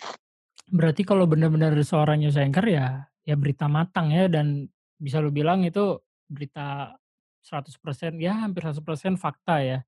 Berarti 0.71 1.03
kalau 1.07 1.25
bener-bener 1.27 1.73
seorang 1.83 2.21
news 2.23 2.37
anchor 2.39 2.67
ya 2.69 3.09
ya 3.27 3.35
berita 3.39 3.67
matang 3.71 4.11
ya 4.15 4.27
dan 4.31 4.67
bisa 4.99 5.21
lu 5.23 5.31
bilang 5.33 5.63
itu 5.67 6.01
berita 6.31 6.97
100% 7.41 8.17
ya 8.21 8.37
hampir 8.47 8.63
100% 8.65 9.17
fakta 9.19 9.63
ya. 9.65 9.79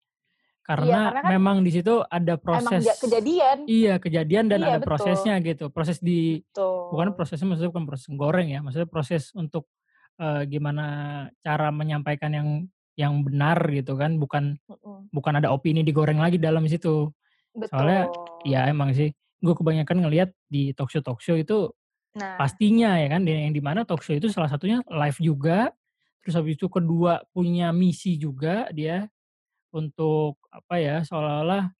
Iya, 0.81 0.95
Karena 0.95 1.03
karena 1.05 1.21
kan 1.27 1.37
memang 1.37 1.67
di 1.67 1.71
situ 1.75 2.03
ada 2.07 2.39
emang 2.59 2.77
proses 2.77 2.87
ja 2.87 2.95
kejadian. 3.03 3.59
iya, 3.69 3.99
kejadian 4.03 4.47
dan 4.53 4.63
Iya, 4.63 4.69
ada 4.69 4.79
betul. 4.83 5.19
prosesnya 5.19 5.39
gitu. 5.43 5.71
Proses 5.75 5.99
di 6.03 6.43
bukan 6.91 7.13
Betul. 7.13 7.17
prosesnya 7.17 7.49
maksudnya 7.51 7.73
bukan 7.75 7.87
proses 7.89 8.09
goreng 8.15 8.49
ya, 8.53 8.61
maksudnya 8.65 8.89
proses 8.91 9.33
untuk, 9.35 9.67
eee, 10.21 10.47
gimana 10.51 10.87
cara 11.43 11.71
menyampaikan 11.75 12.33
yang 12.35 12.49
yang 12.99 13.15
benar 13.27 13.59
gitu 13.73 13.97
kan, 13.99 14.19
bukan 14.23 14.59
Mhm. 14.69 15.11
bukan 15.15 15.35
ada 15.43 15.51
opini 15.55 15.83
digoreng 15.87 16.19
lagi 16.23 16.39
dalam 16.41 16.65
situ. 16.71 17.11
Soalnya 17.71 18.11
Betul. 18.11 18.43
ya 18.47 18.67
emang 18.71 18.93
sih, 18.97 19.13
gue 19.43 19.55
kebanyakan 19.57 20.05
ngelihat 20.09 20.31
di 20.51 20.73
talk 20.77 20.91
show-talk 20.93 21.21
show 21.25 21.37
itu 21.39 21.71
Nah. 22.15 22.39
pastinya 22.39 22.97
ya 23.01 23.09
kan, 23.13 23.23
yang 23.29 23.53
di 23.55 23.63
mana 23.65 23.85
talk 23.89 24.03
show 24.05 24.15
itu 24.17 24.29
salah 24.33 24.49
satunya 24.51 24.83
live 24.91 25.19
juga, 25.23 25.73
terus 26.25 26.35
habis 26.39 26.57
itu 26.61 26.67
kedua 26.73 27.23
punya 27.35 27.71
misi 27.75 28.17
juga 28.21 28.69
dia 28.75 29.09
untuk 29.75 30.42
apa 30.53 30.75
ya, 30.81 31.01
seolah-olah 31.07 31.73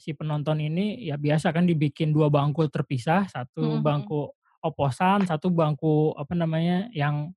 si 0.00 0.14
penonton 0.16 0.58
ini 0.62 0.96
ya 1.04 1.16
biasa 1.20 1.52
kan 1.54 1.66
dibikin 1.68 2.10
2 2.16 2.28
bangku 2.32 2.66
terpisah, 2.72 3.28
Mhm 3.60 3.66
1 3.66 3.80
mhm. 3.84 3.84
bangku 3.84 4.32
oposan, 4.64 5.26
1 5.28 5.50
bangku 5.52 6.14
apa 6.16 6.32
namanya, 6.38 6.88
yang 6.96 7.32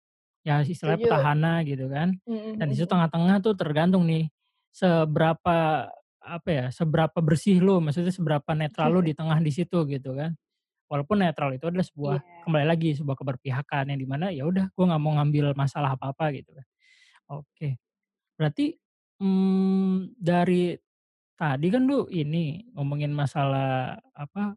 ya 0.48 0.62
istilahnya 0.64 1.02
Setuju. 1.02 1.04
petahana 1.04 1.64
gitu 1.68 1.88
kan. 1.92 2.16
Mhm 2.28 2.36
Dan 2.60 2.68
mhm 2.68 2.72
di 2.72 2.76
situ 2.78 2.88
mhm. 2.88 2.92
tengah-tengah 2.92 3.36
tuh 3.44 3.54
tergantung 3.60 4.06
nih, 4.08 4.30
seberapa 4.74 5.90
apa 6.24 6.50
ya, 6.52 6.66
seberapa 6.72 7.20
bersih 7.20 7.60
lu, 7.64 7.80
maksudnya 7.84 8.14
seberapa 8.16 8.52
netral 8.56 8.96
lu 8.96 9.02
di 9.04 9.14
tengah 9.18 9.40
di 9.44 9.52
situ 9.54 9.84
gitu 9.90 10.16
kan. 10.18 10.36
Walaupun 10.92 11.24
netral 11.26 11.56
itu 11.58 11.68
adalah 11.70 11.86
sebuah 11.88 12.18
Iya. 12.18 12.44
kembali 12.44 12.66
lagi 12.70 12.90
sebuah 12.98 13.18
keberpihakan 13.20 13.92
yang 13.96 14.00
di 14.02 14.08
mana 14.10 14.28
ya 14.34 14.46
udah 14.48 14.70
gue 14.74 14.86
nggak 14.88 15.02
mau 15.02 15.14
ngambil 15.20 15.56
masalah 15.58 15.96
apa-apa 15.98 16.32
gitu 16.38 16.52
kan. 16.56 16.66
Oke, 17.32 17.80
berarti, 18.40 18.78
mmm, 19.24 20.20
dari 20.20 20.76
tadi 21.40 21.68
kan 21.74 21.88
lu 21.90 22.08
ini 22.12 22.68
ngomongin 22.78 23.12
masalah 23.16 23.98
apa, 24.18 24.56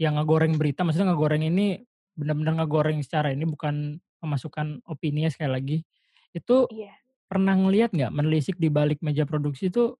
yang 0.00 0.16
ngegoreng 0.20 0.56
berita, 0.60 0.82
maksudnya 0.86 1.12
ngegoreng 1.14 1.44
ini 1.48 1.80
bener-bener 2.18 2.54
ngegoreng 2.64 3.00
secara 3.04 3.32
ini 3.34 3.44
bukan 3.48 3.98
memasukkan 4.24 4.82
opini 4.88 5.26
ya 5.28 5.30
sekali 5.34 5.52
lagi. 5.54 5.78
Itu 6.36 6.70
Iya. 6.70 6.96
pernah 7.30 7.54
ngelihat 7.58 7.92
nggak 7.96 8.12
menelisik 8.14 8.56
di 8.60 8.68
balik 8.72 9.00
meja 9.04 9.24
produksi 9.28 9.70
itu 9.72 9.96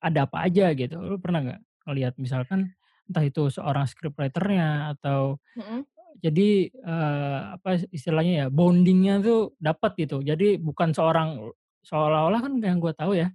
ada 0.00 0.24
apa 0.24 0.48
aja 0.48 0.72
gitu, 0.72 0.96
lu 0.96 1.20
pernah 1.20 1.40
nggak 1.44 1.60
ngelihat 1.88 2.14
misalkan 2.16 2.72
entah 3.08 3.20
itu 3.26 3.52
seorang 3.52 3.84
script 3.84 4.16
writer-nya 4.16 4.96
atau 4.96 5.36
Mhm. 5.56 5.84
jadi, 6.20 6.68
eee, 6.72 7.38
apa 7.58 7.80
istilahnya 7.94 8.34
ya, 8.34 8.48
bonding-nya 8.52 9.22
tuh 9.24 9.54
dapet 9.62 9.92
gitu. 10.08 10.20
Jadi 10.24 10.58
bukan 10.60 10.92
seorang 10.96 11.38
seolah-olah 11.84 12.40
kan 12.44 12.52
yang 12.60 12.78
gue 12.82 12.92
tahu 12.94 13.16
ya, 13.16 13.28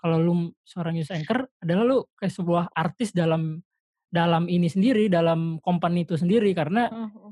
kalau 0.00 0.16
lu 0.20 0.34
seorang 0.64 0.96
news 0.96 1.10
anchor 1.12 1.44
adalah 1.60 1.84
lu 1.84 1.98
kayak 2.16 2.32
sebuah 2.32 2.64
artis 2.72 3.12
dalam 3.12 3.60
dalam 4.10 4.48
ini 4.50 4.66
sendiri, 4.66 5.06
dalam 5.12 5.60
company 5.62 6.02
itu 6.08 6.18
sendiri 6.18 6.50
karena 6.56 6.88
mhm. 6.90 7.30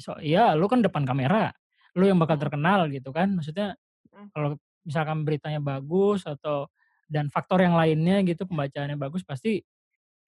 so 0.00 0.16
iya 0.22 0.52
lu 0.56 0.66
kan 0.70 0.80
depan 0.84 1.04
kamera, 1.04 1.50
lu 1.98 2.06
yang 2.08 2.16
bakal 2.20 2.36
Mhm. 2.38 2.42
terkenal 2.48 2.80
gitu 2.92 3.10
kan. 3.12 3.28
Maksudnya 3.36 3.74
Mhm. 4.14 4.28
kalau 4.34 4.50
misalkan 4.86 5.18
beritanya 5.26 5.60
bagus 5.60 6.24
atau 6.24 6.68
dan 7.10 7.28
faktor 7.32 7.60
yang 7.64 7.76
lainnya 7.76 8.20
gitu, 8.24 8.44
pembacaannya 8.48 8.96
bagus, 9.00 9.24
pasti 9.24 9.60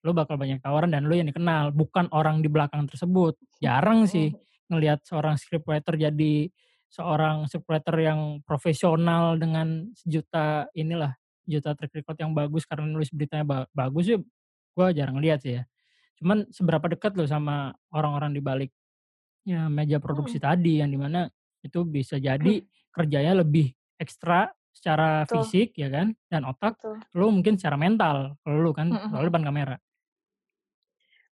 lu 0.04 0.12
bakal 0.16 0.40
banyak 0.40 0.60
tawaran 0.64 0.88
dan 0.92 1.04
lu 1.08 1.12
yang 1.16 1.28
dikenal, 1.28 1.72
bukan 1.76 2.08
orang 2.12 2.40
di 2.40 2.48
belakang 2.48 2.88
tersebut. 2.88 3.36
Jarang 3.60 4.08
sih 4.08 4.32
mhm. 4.32 4.40
ngelihat 4.72 5.04
seorang 5.04 5.36
script 5.40 5.66
writer 5.68 5.96
jadi 5.96 6.48
seorang 6.90 7.46
script 7.50 7.66
writer 7.70 7.96
yang 8.02 8.42
profesional 8.44 9.38
dengan 9.40 9.90
sejuta 9.96 10.66
inilah, 10.76 11.14
sejuta 11.46 11.74
track 11.78 11.94
record 12.02 12.18
yang 12.20 12.32
bagus 12.36 12.66
karena 12.68 12.86
nulis 12.90 13.10
beritanya 13.14 13.46
ba 13.46 13.58
bagus 13.72 14.10
sih, 14.12 14.18
gue 14.76 14.86
jarang 14.98 15.18
lihat 15.22 15.40
sih 15.46 15.58
ya. 15.60 15.64
Cuman 16.20 16.48
seberapa 16.54 16.86
dekat 16.90 17.14
lu 17.18 17.26
sama 17.28 17.74
orang-orang 17.94 18.32
di 18.36 18.42
balik, 18.44 18.70
ya 19.46 19.68
meja 19.72 19.98
produksi 20.02 20.36
Mhm. 20.36 20.42
tadi, 20.42 20.80
yang 20.82 20.90
di 20.92 20.98
mana 21.00 21.28
itu 21.64 21.82
bisa 21.88 22.18
jadi 22.20 22.62
kerjanya 22.94 23.40
lebih 23.42 23.72
ekstra 24.00 24.50
secara 24.74 25.24
Betul. 25.28 25.30
fisik 25.30 25.76
ya 25.78 25.88
kan, 25.92 26.14
dan 26.32 26.44
otak, 26.48 26.78
Betul. 26.78 27.02
lu 27.18 27.30
mungkin 27.34 27.56
secara 27.60 27.76
mental, 27.80 28.38
kalau 28.44 28.58
lu 28.62 28.72
kan 28.76 28.88
Mhm 28.90 29.00
soalnya 29.10 29.30
mhm. 29.30 29.34
depan 29.34 29.44
kamera. 29.46 29.76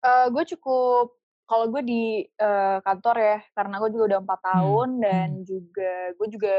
Eee, 0.05 0.31
gue 0.31 0.45
cukup 0.55 1.18
kalau 1.51 1.67
gue 1.73 1.83
di, 1.85 2.03
eee, 2.29 2.77
kantor 2.87 3.17
ya, 3.19 3.39
karena 3.57 3.75
gue 3.83 3.91
juga 3.97 4.05
udah 4.15 4.21
4 4.25 4.41
Mmm 4.53 4.85
tahun 4.85 4.89
dan 5.03 5.29
mmm. 5.29 5.39
juga 5.49 5.93
gue 6.19 6.29
juga 6.33 6.57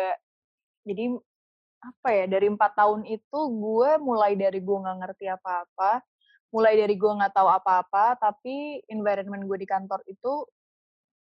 jadi, 0.88 1.06
apa 1.84 2.10
ya, 2.14 2.26
dari 2.32 2.48
4 2.52 2.72
tahun 2.80 3.02
itu 3.10 3.40
gue 3.62 3.92
mulai 4.04 4.34
dari 4.40 4.60
gue 4.64 4.78
nggak 4.84 4.98
ngerti 5.06 5.26
apa-apa, 5.32 6.02
mulai 6.56 6.76
dari 6.80 6.96
gue 7.00 7.12
nggak 7.12 7.34
tahu 7.36 7.50
apa-apa, 7.52 8.18
tapi 8.22 8.82
environment 8.92 9.46
gue 9.50 9.58
di 9.64 9.68
kantor 9.70 10.02
itu 10.10 10.46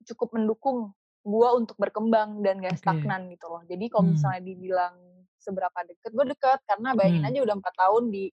cukup 0.08 0.30
mendukung 0.38 0.92
gue 1.26 1.48
untuk 1.58 1.76
berkembang 1.80 2.40
dan 2.46 2.60
nggak 2.64 2.76
Oke. 2.76 2.80
stagnan 2.80 3.28
gitu 3.32 3.46
loh. 3.52 3.62
Jadi 3.68 3.86
kalau 3.92 4.04
Mmm. 4.04 4.10
misalnya 4.10 4.42
dibilang 4.44 4.94
seberapa 5.40 5.78
deket, 5.88 6.10
gue 6.16 6.26
deket, 6.36 6.60
karena 6.68 6.94
bayangin 6.98 7.24
Mmm. 7.24 7.34
aja 7.34 7.40
udah 7.46 7.56
4 7.60 7.74
tahun 7.78 8.04
di 8.14 8.30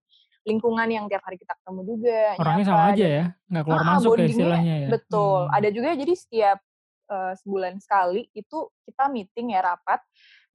lingkungan 0.48 0.88
yang 0.90 1.06
tiap 1.12 1.24
hari 1.28 1.38
kita 1.42 1.54
ketemu 1.60 1.82
juga, 1.92 2.22
Orangnya 2.40 2.66
nyapa 2.66 2.70
sama 2.70 2.84
aja 2.94 3.06
ya, 3.16 3.24
nggak 3.50 3.64
keluar 3.66 3.82
heeh, 3.82 3.90
masuk 3.90 4.14
ya 4.22 4.26
istilahnya 4.30 4.76
ya? 4.86 4.94
betul. 4.94 5.48
Mmm. 5.50 5.58
Ada 5.58 5.70
juga 5.76 5.96
jadi 5.98 6.14
setiap, 6.18 6.60
eee, 7.12 7.34
sebulan 7.44 7.76
sekali 7.84 8.30
itu 8.36 8.70
kita 8.88 9.08
meeting 9.14 9.56
ya, 9.56 9.62
rapat, 9.66 10.02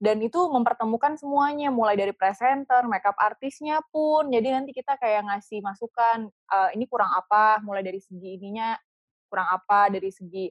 dan 0.01 0.19
itu 0.23 0.39
mempertemukan 0.51 1.15
semuanya, 1.19 1.69
mulai 1.73 1.95
dari 1.99 2.11
presenter, 2.15 2.83
makeup 2.89 3.15
artisnya 3.21 3.81
pun. 3.93 4.29
Jadi 4.33 4.47
nanti 4.53 4.71
kita 4.75 4.97
kayak 5.01 5.27
ngasih 5.31 5.61
masukan, 5.65 6.29
eee, 6.31 6.69
ini 6.79 6.85
kurang 6.91 7.11
apa, 7.15 7.61
mulai 7.65 7.81
dari 7.85 7.99
segi 8.03 8.37
ininya 8.39 8.75
kurang 9.31 9.49
apa, 9.51 9.89
dari 9.93 10.09
segi, 10.13 10.47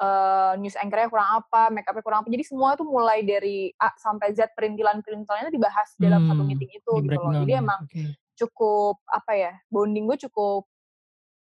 eee, 0.00 0.52
news 0.62 0.76
anchor-nya 0.78 1.08
kurang 1.12 1.30
apa, 1.44 1.62
makeup-nya 1.74 2.04
kurang 2.06 2.20
apa. 2.26 2.30
Jadi 2.34 2.44
semua 2.46 2.74
tuh 2.80 2.86
mulai 2.88 3.22
dari 3.26 3.72
A 3.80 3.92
sampai 3.98 4.32
Z, 4.36 4.52
perintilan-perintilannya 4.56 5.50
itu 5.50 5.54
dibahas 5.60 5.90
dalam 6.00 6.22
satu 6.28 6.42
Mmm, 6.42 6.48
meeting 6.48 6.70
itu, 6.78 6.92
gitu 7.06 7.18
loh. 7.24 7.34
Jadi 7.40 7.52
ya? 7.58 7.64
emang 7.64 7.80
Oke. 7.82 8.16
Cukup, 8.38 9.00
apa 9.10 9.32
ya, 9.36 9.52
bonding 9.72 10.06
gue 10.10 10.18
cukup 10.28 10.68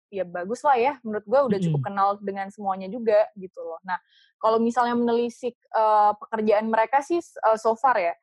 ya 0.09 0.25
bagus 0.25 0.65
lah 0.65 0.77
ya, 0.77 0.93
menurut 1.05 1.25
gue 1.29 1.39
udah 1.53 1.59
cukup 1.61 1.81
kenal 1.85 2.17
dengan 2.21 2.49
semuanya 2.49 2.89
juga, 2.89 3.29
gitu 3.37 3.61
loh. 3.61 3.77
Nah, 3.85 4.01
kalau 4.41 4.57
misalnya 4.57 4.97
menelisik, 4.97 5.53
eee, 5.69 6.11
pekerjaan 6.17 6.65
mereka 6.73 7.01
sih, 7.05 7.21
eee, 7.21 7.57
so 7.61 7.77
far 7.77 7.93
ya, 8.01 8.13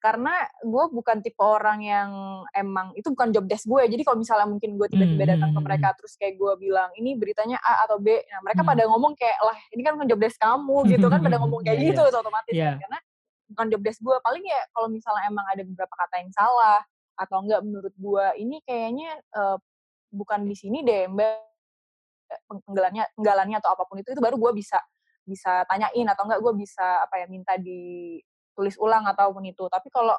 karena 0.00 0.32
gue 0.64 0.84
bukan 0.92 1.20
tipe 1.24 1.40
orang 1.40 1.80
yang 1.84 2.10
emang 2.52 2.92
itu 2.96 3.08
bukan 3.12 3.32
job 3.32 3.44
desk 3.48 3.64
gue. 3.68 3.84
Jadi 3.88 4.02
kalau 4.04 4.20
misalnya 4.20 4.44
mungkin 4.48 4.76
gue 4.76 4.88
Mmm, 4.92 5.00
tiba-tiba 5.00 5.24
datang 5.36 5.48
ke 5.56 5.60
mhm 5.60 5.64
mereka, 5.64 5.88
mhm. 5.88 5.94
terus 5.96 6.16
kayak 6.20 6.36
gue 6.40 6.52
bilang, 6.60 6.92
"Ini 6.96 7.16
beritanya 7.16 7.56
A 7.64 7.84
atau 7.88 7.96
B." 8.00 8.12
Nah, 8.28 8.40
mereka 8.44 8.64
pada 8.68 8.84
Mmm. 8.84 8.88
ngomong 8.88 9.16
kayak, 9.16 9.38
"Lah, 9.44 9.56
ini 9.72 9.80
kan 9.84 9.96
bukan 9.96 10.08
job 10.12 10.20
desk 10.20 10.36
kamu," 10.40 10.76
gitu 10.96 11.06
kan, 11.12 11.20
pada 11.24 11.40
ngomong 11.40 11.60
kayak 11.64 11.80
iya. 11.80 11.96
gitu 11.96 12.04
otomatis 12.08 12.56
Iya. 12.56 12.68
kan, 12.68 12.74
karena 12.80 12.98
bukan 13.52 13.66
job 13.72 13.82
desk 13.84 14.00
gue. 14.04 14.16
Paling 14.24 14.44
ya 14.44 14.60
kalau 14.76 14.88
misalnya 14.92 15.24
emang 15.28 15.46
ada 15.48 15.62
beberapa 15.64 15.94
kata 15.96 16.14
yang 16.24 16.32
salah, 16.36 16.80
atau 17.18 17.38
enggak 17.44 17.60
menurut 17.66 17.94
gue, 17.96 18.26
ini 18.42 18.58
kayaknya, 18.66 19.18
eee, 19.34 19.56
bukan 20.14 20.46
di 20.46 20.56
sini 20.58 20.82
deh, 20.86 21.06
Mbak, 21.10 21.36
peng 22.50 22.60
penggalannya 22.66 23.04
penggalannya 23.16 23.56
atau 23.62 23.70
apa 23.76 23.84
pun 23.88 24.00
itu, 24.02 24.10
itu 24.14 24.22
baru 24.22 24.36
gue 24.40 24.52
bisa 24.58 24.80
bisa 25.24 25.64
tanyain 25.70 26.06
atau 26.10 26.24
enggak 26.28 26.40
gue 26.44 26.52
bisa, 26.58 27.04
apa 27.06 27.24
ya, 27.24 27.26
minta 27.30 27.54
ditulis 27.60 28.76
ulang 28.80 29.06
atau 29.08 29.32
pun 29.32 29.44
itu. 29.46 29.64
Tapi 29.70 29.88
kalau 29.92 30.16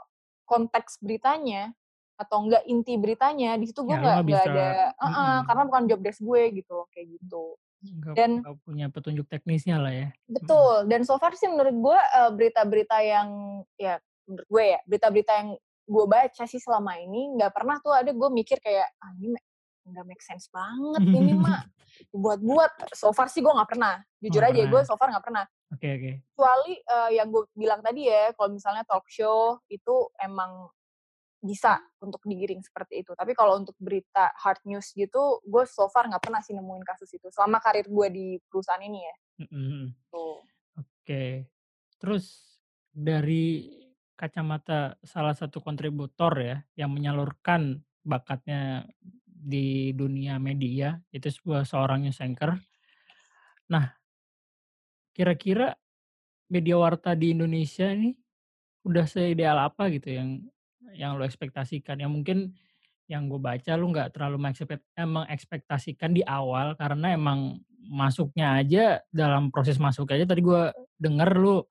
konteks 0.50 1.02
beritanya 1.04 1.74
atau 2.16 2.48
enggak 2.48 2.64
inti 2.70 2.96
beritanya, 2.96 3.60
di 3.60 3.68
situ 3.70 3.84
gue 3.84 3.96
Ya 3.96 4.02
lu 4.02 4.08
nggak 4.08 4.26
bisa 4.28 4.42
ada 4.50 4.68
heeh, 4.98 5.36
mhm. 5.42 5.46
karena 5.52 5.64
bukan 5.68 5.84
job 5.92 6.00
desk 6.02 6.22
gue 6.24 6.42
gitu 6.58 6.72
loh, 6.74 6.88
kayak 6.96 7.08
gitu. 7.20 7.44
Nggak 7.86 8.14
Dan 8.18 8.30
punya 8.66 8.86
petunjuk 8.90 9.28
teknisnya 9.30 9.78
lah 9.78 9.94
ya? 9.94 10.08
Betul, 10.26 10.90
dan 10.90 11.06
so 11.06 11.22
far 11.22 11.38
sih 11.38 11.46
menurut 11.46 11.76
gue, 11.76 12.00
berita-berita 12.34 12.98
yang 13.06 13.30
ya 13.78 14.02
menurut 14.26 14.48
gue 14.50 14.64
ya, 14.74 14.80
berita-berita 14.90 15.34
yang 15.38 15.50
gue 15.86 16.06
baca 16.10 16.44
sih 16.50 16.58
selama 16.60 16.98
ini, 16.98 17.34
nggak 17.38 17.52
pernah 17.54 17.78
tuh 17.82 17.94
ada 17.94 18.10
gue 18.10 18.30
mikir 18.34 18.58
kayak, 18.60 18.90
"Ah, 18.98 19.14
ini 19.18 19.38
nggak 19.86 20.06
make 20.10 20.24
sense 20.26 20.50
banget 20.50 21.04
ini 21.14 21.34
mah, 21.38 21.62
dibuat-buat." 22.12 22.94
So 22.98 23.14
far 23.14 23.30
sih 23.30 23.46
gue 23.46 23.54
nggak 23.54 23.70
pernah. 23.70 24.02
Oh, 24.02 24.20
Jujur 24.26 24.42
nggak 24.42 24.52
aja, 24.58 24.62
gue 24.66 24.70
pernah. 24.82 24.88
so 24.90 24.96
far 24.98 25.08
nggak 25.14 25.26
pernah. 25.26 25.46
Oke 25.74 25.88
oke. 25.94 26.12
Kecuali, 26.36 26.74
eee, 26.82 27.10
yang 27.22 27.28
gue 27.32 27.44
bilang 27.54 27.82
tadi 27.86 28.02
ya, 28.10 28.34
kalau 28.36 28.50
misalnya 28.52 28.84
talk 28.84 29.06
show 29.08 29.62
itu 29.70 29.96
emang 30.20 30.68
bisa 31.46 31.78
untuk 32.02 32.26
digiring 32.26 32.66
seperti 32.66 33.06
itu. 33.06 33.14
Tapi 33.14 33.38
kalau 33.38 33.62
untuk 33.62 33.78
berita 33.78 34.34
hard 34.42 34.66
news 34.66 34.90
gitu, 34.98 35.40
gue 35.46 35.64
so 35.70 35.86
far 35.94 36.10
nggak 36.10 36.26
pernah 36.26 36.42
sih 36.42 36.58
nemuin 36.58 36.82
kasus 36.82 37.14
itu, 37.14 37.30
selama 37.30 37.62
karir 37.62 37.86
gue 37.86 38.08
di 38.10 38.28
perusahaan 38.50 38.82
ini 38.82 39.00
ya. 39.06 39.16
Mhm 39.46 39.54
mhm. 39.54 39.86
Tuh. 40.10 40.42
Oke. 40.82 41.46
Terus 42.02 42.26
dari 42.90 43.85
kacamata 44.20 44.98
salah 45.04 45.36
satu 45.36 45.60
kontributor 45.64 46.34
ya, 46.42 46.58
yang 46.80 46.92
menyalurkan 46.96 47.84
bakatnya 48.06 48.88
di 49.28 49.92
dunia 49.94 50.40
media, 50.42 50.98
itu 51.14 51.30
sebuah 51.30 51.64
seorang 51.68 52.08
news 52.08 52.20
anchor. 52.24 52.58
Nah 53.70 53.96
kira-kira 55.16 55.80
media 56.52 56.76
warta 56.80 57.16
di 57.16 57.34
Indonesia 57.36 57.88
ini 57.90 58.16
udah 58.88 59.06
seideal 59.08 59.58
apa 59.60 59.90
gitu 59.94 60.12
yang 60.14 60.30
yang 60.96 61.18
lu 61.20 61.24
ekspektasikan? 61.28 62.00
Yang 62.02 62.12
mungkin 62.14 62.38
yang 63.12 63.28
gue 63.32 63.40
baca 63.42 63.74
lu 63.78 63.92
nggak 63.94 64.16
terlalu 64.18 64.38
eee, 64.98 65.08
mengekspektasikan 65.10 66.12
di 66.16 66.24
awal 66.26 66.76
karena 66.80 67.14
emang 67.16 67.60
masuknya 67.86 68.58
aja 68.62 69.02
dalam 69.14 69.54
proses 69.54 69.78
masuk 69.78 70.10
aja 70.14 70.26
tadi 70.26 70.42
gue 70.46 70.74
denger 71.02 71.32
lu, 71.38 71.64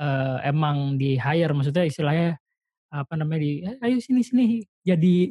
eee, 0.00 0.36
emang 0.50 0.96
di-hire, 1.00 1.52
maksudnya 1.56 1.84
istilahnya, 1.88 2.38
apa 2.92 3.14
namanya, 3.20 3.40
di, 3.44 3.52
"Eh, 3.66 3.76
ayo 3.84 3.96
sini 4.02 4.22
sini." 4.26 4.46
Jadi 4.86 5.30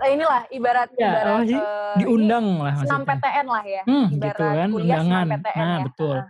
Nah 0.00 0.08
inilah 0.14 0.42
ibarat 0.50 0.90
Ya, 0.98 1.06
ibarat, 1.06 1.44
sih, 1.50 1.62
ini 1.94 1.96
diundang 1.96 2.62
lah 2.62 2.74
senam 2.80 3.02
maksudnya. 3.02 3.06
PTN 3.06 3.46
lah 3.50 3.64
ya, 3.66 3.84
Mmm, 3.88 4.20
gitu 4.24 4.42
ibarat 4.42 4.58
kan, 4.58 4.70
kuliah 4.70 4.98
senam 5.02 5.24
undangan. 5.26 5.28
PTN 5.30 5.70
Nah 5.70 5.78
ya, 5.80 5.86
betul, 5.86 6.26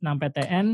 senam 0.00 0.16
PTN, 0.20 0.66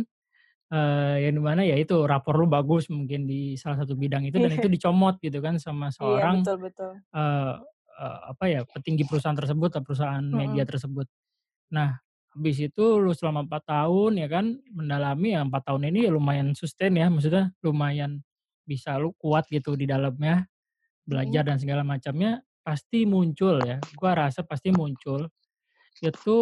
eee, 0.73 1.15
yang 1.29 1.35
di 1.39 1.43
mana 1.45 1.62
ya 1.67 1.77
itu 1.81 1.95
rapor 2.09 2.37
lu 2.41 2.47
bagus 2.51 2.89
mungkin 2.93 3.27
di 3.31 3.57
salah 3.61 3.81
satu 3.85 3.95
bidang 3.99 4.25
itu 4.29 4.39
dan 4.43 4.53
itu 4.57 4.67
dicomot 4.73 5.19
gitu 5.23 5.39
kan 5.45 5.59
sama 5.62 5.91
Iya, 6.03 6.23
seorang, 6.29 6.35
betul 6.35 6.57
betul. 6.65 7.05
eee 7.17 7.55
eee, 8.01 8.19
apa 8.35 8.45
ya, 8.51 8.61
petinggi 8.69 9.05
perusahaan 9.09 9.37
tersebut 9.39 9.71
atau 9.79 9.83
perusahaan 9.87 10.25
media 10.27 10.62
Mhm. 10.62 10.69
tersebut. 10.69 11.07
Nah, 11.75 11.99
habis 12.35 12.59
itu 12.62 12.85
lu 13.01 13.12
selama 13.16 13.47
4 13.49 13.62
tahun 13.70 14.12
ya 14.20 14.28
kan, 14.30 14.47
mendalami 14.74 15.35
ya 15.39 15.43
4 15.47 15.62
tahun 15.72 15.89
ini 15.95 16.07
ya 16.09 16.12
lumayan 16.14 16.53
sustain 16.59 16.95
ya, 16.99 17.09
maksudnya 17.12 17.55
lumayan 17.64 18.22
bisa 18.68 18.99
lu 19.01 19.14
kuat 19.18 19.47
gitu 19.53 19.74
di 19.78 19.87
dalamnya, 19.89 20.47
belajar 21.09 21.45
dan 21.49 21.59
segala 21.62 21.82
macamnya, 21.87 22.43
pasti 22.66 23.05
muncul 23.09 23.61
ya, 23.64 23.80
gua 23.99 24.14
rasa 24.28 24.43
pasti 24.47 24.70
muncul, 24.74 25.28
itu 26.05 26.37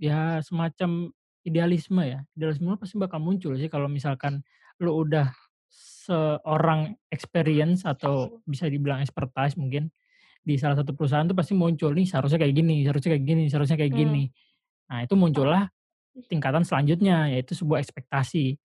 ya 0.00 0.40
semacam 0.44 1.10
idealisme 1.46 2.02
ya, 2.06 2.20
idealisme 2.38 2.68
lu 2.72 2.78
pasti 2.80 2.96
bakal 3.00 3.20
muncul 3.22 3.54
sih 3.58 3.68
kalau 3.72 3.88
misalkan 3.90 4.42
lu 4.82 4.92
udah 5.06 5.30
seorang 5.72 6.94
experience 7.12 7.84
atau 7.88 8.40
bisa 8.48 8.66
dibilang 8.70 9.00
expertise 9.04 9.56
mungkin, 9.60 9.90
di 10.46 10.56
salah 10.60 10.78
satu 10.80 10.94
perusahaan 10.96 11.26
tuh 11.28 11.36
pasti 11.38 11.54
muncul, 11.58 11.92
"Nih 11.96 12.06
seharusnya 12.08 12.38
kayak 12.42 12.54
gini 12.58 12.84
seharusnya 12.86 13.10
kayak 13.18 13.26
gini 13.28 13.44
seharusnya 13.52 13.78
kayak 13.80 13.94
gini." 13.96 14.24
Mmm. 14.30 14.53
Nah 14.90 15.04
itu 15.06 15.14
muncullah 15.16 15.68
tingkatan 16.30 16.62
selanjutnya, 16.66 17.30
yaitu 17.32 17.54
sebuah 17.58 17.82
ekspektasi. 17.84 18.56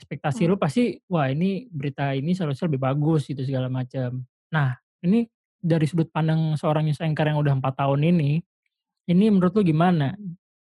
Ekspektasi 0.00 0.48
lu 0.50 0.56
Mmm. 0.56 0.60
pasti, 0.60 0.98
"Wah 1.10 1.28
ini 1.32 1.68
berita 1.72 2.12
ini 2.16 2.32
seharusnya 2.36 2.68
lebih 2.70 2.82
bagus," 2.84 3.28
gitu 3.30 3.42
segala 3.46 3.68
macam. 3.72 4.24
Nah, 4.54 4.76
ini 5.04 5.26
dari 5.60 5.86
sudut 5.88 6.08
pandang 6.12 6.56
seorang 6.58 6.86
news 6.88 7.00
anchor 7.02 7.26
yang 7.28 7.38
udah 7.42 7.54
4 7.58 7.74
tahun 7.84 8.02
ini, 8.16 8.40
ini 9.10 9.24
menurut 9.32 9.54
lu 9.58 9.62
gimana, 9.66 10.14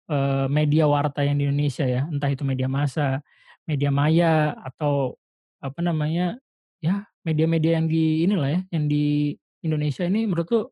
eee, 0.10 0.48
media 0.52 0.86
warta 0.90 1.22
yang 1.26 1.38
di 1.42 1.46
Indonesia 1.50 1.86
ya, 1.88 2.06
entah 2.10 2.30
itu 2.32 2.44
media 2.48 2.68
massa, 2.72 3.22
media 3.70 3.90
maya, 3.94 4.56
atau 4.66 5.18
apa 5.64 5.80
namanya, 5.86 6.38
ya 6.84 7.06
media-media 7.28 7.80
yang 7.82 7.88
di 7.92 8.26
inilah 8.28 8.50
ya, 8.54 8.62
yang 8.76 8.86
di 8.92 9.36
Indonesia 9.66 10.06
ini 10.08 10.26
menurut 10.30 10.48
lu 10.52 10.64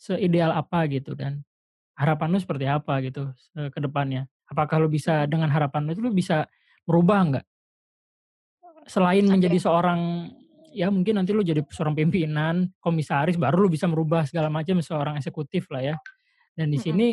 seideal 0.00 0.52
apa 0.54 0.86
gitu 0.92 1.14
dan 1.18 1.42
harapan 2.00 2.28
lu 2.32 2.38
seperti 2.40 2.64
apa 2.64 2.94
gitu, 3.04 3.28
ke 3.52 3.78
depannya? 3.84 4.24
Apakah 4.48 4.80
lu 4.80 4.88
bisa 4.88 5.28
dengan 5.28 5.52
harapan 5.52 5.84
lu 5.86 5.90
itu 5.92 6.02
lu 6.02 6.12
bisa 6.16 6.48
merubah 6.88 7.20
nggak? 7.28 7.46
Selain 8.88 9.24
menjadi 9.28 9.56
Oke. 9.60 9.64
seorang 9.68 10.00
ya 10.72 10.88
mungkin 10.88 11.18
nanti 11.20 11.34
lu 11.34 11.42
jadi 11.44 11.60
seorang 11.66 11.94
pimpinan, 11.98 12.70
komisaris, 12.80 13.36
baru 13.36 13.66
lu 13.66 13.68
bisa 13.70 13.86
merubah 13.90 14.22
segala 14.24 14.48
macam 14.48 14.78
seorang 14.80 15.18
eksekutif 15.20 15.66
lah 15.74 15.82
ya. 15.82 15.96
Dan 16.56 16.70
di 16.72 16.78
Mhm. 16.78 16.84
sini, 16.84 17.08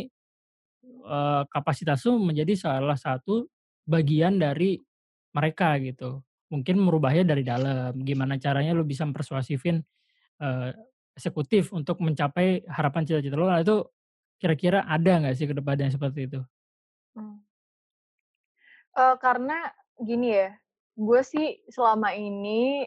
eee, 0.85 1.41
kapasitas 1.51 2.03
lu 2.07 2.19
menjadi 2.21 2.53
salah 2.57 2.97
satu 2.99 3.47
bagian 3.87 4.37
dari 4.41 4.79
mereka 5.35 5.77
gitu. 5.81 6.21
Mungkin 6.53 6.79
merubahnya 6.81 7.23
dari 7.27 7.43
dalam, 7.45 7.93
gimana 8.05 8.37
caranya 8.39 8.73
lu 8.77 8.83
bisa 8.87 9.03
mempersuasifin, 9.07 9.81
eee, 10.41 10.69
eksekutif 11.17 11.73
untuk 11.75 11.99
mencapai 12.03 12.65
harapan 12.69 13.03
cita-cita 13.07 13.35
lu, 13.39 13.47
nah 13.49 13.61
itu 13.61 13.83
kira-kira 14.41 14.79
ada 14.85 15.11
nggak 15.21 15.35
sih 15.37 15.47
ke 15.49 15.55
depannya 15.57 15.89
seperti 15.95 16.19
itu? 16.29 16.39
Mmm. 17.15 17.37
Eee, 18.97 19.15
karena 19.21 19.57
gini 20.01 20.27
ya, 20.33 20.47
gue 20.97 21.21
sih 21.25 21.61
selama 21.69 22.13
ini 22.15 22.85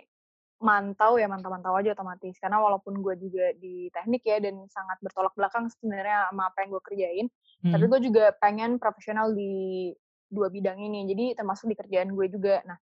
mantau 0.61 1.17
ya, 1.17 1.27
mantau-mantau 1.31 1.75
aja 1.79 1.93
otomatis. 1.97 2.37
Karena 2.43 2.61
walaupun 2.61 3.01
gue 3.01 3.15
juga 3.21 3.47
di 3.57 3.89
teknik 3.95 4.23
ya 4.27 4.39
dan 4.43 4.67
sangat 4.69 4.99
bertolak 5.05 5.33
belakang 5.39 5.69
sebenarnya 5.73 6.29
sama 6.33 6.51
apa 6.53 6.59
yang 6.67 6.71
gue 6.77 6.83
kerjain, 6.85 7.27
tapi 7.73 7.85
Mhm. 7.85 7.91
gue 7.91 8.01
juga 8.11 8.25
pengen 8.43 8.77
profesional 8.83 9.33
di 9.37 9.93
2 10.31 10.47
bidang 10.53 10.79
ini, 10.79 11.07
jadi 11.11 11.35
termasuk 11.39 11.71
di 11.73 11.77
kerjaan 11.79 12.13
gue 12.15 12.27
juga. 12.31 12.63
Nah, 12.69 12.79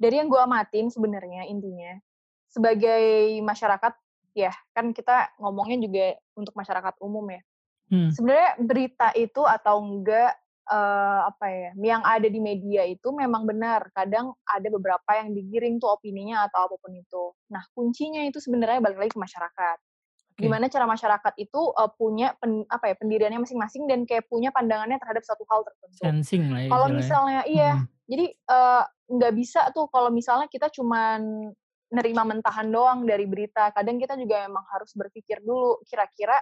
dari 0.00 0.20
yang 0.20 0.28
gue 0.32 0.40
amatin 0.40 0.88
sebenarnya 0.92 1.46
intinya, 1.50 1.98
sebagai 2.50 3.38
masyarakat 3.44 3.94
ya, 4.38 4.52
kan 4.76 4.92
kita 4.96 5.34
ngomongnya 5.42 5.78
juga 5.84 6.06
untuk 6.38 6.54
masyarakat 6.58 6.94
umum 7.04 7.26
ya. 7.32 7.42
Mmm. 7.90 8.18
Sebenarnya 8.18 8.50
berita 8.64 9.08
itu 9.16 9.42
atau 9.44 9.84
enggak, 9.84 10.32
eee, 10.68 11.20
apa 11.28 11.46
ya, 11.52 11.70
yang 11.76 12.02
ada 12.04 12.28
di 12.28 12.40
media 12.40 12.82
itu 12.88 13.08
memang 13.12 13.44
benar, 13.44 13.92
kadang 13.92 14.32
ada 14.48 14.68
beberapa 14.72 15.10
yang 15.20 15.36
digiring 15.36 15.76
tuh 15.82 15.92
opininya 15.96 16.48
atau 16.48 16.68
apa 16.72 16.76
pun 16.80 16.92
itu. 16.96 17.24
Nah, 17.52 17.62
kuncinya 17.76 18.24
itu 18.24 18.40
sebenarnya 18.40 18.80
balik 18.84 18.98
lagi 19.00 19.12
ke 19.16 19.20
masyarakat. 19.22 19.78
Oke. 20.38 20.48
gimana 20.48 20.66
cara 20.72 20.86
masyarakat 20.90 21.34
itu, 21.40 21.62
eee, 21.76 21.90
punya 22.00 22.28
pen 22.40 22.64
apa 22.70 22.92
ya, 22.92 22.96
pendiriannya 23.00 23.40
masing-masing 23.44 23.86
dan 23.90 24.04
kayak 24.08 24.26
punya 24.30 24.50
pandangannya 24.54 24.98
terhadap 25.02 25.22
suatu 25.26 25.44
hal 25.50 25.62
tertentu. 25.68 26.12
Sensing 26.12 26.50
lah 26.54 26.62
ya 26.62 26.74
Kalau 26.74 26.88
misalnya 26.92 27.42
iya, 27.48 27.76
mhm. 27.76 27.88
jadi, 28.10 28.26
eee, 28.36 28.82
nggak 29.12 29.34
bisa 29.38 29.60
tuh 29.76 29.88
kalau 29.92 30.10
misalnya 30.14 30.48
kita 30.52 30.68
cuman 30.74 31.52
nerima 31.94 32.22
mentahan 32.28 32.68
doang 32.72 33.04
dari 33.08 33.24
berita, 33.30 33.70
kadang 33.76 33.96
kita 34.02 34.16
juga 34.20 34.44
emang 34.48 34.64
harus 34.74 34.92
berpikir 34.98 35.40
dulu, 35.44 35.80
kira-kira, 35.88 36.36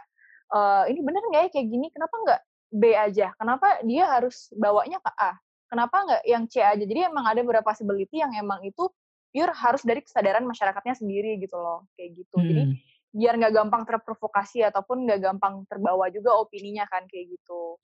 eee, 0.53 0.83
ini 0.95 1.01
bener 1.05 1.23
nggak 1.31 1.43
ya 1.47 1.51
kayak 1.55 1.69
gini, 1.71 1.87
kenapa 1.95 2.15
nggak 2.27 2.41
B 2.77 2.83
aja? 2.95 3.27
Kenapa 3.39 3.67
dia 3.87 4.05
harus 4.11 4.51
bawanya 4.59 4.99
ke 5.03 5.11
A? 5.19 5.33
Kenapa 5.71 5.97
nggak 6.07 6.23
yang 6.29 6.45
C 6.51 6.63
aja? 6.63 6.83
Jadi 6.83 7.01
emang 7.11 7.27
ada 7.27 7.41
beberapa 7.43 7.71
possibility 7.75 8.23
yang 8.23 8.35
emang 8.39 8.63
itu 8.67 8.87
pure 9.35 9.53
harus 9.55 9.83
dari 9.85 10.01
kesadaran 10.03 10.45
masyarakatnya 10.49 10.95
sendiri 10.99 11.39
gitu 11.43 11.57
loh, 11.59 11.87
kayak 11.99 12.11
gitu. 12.25 12.43
Jadi 12.47 12.63
Mhm. 12.67 12.77
biar 13.17 13.35
nggak 13.41 13.55
gampang 13.57 13.83
terprovokasi 13.89 14.63
ataupun 14.67 15.07
nggak 15.09 15.21
gampang 15.25 15.65
terbawa 15.71 16.09
juga 16.13 16.37
opininya 16.39 16.85
kan, 16.91 17.05
kayak 17.11 17.33
gitu. 17.39 17.79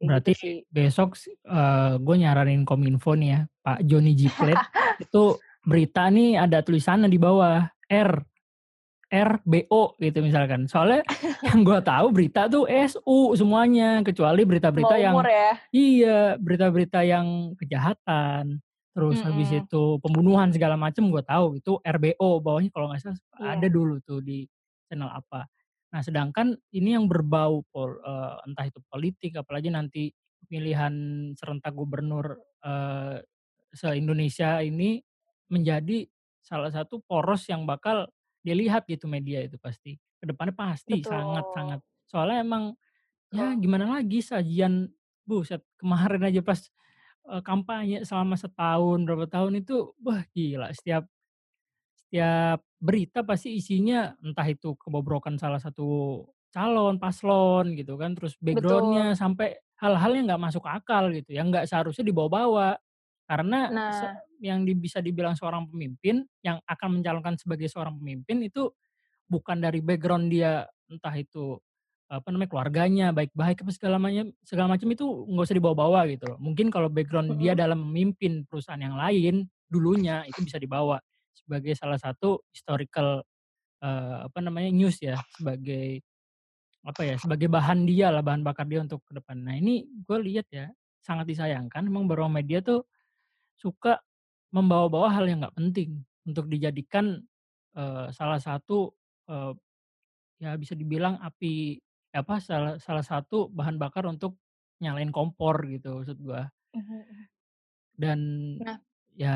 Kayak 0.00 0.10
gitu 0.22 0.30
Berarti 0.30 0.32
sih. 0.36 0.56
besok 0.70 1.14
s 1.16 1.30
eee, 1.30 1.92
gue 2.02 2.16
nyaranin 2.20 2.66
Kominfo 2.68 3.14
nih 3.16 3.30
ya, 3.34 3.40
Pak 3.64 3.78
Jony 3.88 4.12
G 4.18 4.28
Plate, 4.28 4.64
itu 5.00 5.22
berita 5.64 6.10
nih 6.12 6.36
ada 6.40 6.60
tulisannya 6.60 7.08
di 7.08 7.16
bawah, 7.20 7.64
R, 7.88 8.12
RBO 9.14 9.94
gitu 10.02 10.18
misalkan. 10.26 10.66
Soalnya 10.66 11.06
yang 11.46 11.62
gue 11.62 11.78
tahu 11.84 12.06
berita 12.10 12.50
tuh 12.50 12.66
SU 12.66 13.38
semuanya, 13.38 14.02
kecuali 14.02 14.42
berita-berita 14.42 14.96
yang 14.98 15.30
ya. 15.30 15.60
iya, 15.74 16.34
berita-berita 16.38 17.02
yang 17.06 17.54
kejahatan, 17.58 18.58
terus 18.94 19.22
habis 19.26 19.50
Mhm. 19.50 19.54
itu 19.54 19.98
pembunuhan 20.02 20.50
segala 20.54 20.74
macem 20.78 21.06
gue 21.10 21.22
tahu, 21.26 21.58
itu 21.62 21.78
RBO 21.82 22.38
bawahnya 22.42 22.70
kalau 22.74 22.90
nggak 22.90 23.02
salah 23.02 23.18
ada 23.54 23.66
Iya. 23.66 23.70
dulu 23.70 23.98
tuh 24.02 24.20
di 24.22 24.46
channel 24.90 25.10
apa. 25.10 25.46
Nah 25.94 26.02
sedangkan 26.02 26.54
ini 26.74 26.94
yang 26.98 27.06
berbau 27.10 27.62
pol 27.70 27.98
eee, 28.02 28.34
entah 28.50 28.66
itu 28.66 28.80
politik, 28.90 29.32
apalagi 29.38 29.70
nanti 29.70 30.10
pemilihan 30.46 30.94
serentak 31.38 31.72
gubernur, 31.74 32.38
eee, 32.64 33.22
se-Indonesia 33.74 34.62
ini 34.62 35.02
menjadi 35.50 36.06
salah 36.44 36.70
satu 36.72 37.00
poros 37.04 37.46
yang 37.50 37.64
bakal 37.66 38.06
dilihat 38.46 38.86
gitu 38.90 39.06
media 39.10 39.42
itu 39.44 39.56
pasti. 39.60 39.96
Ke 40.20 40.28
depannya 40.30 40.54
pasti. 40.56 41.04
Betul. 41.04 41.44
Soalnya 42.08 42.38
emang 42.46 42.64
ya 43.32 43.54
gimana 43.58 43.88
lagi 44.00 44.20
sajian 44.24 44.90
buset 45.28 45.62
kemarin 45.80 46.22
aja 46.28 46.40
pas, 46.44 46.60
eee, 47.30 47.42
kampanye 47.46 48.02
selama 48.08 48.36
setahun, 48.40 49.00
berapa 49.08 49.26
tahun 49.30 49.62
itu, 49.64 49.94
wah 50.02 50.22
gila 50.34 50.70
setiap 50.76 51.08
setiap 51.98 52.60
berita 52.78 53.24
pasti 53.26 53.56
isinya 53.58 54.12
entah 54.22 54.46
itu 54.48 54.76
kebobrokan 54.78 55.36
salah 55.40 55.58
satu 55.62 56.22
calon, 56.54 57.00
paslon 57.02 57.74
gitu 57.78 57.96
kan, 58.00 58.14
terus 58.18 58.36
Betul. 58.50 59.14
background-nya 59.16 59.16
sampai 59.18 59.58
hal-hal 59.80 60.12
yang 60.14 60.26
nggak 60.30 60.42
masuk 60.42 60.64
akal 60.68 61.10
gitu, 61.12 61.34
yang 61.34 61.50
nggak 61.52 61.66
seharusnya 61.70 62.04
dibawa-bawa. 62.06 62.76
Karena 63.28 63.68
Nah. 63.68 64.24
yang 64.42 64.64
di 64.68 64.76
bisa 64.76 65.00
dibilang 65.00 65.34
seorang 65.38 65.68
pemimpin, 65.70 66.24
yang 66.44 66.60
akan 66.68 67.00
mencalonkan 67.00 67.36
sebagai 67.40 67.68
seorang 67.72 67.96
pemimpin 68.00 68.44
itu 68.44 68.68
bukan 69.30 69.60
dari 69.64 69.80
background 69.84 70.30
dia 70.32 70.66
entah 70.92 71.14
itu, 71.16 71.58
apa 72.10 72.28
namanya, 72.32 72.50
keluarganya 72.52 73.06
baik-baik 73.16 73.64
apa 73.64 73.72
segala 73.74 73.96
manyem 74.02 74.32
segala 74.44 74.68
macem 74.76 74.88
itu 74.92 75.04
nggak 75.06 75.46
usah 75.50 75.56
dibawa-bawa 75.58 76.00
gitu 76.12 76.24
loh. 76.34 76.38
Mungkin 76.42 76.68
kalau 76.74 76.88
background 76.92 77.36
dia 77.40 77.52
Mhm. 77.52 77.58
dalam 77.58 77.80
memimpin 77.90 78.44
perusahaan 78.48 78.80
yang 78.80 78.96
lain, 79.00 79.48
dulunya 79.72 80.24
itu 80.28 80.40
bisa 80.44 80.58
dibawa 80.62 81.00
sebagai 81.36 81.74
salah 81.78 81.98
satu 82.00 82.42
historical, 82.54 83.24
eee, 83.84 84.16
apa 84.30 84.38
namanya, 84.44 84.70
news 84.74 84.98
ya, 85.02 85.18
sebagai 85.36 86.02
apa 86.86 87.02
ya, 87.06 87.16
sebagai 87.20 87.48
bahan 87.52 87.84
dialah, 87.88 88.22
bahan 88.24 88.42
bakar 88.46 88.66
dia 88.70 88.80
untuk 88.84 89.02
ke 89.06 89.16
depan. 89.20 89.38
Nah 89.44 89.56
ini 89.58 89.86
gue 90.06 90.18
lihat 90.24 90.48
ya, 90.52 90.70
sangat 91.04 91.28
disayangkan 91.30 91.86
memang 91.88 92.06
beberapa 92.10 92.30
media 92.32 92.60
tuh 92.64 92.86
suka 93.58 94.00
membawa-bawa 94.54 95.10
hal 95.14 95.26
yang 95.30 95.42
nggak 95.44 95.56
penting 95.58 96.02
untuk 96.28 96.46
dijadikan, 96.50 97.22
eee, 97.76 98.06
salah 98.14 98.38
satu, 98.42 98.92
eee, 99.30 99.52
ya 100.42 100.54
bisa 100.60 100.74
dibilang 100.78 101.18
api 101.22 101.78
apa, 102.16 102.38
salah 102.42 102.76
salah 102.82 103.04
satu 103.06 103.48
bahan 103.52 103.76
bakar 103.80 104.06
untuk 104.10 104.38
nyalain 104.82 105.10
kompor 105.14 105.64
gitu 105.70 106.02
maksud 106.02 106.18
gua. 106.22 106.50
Mhm 106.74 106.82
mhm. 106.82 107.26
Dan 107.94 108.20
Nah 108.58 108.78
ya 109.14 109.34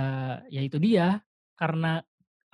ya 0.50 0.60
itu 0.62 0.78
dia, 0.82 1.22
karena 1.58 2.02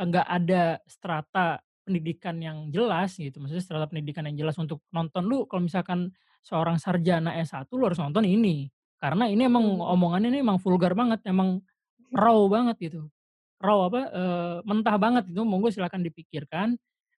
enggak 0.01 0.27
ada 0.29 0.63
strata 0.89 1.61
pendidikan 1.85 2.37
yang 2.41 2.69
jelas 2.73 3.17
gitu, 3.21 3.41
maksudnya 3.41 3.65
strata 3.65 3.87
pendidikan 3.89 4.25
yang 4.29 4.37
jelas 4.47 4.57
untuk 4.61 4.85
nonton. 4.93 5.25
Lu 5.29 5.45
kalau 5.49 5.65
misalkan 5.69 6.13
seorang 6.45 6.77
sarjana 6.81 7.37
S1 7.41 7.69
lu 7.81 7.89
harus 7.89 8.01
nonton 8.01 8.25
ini, 8.29 8.69
karena 9.03 9.25
ini 9.31 9.47
emang 9.49 9.65
Mhm. 9.65 9.81
omongannya 9.81 10.29
ini 10.35 10.41
emang 10.45 10.59
vulgar 10.63 10.93
banget, 10.97 11.21
emang 11.29 11.61
raw 12.15 12.39
banget 12.51 12.77
gitu. 12.91 13.01
Raw 13.63 13.89
apa, 13.91 14.01
eee, 14.13 14.57
mentah 14.69 14.97
banget 15.01 15.25
itu, 15.33 15.43
monggo 15.47 15.71
silakan 15.73 16.03
dipikirkan 16.07 16.77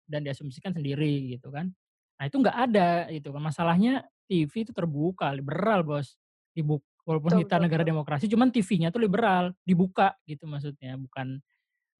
dan 0.09 0.21
diasumsikan 0.27 0.73
sendiri 0.77 1.35
gitu 1.39 1.51
kan. 1.55 1.73
Nah 2.21 2.25
itu 2.29 2.37
nggak 2.41 2.59
ada 2.71 2.91
gitu 3.13 3.31
kan, 3.35 3.43
masalahnya 3.45 4.07
TV 4.31 4.53
itu 4.69 4.73
terbuka, 4.77 5.33
liberal 5.37 5.83
Bos, 5.87 6.17
dibuk 6.57 6.83
walaupun 7.09 7.35
Betul 7.35 7.41
kita 7.41 7.59
betul 7.59 7.63
negara 7.63 7.83
demokrasi, 7.87 8.27
cuman 8.31 8.51
TV-nya 8.55 8.91
tuh 8.95 9.03
liberal, 9.05 9.53
dibuka 9.67 10.15
gitu 10.29 10.47
maksudnya, 10.51 10.97
bukan 11.01 11.41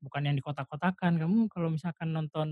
bukan 0.03 0.23
yang 0.29 0.37
dikotak-kotakan, 0.39 1.19
"Kamu 1.21 1.49
kalau 1.53 1.69
misalkan 1.73 2.13
nonton 2.15 2.49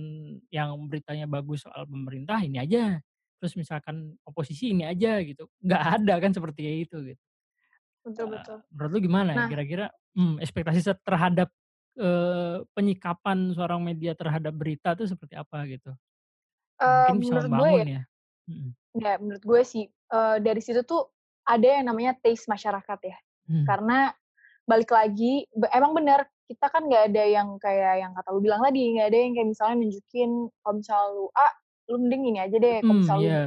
yang 0.50 0.74
beritanya 0.90 1.26
bagus 1.30 1.64
soal 1.68 1.84
pemerintah, 1.88 2.40
ini 2.42 2.58
aja, 2.62 2.98
terus 3.44 3.56
misalkan 3.60 4.16
oposisi 4.24 4.72
ini 4.72 4.88
aja," 4.88 5.20
gitu. 5.24 5.48
Nggak 5.64 5.82
ada 6.00 6.14
kan 6.24 6.32
seperti 6.36 6.62
itu 6.88 6.96
gitu. 7.14 7.22
Betul 8.04 8.26
betul. 8.30 8.58
menurut 8.74 8.90
lu 8.94 8.98
gimana 9.06 9.30
ya 9.38 9.42
Nah 9.42 9.50
kira-kira 9.50 9.86
mmm, 10.16 10.42
ekspektasi 10.42 10.80
terhadap, 11.06 11.48
eee, 11.98 12.64
penyikapan 12.74 13.54
seorang 13.54 13.80
media 13.82 14.12
terhadap 14.18 14.52
berita 14.54 14.94
tuh 14.98 15.06
seperti 15.10 15.34
apa 15.38 15.58
gitu? 15.70 15.94
Eee, 16.82 17.10
Mungkin 17.10 17.20
bisa 17.22 17.34
menurut 17.34 17.50
gue 17.58 17.70
membangun 17.70 17.82
ya 17.82 17.86
ya? 17.88 18.02
Mhm. 18.50 18.72
ya 18.94 19.12
menurut 19.20 19.42
gue 19.42 19.62
sih, 19.66 19.84
eee, 19.90 20.36
dari 20.42 20.60
situ 20.62 20.82
tuh 20.86 21.10
ada 21.46 21.66
yang 21.80 21.86
namanya 21.90 22.14
taste 22.22 22.46
masyarakat 22.50 22.98
ya. 23.04 23.16
Mmm. 23.48 23.68
Karena 23.68 24.10
balik 24.68 24.90
lagi, 24.92 25.46
emang 25.74 25.92
bener, 25.96 26.26
kita 26.50 26.68
kan 26.72 26.86
nggak 26.90 27.12
ada 27.14 27.24
yang 27.26 27.48
kayak 27.62 27.94
yang 28.04 28.12
kata 28.16 28.28
lu 28.34 28.40
bilang 28.44 28.62
tadi, 28.64 28.82
nggak 28.98 29.08
ada 29.12 29.18
yang 29.18 29.32
kayak 29.38 29.48
misalnya 29.56 29.76
nunjukin 29.82 30.30
kalau 30.62 30.74
misal 30.80 31.02
lu 31.16 31.26
A, 31.36 31.48
lu 31.90 31.96
mending 32.02 32.22
ini 32.34 32.38
aja 32.44 32.56
deh, 32.60 32.76
kalau 32.84 32.96
Mhm, 32.96 33.02
misal 33.02 33.18
lu 33.24 33.30
iya. 33.30 33.40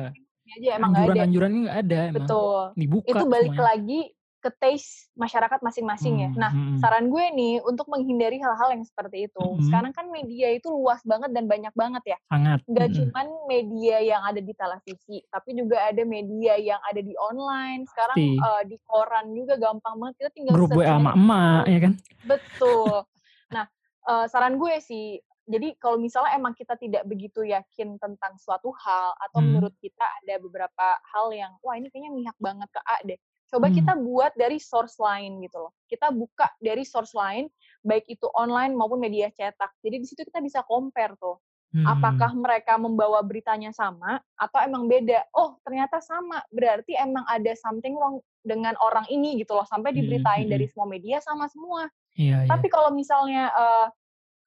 Ini 0.48 0.52
aja, 0.64 0.70
emang 0.80 0.92
nggak 0.96 1.08
ada. 1.16 1.24
Anjuran-anjurannya 1.28 1.60
nggak 1.68 1.80
ada 1.86 1.98
emang, 2.14 2.34
Betul, 2.34 2.76
dibuka 2.80 3.20
itu 3.20 3.24
balik 3.28 3.56
semuanya. 3.56 3.68
lagi 3.70 4.14
ke 4.44 4.50
taste 4.62 5.10
masyarakat 5.20 5.60
masing-masing 5.66 6.16
ya. 6.28 6.30
Mmm, 6.30 6.40
Nah, 6.40 6.54
mhm. 6.54 6.78
saran 6.78 7.10
gue 7.12 7.26
nih 7.36 7.60
untuk 7.66 7.88
menghindari 7.92 8.38
hal-hal 8.42 8.72
yang 8.76 8.86
seperti 8.88 9.28
itu, 9.32 9.48
Mhm. 9.56 9.64
sekarang 9.66 9.92
kan 9.96 10.08
media 10.14 10.52
itu 10.56 10.70
luas 10.72 11.02
banget 11.08 11.32
dan 11.36 11.46
banyak 11.52 11.74
banget 11.76 12.04
ya, 12.16 12.20
Sangat, 12.32 12.62
nggak 12.70 12.90
mhm. 12.92 13.04
cuman 13.04 13.28
media 13.52 13.98
yang 14.04 14.22
ada 14.28 14.40
di 14.44 14.54
televisi, 14.56 15.24
tapi 15.34 15.58
juga 15.58 15.90
ada 15.90 16.04
media 16.08 16.56
yang 16.62 16.82
ada 16.86 17.02
di 17.04 17.14
online, 17.20 17.86
sekarang, 17.90 18.22
eee, 18.36 18.62
di 18.72 18.78
koran 18.88 19.34
juga 19.36 19.56
gampang 19.62 19.96
banget, 20.02 20.16
kita 20.26 20.32
tinggal 20.38 20.56
Grup 20.56 20.72
WA 20.80 20.96
aja 20.96 20.96
emak-emak, 20.96 21.64
tahu. 21.64 21.68
ya 21.68 21.80
kan? 21.84 21.94
Betul. 22.26 23.06
Nah, 23.54 23.66
eee, 24.10 24.26
saran 24.32 24.58
gue 24.62 24.76
sih, 24.84 25.20
jadi 25.50 25.74
kalau 25.82 25.98
misalnya 25.98 26.36
emang 26.38 26.54
kita 26.54 26.76
tidak 26.78 27.04
begitu 27.10 27.42
yakin 27.48 27.98
tentang 27.98 28.36
suatu 28.38 28.70
hal 28.84 29.16
atau 29.24 29.40
Mmm. 29.40 29.48
menurut 29.48 29.74
kita 29.80 30.04
ada 30.24 30.38
beberapa 30.44 31.00
hal 31.16 31.32
yang, 31.34 31.56
"Wah 31.66 31.76
ini 31.80 31.88
kayaknya 31.90 32.12
mihak 32.14 32.38
banget 32.44 32.70
ke 32.76 32.82
A 32.84 32.98
deh," 33.08 33.20
coba 33.50 33.68
Mmm. 33.68 33.92
kita 33.92 33.96
buat 33.98 34.36
dari 34.36 34.60
source 34.62 35.00
lain 35.00 35.40
gitu 35.44 35.58
loh. 35.68 35.74
Kita 35.88 36.12
buka 36.14 36.52
dari 36.60 36.84
source 36.84 37.16
lain, 37.16 37.48
baik 37.88 38.06
itu 38.12 38.28
online 38.36 38.76
maupun 38.76 39.00
media 39.02 39.32
cetak. 39.32 39.72
Jadi 39.82 39.96
di 40.04 40.08
situ 40.08 40.22
kita 40.28 40.44
bisa 40.44 40.62
compare 40.68 41.16
tuh, 41.20 41.40
Mhm. 41.74 42.28
apakah 42.28 42.36
mereka 42.36 42.76
membawa 42.76 43.24
beritanya 43.24 43.72
sama 43.72 44.20
atau 44.36 44.60
emang 44.64 44.86
beda, 44.92 45.24
"Oh 45.36 45.58
ternyata 45.64 46.04
sama, 46.04 46.44
berarti 46.52 46.94
emang 47.00 47.24
ada 47.32 47.56
something 47.56 47.96
wrong 47.96 48.20
dengan 48.44 48.76
orang 48.84 49.08
ini," 49.10 49.40
gitu 49.42 49.56
loh, 49.56 49.66
sampai 49.68 49.92
Mhm 49.94 49.94
diberitain 49.96 50.48
dari 50.52 50.66
mhm. 50.66 50.70
semua 50.70 50.88
media 50.92 51.20
sama 51.24 51.48
semua. 51.52 51.88
Iya 52.16 52.46
Tapi 52.50 52.68
iya. 52.68 52.68
kalau 52.72 52.92
misalnya, 52.96 53.52
eee, 53.56 53.88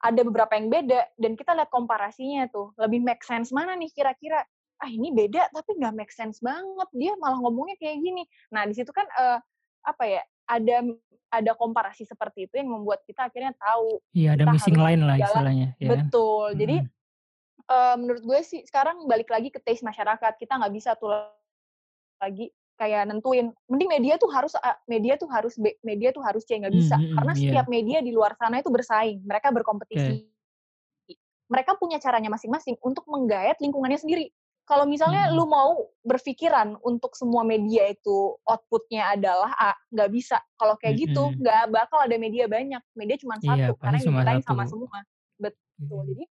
ada 0.00 0.20
beberapa 0.24 0.52
yang 0.56 0.68
beda 0.72 1.00
dan 1.20 1.32
kita 1.36 1.52
lihat 1.56 1.68
komparasinya 1.72 2.48
tuh, 2.52 2.72
lebih 2.80 3.00
make 3.04 3.22
sense 3.24 3.52
mana 3.52 3.76
nih 3.76 3.92
kira-kira, 3.92 4.40
"Ah 4.80 4.88
ini 4.90 5.12
beda 5.12 5.48
tapi 5.52 5.76
nggak 5.80 5.94
make 5.96 6.12
sense 6.14 6.40
banget, 6.44 6.88
dia 6.96 7.12
malah 7.20 7.38
ngomongnya 7.40 7.76
kayak 7.80 8.00
gini." 8.00 8.24
Nah 8.54 8.64
di 8.68 8.74
situ 8.76 8.90
kan, 8.96 9.06
eee, 9.08 9.38
apa 9.86 10.04
ya, 10.08 10.22
ada 10.50 10.76
ada 11.32 11.52
komparasi 11.56 12.04
seperti 12.08 12.48
itu 12.50 12.54
yang 12.60 12.70
membuat 12.72 13.04
kita 13.08 13.28
akhirnya 13.30 13.52
tahu, 13.60 14.00
Iya 14.14 14.34
ada 14.34 14.44
missing 14.50 14.74
line 14.74 15.02
lah 15.06 15.18
istilahnya, 15.22 15.68
ya 15.78 15.90
kan? 15.94 16.06
betul. 16.10 16.56
Jadi, 16.58 16.82
Mhm. 16.82 16.90
eee, 17.70 17.94
menurut 18.00 18.22
gue 18.26 18.40
sih 18.46 18.60
sekarang 18.68 19.06
balik 19.10 19.30
lagi 19.32 19.50
ke 19.54 19.60
taste 19.62 19.84
masyarakat, 19.86 20.32
kita 20.40 20.54
nggak 20.60 20.74
bisa 20.74 20.94
tuh 20.98 21.10
lagi 22.20 22.52
kayak 22.80 23.04
nentuin, 23.12 23.52
mending 23.68 23.90
media 23.92 24.16
tuh 24.16 24.32
harus 24.32 24.56
A, 24.56 24.80
media 24.88 25.20
tuh 25.20 25.28
harus 25.28 25.54
B, 25.60 25.76
media 25.84 26.10
tuh 26.16 26.24
harus 26.24 26.48
C, 26.48 26.56
nggak 26.56 26.72
Mmm, 26.72 26.80
bisa. 26.80 26.96
mhm, 26.96 27.12
Karena 27.12 27.32
iya. 27.36 27.50
setiap 27.52 27.66
media 27.68 28.00
di 28.00 28.10
luar 28.16 28.32
sana 28.40 28.64
itu 28.64 28.72
bersaing, 28.72 29.20
mereka 29.28 29.52
berkompetisi. 29.52 30.24
mereka 31.50 31.74
punya 31.76 31.98
caranya 31.98 32.30
masing-masing 32.32 32.78
untuk 32.80 33.04
menggayat 33.10 33.58
lingkungannya 33.58 33.98
sendiri. 34.00 34.30
Kalau 34.64 34.86
misalnya 34.86 35.28
Mhm. 35.28 35.34
lu 35.34 35.50
mau 35.50 35.90
berpikiran 36.06 36.78
untuk 36.86 37.18
semua 37.18 37.42
media 37.42 37.90
itu 37.90 38.38
output-nya 38.46 39.18
adalah 39.18 39.50
A, 39.58 39.74
nggak 39.90 40.10
bisa. 40.14 40.38
Kalau 40.56 40.78
kayak 40.78 41.10
gitu, 41.10 41.34
Mhm. 41.34 41.42
nggak 41.42 41.74
bakal 41.74 42.06
ada 42.06 42.16
media 42.22 42.46
banyak. 42.46 42.78
Media 42.94 43.16
cuma 43.18 43.36
Iya, 43.42 43.66
satu, 43.66 43.74
karena 43.82 43.98
pasti 43.98 44.06
yang 44.06 44.42
sama 44.46 44.64
semua. 44.70 44.98
Betul. 45.42 45.58
Mhm. 45.82 46.06
Jadi, 46.14 46.24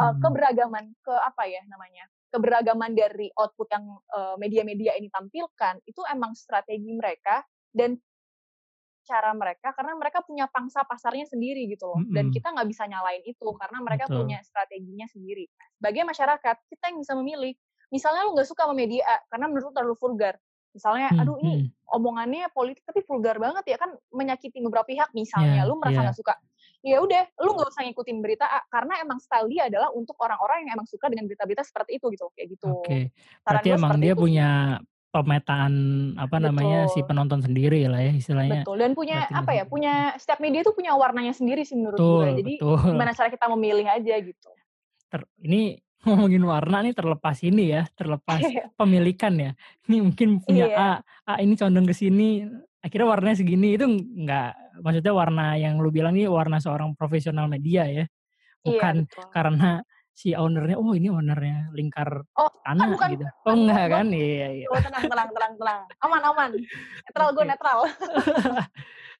Mhm. 0.00 0.18
keberagaman 0.24 0.84
ke 1.04 1.14
apa 1.14 1.42
ya 1.52 1.60
namanya, 1.68 2.04
keberagaman 2.32 2.96
dari 2.96 3.28
output 3.36 3.68
yang, 3.72 3.84
eee, 4.16 4.34
media-media 4.42 4.92
ini 4.98 5.08
tampilkan, 5.12 5.80
itu 5.86 6.00
emang 6.10 6.32
strategi 6.38 6.90
mereka 6.96 7.44
dan 7.72 8.00
cara 9.02 9.34
mereka, 9.34 9.74
karena 9.74 9.98
mereka 9.98 10.22
punya 10.22 10.46
pangsa 10.46 10.86
pasarnya 10.86 11.26
sendiri 11.26 11.66
gitu 11.66 11.90
loh. 11.90 12.00
Dan 12.06 12.30
Mhm. 12.30 12.30
kita 12.30 12.54
nggak 12.54 12.68
bisa 12.70 12.86
nyalain 12.86 13.18
itu, 13.26 13.48
karena 13.58 13.78
mereka 13.82 14.06
Betul. 14.06 14.14
punya 14.14 14.38
strateginya 14.46 15.10
sendiri. 15.10 15.50
Sebagai 15.74 16.06
masyarakat, 16.06 16.56
kita 16.70 16.84
yang 16.94 16.98
bisa 17.02 17.14
memilih. 17.18 17.52
Misalnya 17.90 18.22
lu 18.30 18.38
nggak 18.38 18.46
suka 18.46 18.62
sama 18.70 18.78
media 18.78 19.02
A, 19.10 19.16
karena 19.26 19.50
menurut 19.50 19.70
lu 19.70 19.72
terlalu 19.74 19.96
vulgar. 19.98 20.34
Misalnya, 20.72 21.10
Mmm, 21.10 21.18
aduh 21.18 21.34
ini 21.42 21.58
omongannya 21.90 22.46
politik 22.54 22.86
tapi 22.86 23.02
vulgar 23.04 23.36
banget 23.42 23.64
ya, 23.74 23.76
kan 23.82 23.90
menyakiti 24.14 24.62
beberapa 24.62 24.86
pihak 24.86 25.10
misalnya, 25.18 25.60
Iya 25.60 25.66
lu 25.66 25.76
merasa 25.82 26.00
iya. 26.00 26.06
nggak 26.06 26.16
suka. 26.16 26.34
Ya 26.82 26.98
udah, 26.98 27.22
lu 27.38 27.54
nggak 27.54 27.70
usah 27.70 27.82
ngikutin 27.86 28.18
berita 28.18 28.42
A, 28.42 28.66
karena 28.66 28.98
emang 28.98 29.22
style 29.22 29.46
dia 29.46 29.70
adalah 29.70 29.94
untuk 29.94 30.18
orang-orang 30.18 30.66
yang 30.66 30.74
emang 30.74 30.86
suka 30.90 31.06
dengan 31.06 31.30
berita-berita 31.30 31.62
seperti 31.62 32.02
itu 32.02 32.10
gitu, 32.10 32.26
kayak 32.34 32.58
gitu. 32.58 32.82
Oke. 32.82 33.14
Saran 33.14 33.62
Berarti 33.62 33.68
gue 33.70 33.78
emang 33.78 33.98
dia 34.02 34.14
itu 34.14 34.18
punya 34.18 34.48
pemetaan, 35.12 35.72
apa 36.18 36.36
namanya, 36.42 36.90
si 36.90 36.98
Betul. 36.98 37.08
penonton 37.12 37.40
sendiri 37.44 37.86
lah 37.86 38.00
ya 38.02 38.12
istilahnya. 38.16 38.66
Betul, 38.66 38.76
dan 38.82 38.90
punya 38.96 39.28
Berarti 39.28 39.38
apa 39.38 39.50
ya, 39.54 39.64
punya 39.68 39.94
setiap 40.18 40.40
media 40.42 40.60
tuh 40.66 40.74
punya 40.74 40.96
warnanya 40.96 41.36
sendiri 41.36 41.62
sih 41.62 41.78
menurut 41.78 42.00
gue. 42.00 42.08
Betul 42.08 42.38
Jadi 42.42 42.54
betul. 42.58 42.78
gimana 42.96 43.12
cara 43.14 43.28
kita 43.30 43.46
memilih 43.52 43.86
aja 43.86 44.14
gitu. 44.18 44.50
Ter 45.06 45.22
ini 45.44 45.76
ngomongin 46.08 46.42
warna 46.42 46.82
nih 46.82 46.94
terlepas 46.98 47.38
ini 47.46 47.64
ya, 47.76 47.86
terlepas 47.94 48.42
pemilikan 48.80 49.36
ya. 49.38 49.50
Ini 49.86 50.02
mungkin 50.02 50.42
punya 50.42 50.66
Iya. 50.66 50.98
A, 51.28 51.38
A 51.38 51.44
ini 51.44 51.54
condong 51.54 51.86
ke 51.86 51.94
sini, 51.94 52.42
akhirnya 52.84 53.08
warnanya 53.12 53.36
segini, 53.42 53.78
itu 53.78 53.86
nggak 53.88 54.80
maksudnya 54.84 55.12
warna 55.16 55.42
yang 55.58 55.78
lu 55.82 55.90
bilang 55.94 56.14
nih 56.18 56.28
warna 56.30 56.58
seorang 56.62 56.94
profesional 56.98 57.46
media 57.50 57.86
ya. 57.90 58.04
Iya, 58.64 58.82
Bukan 58.82 58.94
betul. 58.94 59.32
karena 59.32 59.82
si 60.14 60.34
owner-nya, 60.36 60.76
"Oh 60.80 60.92
ini 60.98 61.08
owner-nya 61.12 61.70
Lingkar 61.76 62.22
Oh, 62.36 62.48
Istana," 62.54 62.86
bukan 62.88 63.10
gitu. 63.10 63.24
bukan 63.44 63.44
Oh 63.48 63.54
enggak 63.60 63.84
kan? 63.94 64.06
Iya 64.14 64.46
iya. 64.56 64.68
Tuh, 64.68 64.78
tenang 64.80 65.04
tenang 65.10 65.28
tenang 65.36 65.52
tenang. 65.60 65.80
Aman 66.04 66.22
aman. 66.24 66.50
Netral, 67.04 67.28
gue 67.36 67.44
netral. 67.44 67.78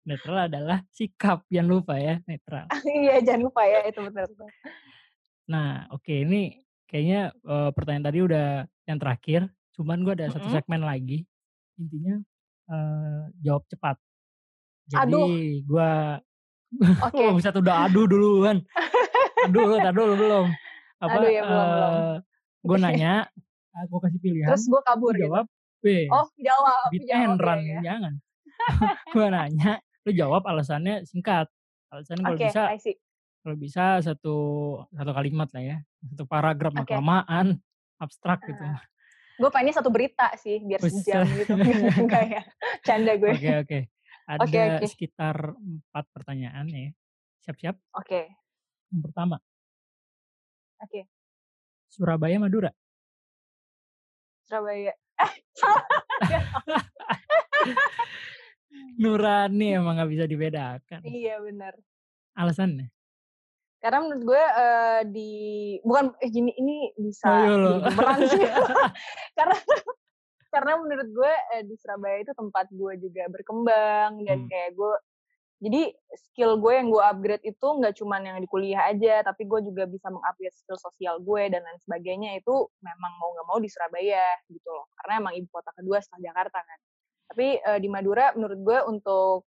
Netral 0.08 0.38
adalah 0.50 0.78
sikap, 0.92 1.46
jangan 1.52 1.68
lupa 1.70 1.94
ya, 2.00 2.20
netral. 2.28 2.70
Iya, 2.98 3.14
jangan 3.26 3.42
lupa 3.48 3.62
ya, 3.66 3.78
itu 3.88 4.00
bener 4.06 4.26
tuh. 4.38 4.52
Nah, 5.50 5.90
oke 5.90 6.12
ini 6.22 6.62
kayaknya, 6.86 7.34
eee, 7.42 7.68
pertanyaan 7.74 8.06
tadi 8.06 8.18
udah 8.22 8.44
yang 8.86 8.98
terakhir, 9.02 9.40
cuman 9.74 9.98
gue 10.06 10.12
ada 10.14 10.26
1 10.30 10.46
Mhm. 10.46 10.52
segmen 10.52 10.82
lagi. 10.86 11.26
Intinya, 11.80 12.20
eee, 12.70 13.22
jawab 13.44 13.64
cepat. 13.70 13.96
Aduh. 14.94 15.32
Jadi 15.32 15.62
gua 15.66 16.20
Oke. 17.00 17.28
oh 17.28 17.36
buset 17.38 17.54
udah 17.56 17.88
aduh 17.88 18.06
duluan. 18.10 18.64
Aduh, 19.44 19.76
entar 19.78 19.92
dulu 19.96 20.14
belum. 20.20 20.46
Apa, 21.02 21.18
Aduh, 21.18 21.30
ya 21.34 21.42
belum 21.48 21.68
belum. 21.74 21.94
eee, 21.98 22.22
gue 22.66 22.78
nanya, 22.80 23.28
aku 23.76 23.96
kasih 24.04 24.20
pilihan, 24.22 24.56
Terus 24.56 24.62
gue 24.66 24.80
kabur 24.82 25.14
gitu? 25.18 25.30
jawab 25.30 25.46
B. 25.84 25.86
Oh, 26.12 26.26
jawab 26.38 26.92
Beat 26.92 27.06
jawab, 27.10 27.38
and 27.38 27.40
iya 27.42 27.42
run, 27.42 27.62
iya. 27.62 27.80
jangan. 27.82 28.20
Gue 29.14 29.26
nanya, 29.32 29.80
lu 30.06 30.12
jawab 30.16 30.44
alasannya 30.48 31.04
singkat. 31.08 31.48
Alasannya 31.92 32.24
kalau 32.28 32.38
Oke, 32.38 32.44
bisa 32.44 32.70
I 32.70 32.78
see. 32.78 32.96
kalau 33.44 33.56
bisa 33.60 34.00
satu 34.04 34.36
satu 34.94 35.12
kalimat 35.16 35.48
lah 35.56 35.62
ya, 35.64 35.78
1 36.12 36.24
paragraf 36.30 36.72
mah 36.76 36.84
Oke. 36.84 36.88
kelamaan, 36.88 37.60
abstrak 38.02 38.44
gitu. 38.48 38.64
Heeh. 38.64 38.91
Gue 39.42 39.50
pengennya 39.50 39.82
1 39.82 39.90
berita 39.90 40.30
sih, 40.38 40.62
biar 40.62 40.78
sejam 40.86 41.26
gitu. 41.34 41.58
Enggak 42.06 42.30
ya, 42.30 42.42
canda 42.86 43.18
gue. 43.18 43.34
Oke 43.34 43.50
oke. 43.66 43.78
Oke 44.38 44.54
Ada 44.54 44.78
oke. 44.78 44.86
sekitar 44.86 45.36
4 45.58 46.14
pertanyaan 46.14 46.62
ya. 46.70 46.94
Siap-siap? 47.42 47.74
Oke. 47.98 48.30
Yang 48.94 49.02
pertama. 49.10 49.42
Oke. 50.78 51.10
Surabaya, 51.90 52.38
Madura? 52.38 52.70
Surabaya. 54.46 54.94
Eh, 54.94 55.32
salah. 55.58 55.82
Nurani 59.02 59.74
emang 59.74 59.98
nggak 59.98 60.10
bisa 60.14 60.24
dibedakan. 60.30 61.02
Iya, 61.02 61.42
bener. 61.42 61.74
Alasannya? 62.38 62.94
Karena 63.82 63.98
menurut 64.06 64.22
gue, 64.30 64.42
eee, 64.62 65.00
di 65.10 65.30
bukan 65.82 66.14
eh 66.22 66.30
gini, 66.30 66.50
ini 66.54 66.94
bisa 66.94 67.50
lo. 67.50 67.58
jadi 67.58 67.78
bumerang 67.82 68.20
sih. 68.30 68.46
Karena 69.38 69.56
karena 70.52 70.72
menurut 70.78 71.08
gue, 71.10 71.32
eee, 71.56 71.62
di 71.66 71.74
Surabaya 71.80 72.18
itu 72.22 72.32
tempat 72.36 72.66
gue 72.70 72.92
juga 73.00 73.24
berkembang 73.32 74.22
dan 74.28 74.38
Mmm. 74.44 74.48
kayak 74.50 74.70
gue 74.76 74.94
jadi 75.62 75.82
skill 76.18 76.58
gue 76.58 76.72
yang 76.74 76.88
gue 76.90 76.98
upgrade 77.02 77.44
itu 77.46 77.66
nggak 77.78 77.94
cuman 77.98 78.22
yang 78.26 78.38
di 78.42 78.48
kuliah 78.50 78.82
aja, 78.90 79.22
tapi 79.22 79.46
gue 79.46 79.60
juga 79.62 79.86
bisa 79.86 80.10
meng-upgrade 80.10 80.54
skill 80.58 80.76
sosial 80.78 81.22
gue 81.22 81.42
dan 81.54 81.62
lain 81.62 81.78
sebagainya 81.86 82.36
itu 82.42 82.54
memang 82.82 83.12
mau 83.22 83.30
nggak 83.34 83.46
mau 83.48 83.58
di 83.62 83.70
Surabaya 83.70 84.26
gitu 84.50 84.68
loh. 84.68 84.86
Karena 84.98 85.22
emang 85.22 85.34
ibu 85.38 85.48
kota 85.54 85.70
kedua 85.78 86.02
setelah 86.02 86.22
Jakarta 86.34 86.58
kan. 86.66 86.78
Tapi, 87.32 87.48
eee, 87.62 87.78
di 87.82 87.88
Madura 87.90 88.34
menurut 88.36 88.60
gue 88.60 88.78
untuk 88.90 89.46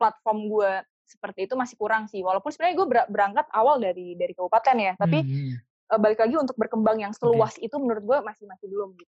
platform 0.00 0.38
gue 0.50 0.72
seperti 1.06 1.46
itu 1.50 1.54
masih 1.58 1.76
kurang 1.78 2.06
sih. 2.10 2.20
Walaupun 2.24 2.50
sebenarnya 2.54 2.76
gue 2.78 2.86
bera 2.88 3.02
berangkat 3.10 3.46
awal 3.52 3.78
dari 3.82 4.14
dari 4.18 4.32
kabupaten 4.36 4.76
ya, 4.78 4.92
tapi, 4.98 5.24
Mhm. 5.24 5.54
eee, 5.92 5.98
balik 6.00 6.20
lagi 6.22 6.36
untuk 6.38 6.56
berkembang 6.58 6.98
yang 7.02 7.12
Oke. 7.12 7.20
seluas 7.20 7.54
itu 7.60 7.76
menurut 7.78 8.04
gue 8.04 8.18
masih 8.24 8.44
masih 8.48 8.66
belum 8.70 8.90
gitu. 8.98 9.12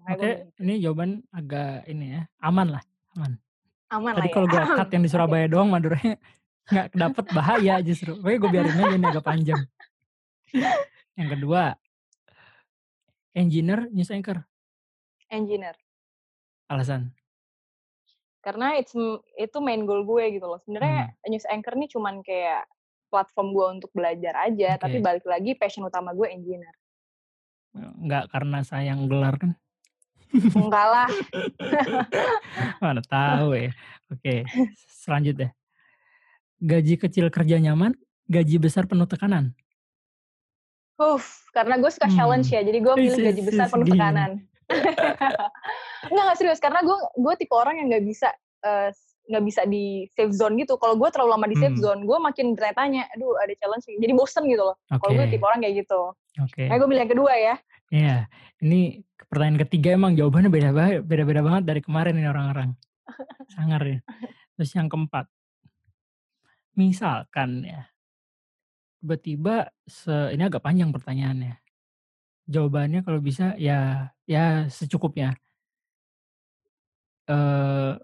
Gue 0.00 0.08
Oke, 0.16 0.30
itu. 0.48 0.62
ini 0.64 0.74
jawaban 0.80 1.10
agak 1.30 1.84
ini 1.86 2.06
ya, 2.18 2.22
aman 2.40 2.68
lah, 2.78 2.82
aman. 3.18 3.32
Aman 3.90 4.14
Tadi 4.14 4.20
lah 4.22 4.30
ya. 4.30 4.34
kalau 4.34 4.46
gua 4.48 4.62
cut 4.78 4.88
yang 4.94 5.02
di 5.04 5.10
Oke. 5.10 5.14
Surabaya 5.14 5.46
doang, 5.50 5.68
Maduranya 5.70 6.14
nggak 6.72 6.86
dapet 6.94 7.26
bahaya 7.34 7.74
justru. 7.84 8.16
Pokoknya 8.18 8.38
gue 8.40 8.50
biarin 8.50 8.78
aja 8.80 8.94
ini 8.96 9.06
agak 9.10 9.24
panjang. 9.26 9.60
Yang 11.18 11.28
kedua. 11.36 11.62
Engineer, 13.34 13.86
news 13.94 14.10
anchor? 14.10 14.42
Engineer. 15.30 15.76
Alasan? 16.70 17.14
Karena 18.40 18.80
it's 18.80 18.96
itu 19.36 19.58
main 19.60 19.84
goal 19.84 20.08
gue 20.08 20.40
gitu 20.40 20.46
loh. 20.48 20.60
Sebenarnya 20.64 21.12
Mmm. 21.12 21.28
news 21.28 21.46
anchor 21.48 21.76
nih 21.76 21.90
cuman 21.92 22.24
kayak 22.24 22.64
platform 23.12 23.52
gue 23.52 23.66
untuk 23.80 23.90
belajar 23.92 24.48
aja, 24.48 24.80
tapi 24.80 25.02
Oke. 25.02 25.04
balik 25.04 25.24
lagi 25.28 25.52
passion 25.58 25.84
utama 25.84 26.16
gue 26.16 26.30
engineer. 26.30 26.72
Nggak 27.76 28.32
karena 28.32 28.64
sayang 28.64 29.10
gelar 29.10 29.36
kan? 29.36 29.52
Enggak 30.56 30.86
lah. 30.86 31.10
Mana 32.82 33.02
tahu 33.02 33.58
ya. 33.58 33.70
Oke, 34.08 34.46
selanjutnya. 35.04 35.52
Gaji 36.60 36.94
kecil 37.00 37.26
kerja 37.32 37.56
nyaman, 37.58 37.98
gaji 38.30 38.56
besar 38.62 38.86
penuh 38.86 39.08
tekanan? 39.08 39.52
Uff, 41.00 41.48
karena 41.56 41.80
gue 41.80 41.88
suka 41.88 42.12
challenge 42.12 42.52
Mmm. 42.52 42.56
ya, 42.56 42.62
jadi 42.62 42.78
gue 42.78 42.94
milih 42.94 43.18
Wis 43.18 43.26
gaji 43.32 43.42
besar 43.42 43.66
penuh 43.72 43.86
tekanan. 43.88 44.30
Enggak 46.08 46.24
enggak 46.24 46.38
serius, 46.40 46.60
karena 46.62 46.80
gue 46.80 46.96
gue 46.96 47.34
tipe 47.36 47.52
orang 47.52 47.76
yang 47.76 47.92
nggak 47.92 48.04
bisa, 48.08 48.28
eee, 48.64 48.88
nggak 49.30 49.44
bisa 49.46 49.62
di 49.68 50.08
safe 50.10 50.32
zone 50.32 50.56
gitu. 50.56 50.80
Kalau 50.80 50.96
gue 50.96 51.08
terlalu 51.12 51.30
lama 51.36 51.46
di 51.46 51.56
safe 51.60 51.76
Mmm. 51.76 51.84
zone, 51.84 52.00
gue 52.08 52.18
makin 52.18 52.46
bertanya-tanya, 52.56 53.02
aduh 53.14 53.36
ada 53.36 53.52
challenge 53.60 53.84
jadi 53.86 54.14
bosen 54.16 54.48
gitu 54.48 54.64
loh. 54.64 54.76
Kalau 54.88 55.12
gue 55.12 55.26
tipe 55.28 55.44
orang 55.44 55.60
kayak 55.60 55.84
gitu. 55.84 56.00
Oke. 56.40 56.64
Makanya 56.66 56.78
gue 56.80 56.88
milih 56.88 57.02
yang 57.04 57.12
kedua 57.12 57.32
ya. 57.36 57.54
Iya, 57.90 58.16
ini 58.62 59.02
pertanyaan 59.28 59.60
ketiga 59.66 59.88
emang 59.98 60.14
jawabannya 60.14 60.50
beda 60.50 60.70
ba 60.72 60.84
beda-beda 61.02 61.40
banget 61.44 61.62
dari 61.68 61.80
kemarin 61.84 62.14
ini 62.16 62.26
orang-orang. 62.30 62.70
Sangar 63.54 63.82
ya. 63.84 63.98
Terus 64.56 64.70
yang 64.74 64.88
keempat. 64.88 65.26
Misalkan 66.78 67.66
ya 67.66 67.90
tiba-tiba 69.00 69.72
se 69.88 70.12
ini 70.36 70.44
agak 70.44 70.60
panjang 70.60 70.92
pertanyaannya. 70.92 71.56
Jawabannya 72.50 73.00
kalau 73.00 73.18
bisa 73.22 73.56
ya 73.56 74.12
ya 74.28 74.68
secukupnya. 74.68 75.34
Eee, 77.30 77.94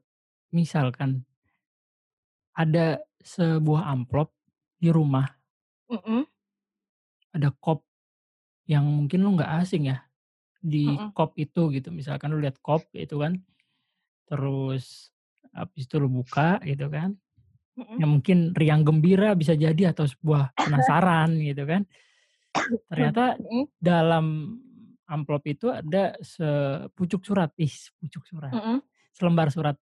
misalkan 0.55 1.27
ada 2.55 3.03
sebuah 3.25 3.91
amplop 3.91 4.31
di 4.79 4.93
rumah 4.93 5.27
Mhm. 5.89 6.27
ada 7.35 7.51
kop 7.55 7.83
yang 8.69 8.87
mungkin 8.87 9.23
lu 9.25 9.37
nggak 9.39 9.53
asing 9.65 9.91
ya, 9.91 10.05
di 10.63 10.99
Mhm. 10.99 11.17
kop 11.17 11.35
itu 11.41 11.71
gitu. 11.75 11.91
Misalkan 11.95 12.33
lu 12.35 12.41
lihat 12.43 12.59
kop 12.63 12.91
itu 12.97 13.21
kan, 13.23 13.41
terus 14.29 15.11
habis 15.55 15.87
itu 15.89 15.97
lu 16.03 16.09
buka 16.11 16.61
gitu 16.67 16.89
kan, 16.93 17.17
Mhm. 17.77 18.01
ya 18.01 18.07
mungkin 18.09 18.53
riang 18.57 18.83
gembira 18.87 19.35
bisa 19.39 19.55
jadi 19.57 19.93
atau 19.95 20.07
sebuah 20.09 20.55
penasaran 20.65 21.37
gitu 21.43 21.65
kan. 21.69 21.83
Ternyata 22.91 23.39
Mhm. 23.39 23.67
dalam 23.81 24.59
amplop 25.11 25.45
itu 25.51 25.71
ada 25.71 26.17
sepucuk 26.23 27.23
surat, 27.27 27.51
ih 27.61 27.71
sepucuk 27.71 28.25
surat, 28.27 28.55
Mhm. 28.55 28.83
Selembar 29.17 29.49
surat. 29.55 29.77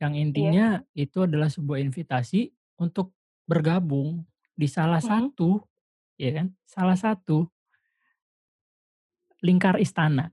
Yang 0.00 0.12
Iya. 0.12 0.22
intinya 0.24 0.66
itu 0.96 1.18
adalah 1.28 1.48
sebuah 1.52 1.78
invitasi 1.82 2.50
untuk 2.80 3.12
bergabung 3.46 4.24
di 4.56 4.66
salah 4.70 5.00
Mhm. 5.02 5.08
satu 5.28 5.60
ya 6.20 6.30
kan, 6.34 6.46
salah 6.66 6.96
satu 6.98 7.48
lingkar 9.42 9.76
istana. 9.82 10.30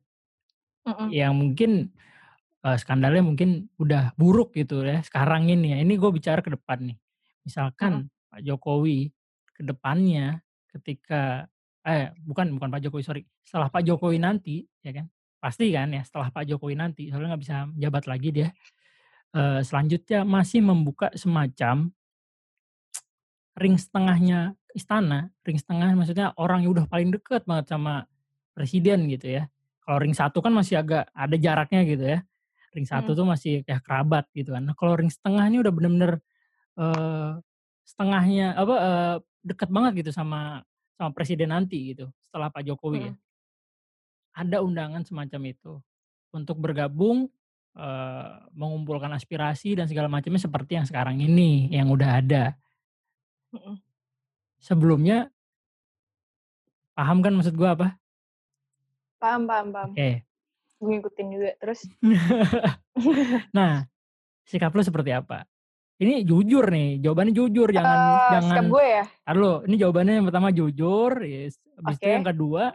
Mhm. 0.85 1.09
Yang 1.11 1.33
mungkin, 1.35 1.71
eee, 2.65 2.77
skandalnya 2.81 3.23
mungkin 3.25 3.69
udah 3.81 4.13
buruk 4.19 4.53
gitu 4.57 4.83
ya 4.85 5.01
sekarang 5.05 5.49
ini 5.51 5.75
ya, 5.75 5.79
ini 5.83 5.95
gue 5.99 6.11
bicara 6.13 6.41
ke 6.45 6.51
depan 6.53 6.93
nih. 6.93 6.97
Misalkan 7.47 8.09
Pak 8.31 8.41
Jokowi 8.45 9.09
ke 9.55 9.61
depannya 9.65 10.41
ketika 10.73 11.47
eh, 11.87 12.13
bukan 12.27 12.53
bukan 12.59 12.69
Pak 12.73 12.81
Jokowi 12.85 13.03
sorry, 13.05 13.23
setelah 13.45 13.69
Pak 13.73 13.83
Jokowi 13.87 14.19
nanti 14.21 14.65
ya 14.85 14.91
kan, 14.93 15.07
pasti 15.43 15.71
kan 15.75 15.89
ya 15.95 16.03
setelah 16.05 16.29
Pak 16.33 16.45
Jokowi 16.49 16.75
nanti 16.79 17.09
soalnya 17.11 17.35
nggak 17.35 17.43
bisa 17.45 17.57
menjabat 17.71 18.03
lagi 18.11 18.29
dia, 18.35 18.49
eee, 19.35 19.61
selanjutnya 19.65 20.21
masih 20.27 20.61
membuka 20.65 21.09
semacam 21.17 21.91
ring 23.59 23.75
setengahnya 23.79 24.55
istana, 24.77 25.33
ring 25.43 25.57
setengah 25.59 25.91
maksudnya 25.97 26.31
orang 26.39 26.63
yang 26.65 26.71
udah 26.77 26.85
paling 26.87 27.09
deket 27.11 27.43
banget 27.49 27.73
sama 27.73 28.05
presiden 28.55 29.09
gitu 29.11 29.27
ya. 29.41 29.43
Kalau 29.83 29.97
ring 30.01 30.13
satu 30.15 30.39
kan 30.45 30.53
masih 30.53 30.79
agak 30.81 31.09
ada 31.13 31.35
jaraknya 31.39 31.81
gitu 31.87 32.05
ya. 32.05 32.19
Ring 32.75 32.85
satu 32.87 33.13
Mhm. 33.13 33.19
tuh 33.19 33.25
masih 33.27 33.53
kayak 33.67 33.81
kerabat 33.85 34.25
gitu 34.37 34.53
kan. 34.55 34.63
Nah 34.69 34.75
kalau 34.77 34.95
ring 34.99 35.09
setengah 35.11 35.45
ini 35.49 35.57
udah 35.63 35.73
bener-bener, 35.73 36.13
eee, 36.79 37.31
setengahnya 37.87 38.47
apa, 38.57 38.75
eee, 38.79 39.15
deket 39.45 39.69
banget 39.73 39.93
gitu 40.05 40.11
sama 40.15 40.63
sama 40.99 41.11
presiden 41.15 41.51
nanti 41.55 41.95
gitu, 41.95 42.09
setelah 42.29 42.49
Pak 42.53 42.63
Jokowi 42.67 43.11
ya. 43.11 43.15
Ada 44.35 44.61
undangan 44.61 45.01
semacam 45.01 45.41
itu, 45.49 45.73
untuk 46.33 46.61
bergabung, 46.61 47.29
eee, 47.73 48.33
mengumpulkan 48.53 49.09
aspirasi 49.17 49.73
dan 49.77 49.89
segala 49.89 50.05
macamnya 50.11 50.41
seperti 50.41 50.77
yang 50.77 50.85
sekarang 50.85 51.17
ini, 51.21 51.69
yang 51.73 51.89
udah 51.89 52.21
ada. 52.21 52.53
Sebelumnya 54.59 55.31
paham 56.97 57.19
kan 57.25 57.33
maksud 57.37 57.55
gue 57.57 57.69
apa? 57.69 57.99
Paham 59.21 59.47
paham 59.47 59.67
paham. 59.75 59.91
Oke. 59.91 60.23
Gue 60.79 60.87
ngikutin 60.95 61.27
juga, 61.35 61.49
terus? 61.61 61.81
Nah, 63.57 63.85
sikap 64.47 64.71
lu 64.75 64.83
seperti 64.85 65.11
apa? 65.15 65.45
Ini 66.01 66.25
jujur 66.27 66.65
nih, 66.69 66.99
jawabannya 67.03 67.33
jujur 67.35 67.69
jangan 67.71 68.21
Eee, 68.23 68.29
jangan 68.29 68.63
sikap 68.65 68.65
gue 68.71 68.83
ya? 68.83 69.03
dulu, 69.29 69.65
ini 69.69 69.75
jawabannya 69.79 70.13
yang 70.21 70.27
pertama 70.29 70.49
jujur, 70.53 71.11
yes 71.25 71.59
habis 71.77 72.01
itu 72.01 72.09
yang 72.11 72.25
kedua, 72.27 72.73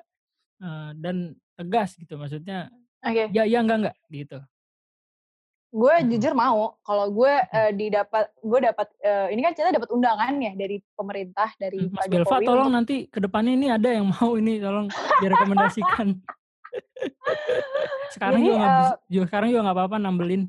eee, 0.63 0.91
dan 1.01 1.17
tegas 1.59 1.95
gitu 2.01 2.15
maksudnya, 2.21 2.71
Oke. 3.03 3.35
ya 3.35 3.45
iya, 3.49 3.61
enggak 3.65 3.79
enggak, 3.83 3.97
gitu. 4.13 4.39
Gue 5.73 5.95
Mhm. 6.01 6.11
jujur 6.11 6.33
mau, 6.37 6.77
kalau 6.85 7.07
gue, 7.15 7.33
eee, 7.55 7.71
didapat 7.79 8.29
gue 8.45 8.59
dapat, 8.61 8.89
eee, 9.01 9.33
ini 9.33 9.41
kan 9.43 9.53
ceritanya 9.57 9.77
dapat 9.81 9.91
undangan 9.97 10.35
ya 10.43 10.53
dari 10.59 10.77
pemerintah, 10.99 11.49
dari 11.57 11.89
Mas 11.91 12.07
Pak 12.07 12.07
Belva 12.07 12.39
Jokowi 12.39 12.47
tolong 12.47 12.71
untuk 12.71 12.71
nanti 12.71 13.11
ke 13.11 13.19
depannya 13.19 13.53
ini 13.59 13.67
ada 13.67 13.89
yang 13.91 14.07
mau 14.15 14.39
ini 14.39 14.63
tolong 14.63 14.95
direkomendasikan. 15.19 16.23
Sekarang 18.15 18.41
Jadi, 18.41 18.47
juga 18.47 18.67
nggak 18.67 18.75
bis 18.79 18.91
eee 18.91 19.01
juga 19.11 19.25
sekarang 19.31 19.49
juga 19.53 19.63
nggak 19.67 19.77
apa-apa 19.79 19.99
nambelin. 20.03 20.43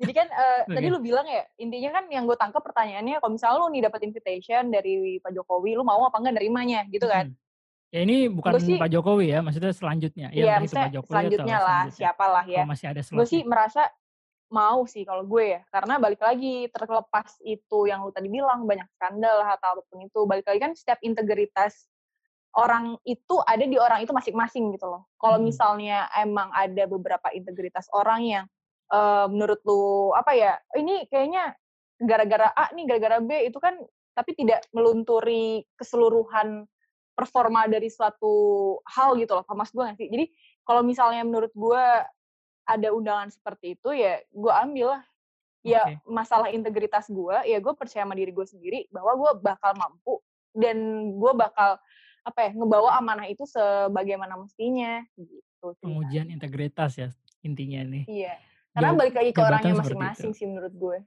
Jadi 0.00 0.12
kan, 0.14 0.30
eee, 0.30 0.60
tadi 0.70 0.86
Oke. 0.86 0.94
lu 0.94 1.02
bilang 1.02 1.26
ya, 1.26 1.42
intinya 1.58 1.90
kan 1.98 2.04
yang 2.06 2.22
gue 2.30 2.38
tangkep 2.38 2.62
pertanyaannya 2.62 3.18
kalau 3.18 3.34
misalnya 3.34 3.58
lu 3.58 3.66
nih 3.74 3.82
dapet 3.90 4.00
invitation 4.06 4.62
dari 4.70 5.18
Pak 5.18 5.34
Jokowi, 5.34 5.74
lu 5.74 5.82
mau 5.82 6.06
apa 6.06 6.22
enggak 6.22 6.38
nerimanya, 6.38 6.86
gitu 6.86 7.10
kan? 7.10 7.26
Mhm. 7.26 7.38
Ya 7.92 8.04
ini 8.04 8.28
bukan 8.28 8.60
sih 8.60 8.76
Pak 8.76 8.92
Jokowi 8.92 9.32
ya, 9.32 9.40
maksudnya 9.40 9.72
selanjutnya, 9.72 10.28
ya 10.28 10.44
Iya, 10.44 10.52
entah 10.52 10.60
itu 10.68 10.76
Pak 10.76 10.90
maksudnya 10.92 10.92
Jokowi 10.92 11.32
atau 11.32 11.40
selanjutnya 11.40 11.56
lah, 11.64 11.82
selanjutnya, 11.96 12.12
siapalah 12.28 12.44
kalau 12.52 12.64
ya. 12.64 12.68
masih 12.68 12.86
ada 12.92 13.00
Gue 13.08 13.24
sih 13.24 13.40
merasa 13.48 13.88
mau 14.52 14.84
sih 14.88 15.04
kalau 15.08 15.24
gue 15.28 15.44
ya, 15.58 15.60
karena 15.72 15.96
balik 16.00 16.20
lagi 16.24 16.68
terlepas 16.72 17.40
itu 17.44 17.88
yang 17.88 18.04
lu 18.04 18.12
tadi 18.12 18.28
bilang 18.32 18.64
banyak 18.68 18.88
skandal 18.96 19.40
atau 19.44 19.80
apa 19.80 19.82
pun 19.88 20.00
itu, 20.04 20.20
balik 20.28 20.44
lagi 20.48 20.60
kan 20.60 20.72
setiap 20.76 21.00
integritas 21.04 21.88
orang 22.56 22.96
itu 23.08 23.36
ada 23.46 23.64
di 23.64 23.76
orang 23.80 24.04
itu 24.04 24.12
masing-masing 24.14 24.74
gitu 24.76 24.86
loh. 24.90 25.08
Kalau 25.20 25.38
Mhm. 25.38 25.42
misalnya 25.42 26.08
emang 26.18 26.50
ada 26.54 26.84
beberapa 26.90 27.28
integritas 27.34 27.88
orang 27.96 28.20
yang, 28.26 28.44
eee, 28.92 29.26
menurut 29.32 29.60
lu 29.68 30.12
apa 30.16 30.32
ya, 30.36 30.52
ini 30.78 31.06
kayaknya 31.10 31.54
gara-gara 32.02 32.50
A 32.56 32.70
nih, 32.76 32.84
gara-gara 32.90 33.18
B, 33.24 33.30
itu 33.50 33.58
kan 33.62 33.78
tapi 34.16 34.34
tidak 34.38 34.66
melunturi 34.74 35.64
keseluruhan 35.78 36.66
performa 37.18 37.66
dari 37.66 37.90
suatu 37.90 38.30
hal 38.86 39.18
gitu 39.18 39.34
loh, 39.34 39.42
paham 39.42 39.58
maksud 39.58 39.74
gue 39.74 39.84
nggak 39.90 39.98
sih? 39.98 40.06
Jadi 40.06 40.24
kalau 40.62 40.86
misalnya 40.86 41.26
menurut 41.26 41.50
gue 41.50 41.84
ada 42.62 42.88
undangan 42.94 43.26
seperti 43.34 43.74
itu, 43.74 43.90
ya 43.90 44.22
gue 44.30 44.52
ambil 44.54 44.94
lah. 44.94 45.02
Ya 45.66 45.82
Oke. 45.82 45.98
masalah 46.06 46.48
integritas 46.54 47.10
gue, 47.10 47.36
ya 47.42 47.58
gue 47.58 47.74
percaya 47.74 48.06
sama 48.06 48.14
diri 48.14 48.30
gue 48.30 48.46
sendiri 48.46 48.86
bahwa 48.94 49.18
gue 49.18 49.30
bakal 49.42 49.74
mampu 49.74 50.22
dan 50.54 50.78
gue 51.18 51.32
bakal 51.34 51.82
apa 52.22 52.38
ya, 52.46 52.50
ngebawa 52.54 53.02
amanah 53.02 53.26
itu 53.26 53.42
sebagaimana 53.42 54.38
mestinya, 54.38 55.02
gitu 55.18 55.74
Pengujian 55.82 56.30
integritas 56.30 56.94
ya 56.94 57.10
intinya 57.42 57.82
nih. 57.82 58.04
Iya, 58.06 58.34
karena 58.70 58.94
balik 58.94 59.14
lagi 59.18 59.30
ke 59.34 59.40
orangnya 59.42 59.74
masing-masing 59.74 60.30
sih 60.30 60.46
menurut 60.46 60.70
gue. 60.70 60.98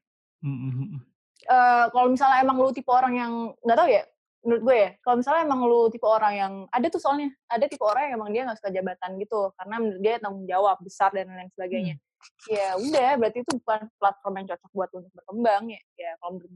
Mhm 0.43 0.59
mhm. 0.67 0.99
Eee, 1.47 1.85
kalau 1.95 2.07
misalnya 2.11 2.37
emang 2.43 2.59
lu 2.59 2.75
tipe 2.75 2.91
orang 2.91 3.13
yang 3.15 3.33
nggak 3.63 3.77
tahu 3.79 3.89
ya, 3.89 4.03
menurut 4.41 4.61
gue 4.65 4.77
ya, 4.77 4.89
kalau 5.05 5.21
misalnya 5.21 5.41
emang 5.45 5.61
lu 5.69 5.89
tipe 5.93 6.05
orang 6.05 6.33
yang 6.33 6.53
ada 6.73 6.87
tuh 6.89 7.01
soalnya, 7.01 7.29
ada 7.45 7.65
tipe 7.69 7.85
orang 7.85 8.09
yang 8.09 8.13
emang 8.17 8.29
dia 8.33 8.41
nggak 8.49 8.57
suka 8.57 8.69
jabatan 8.73 9.09
gitu, 9.21 9.53
karena 9.57 9.75
menurut 9.77 10.01
dia 10.01 10.13
tanggung 10.17 10.45
jawab 10.49 10.77
besar 10.81 11.09
dan 11.13 11.29
lain 11.29 11.51
sebagainya. 11.53 11.95
Mmm. 11.97 12.09
Ya 12.53 12.67
udah, 12.77 13.09
berarti 13.17 13.37
itu 13.41 13.51
bukan 13.57 13.81
platform 13.97 14.33
yang 14.37 14.47
cocok 14.53 14.71
buat 14.77 14.89
lu 14.93 14.97
untuk 15.01 15.13
berkembang 15.17 15.63
ya. 15.73 15.81
Ya 15.97 16.11
kalau 16.21 16.31
menurut 16.37 16.53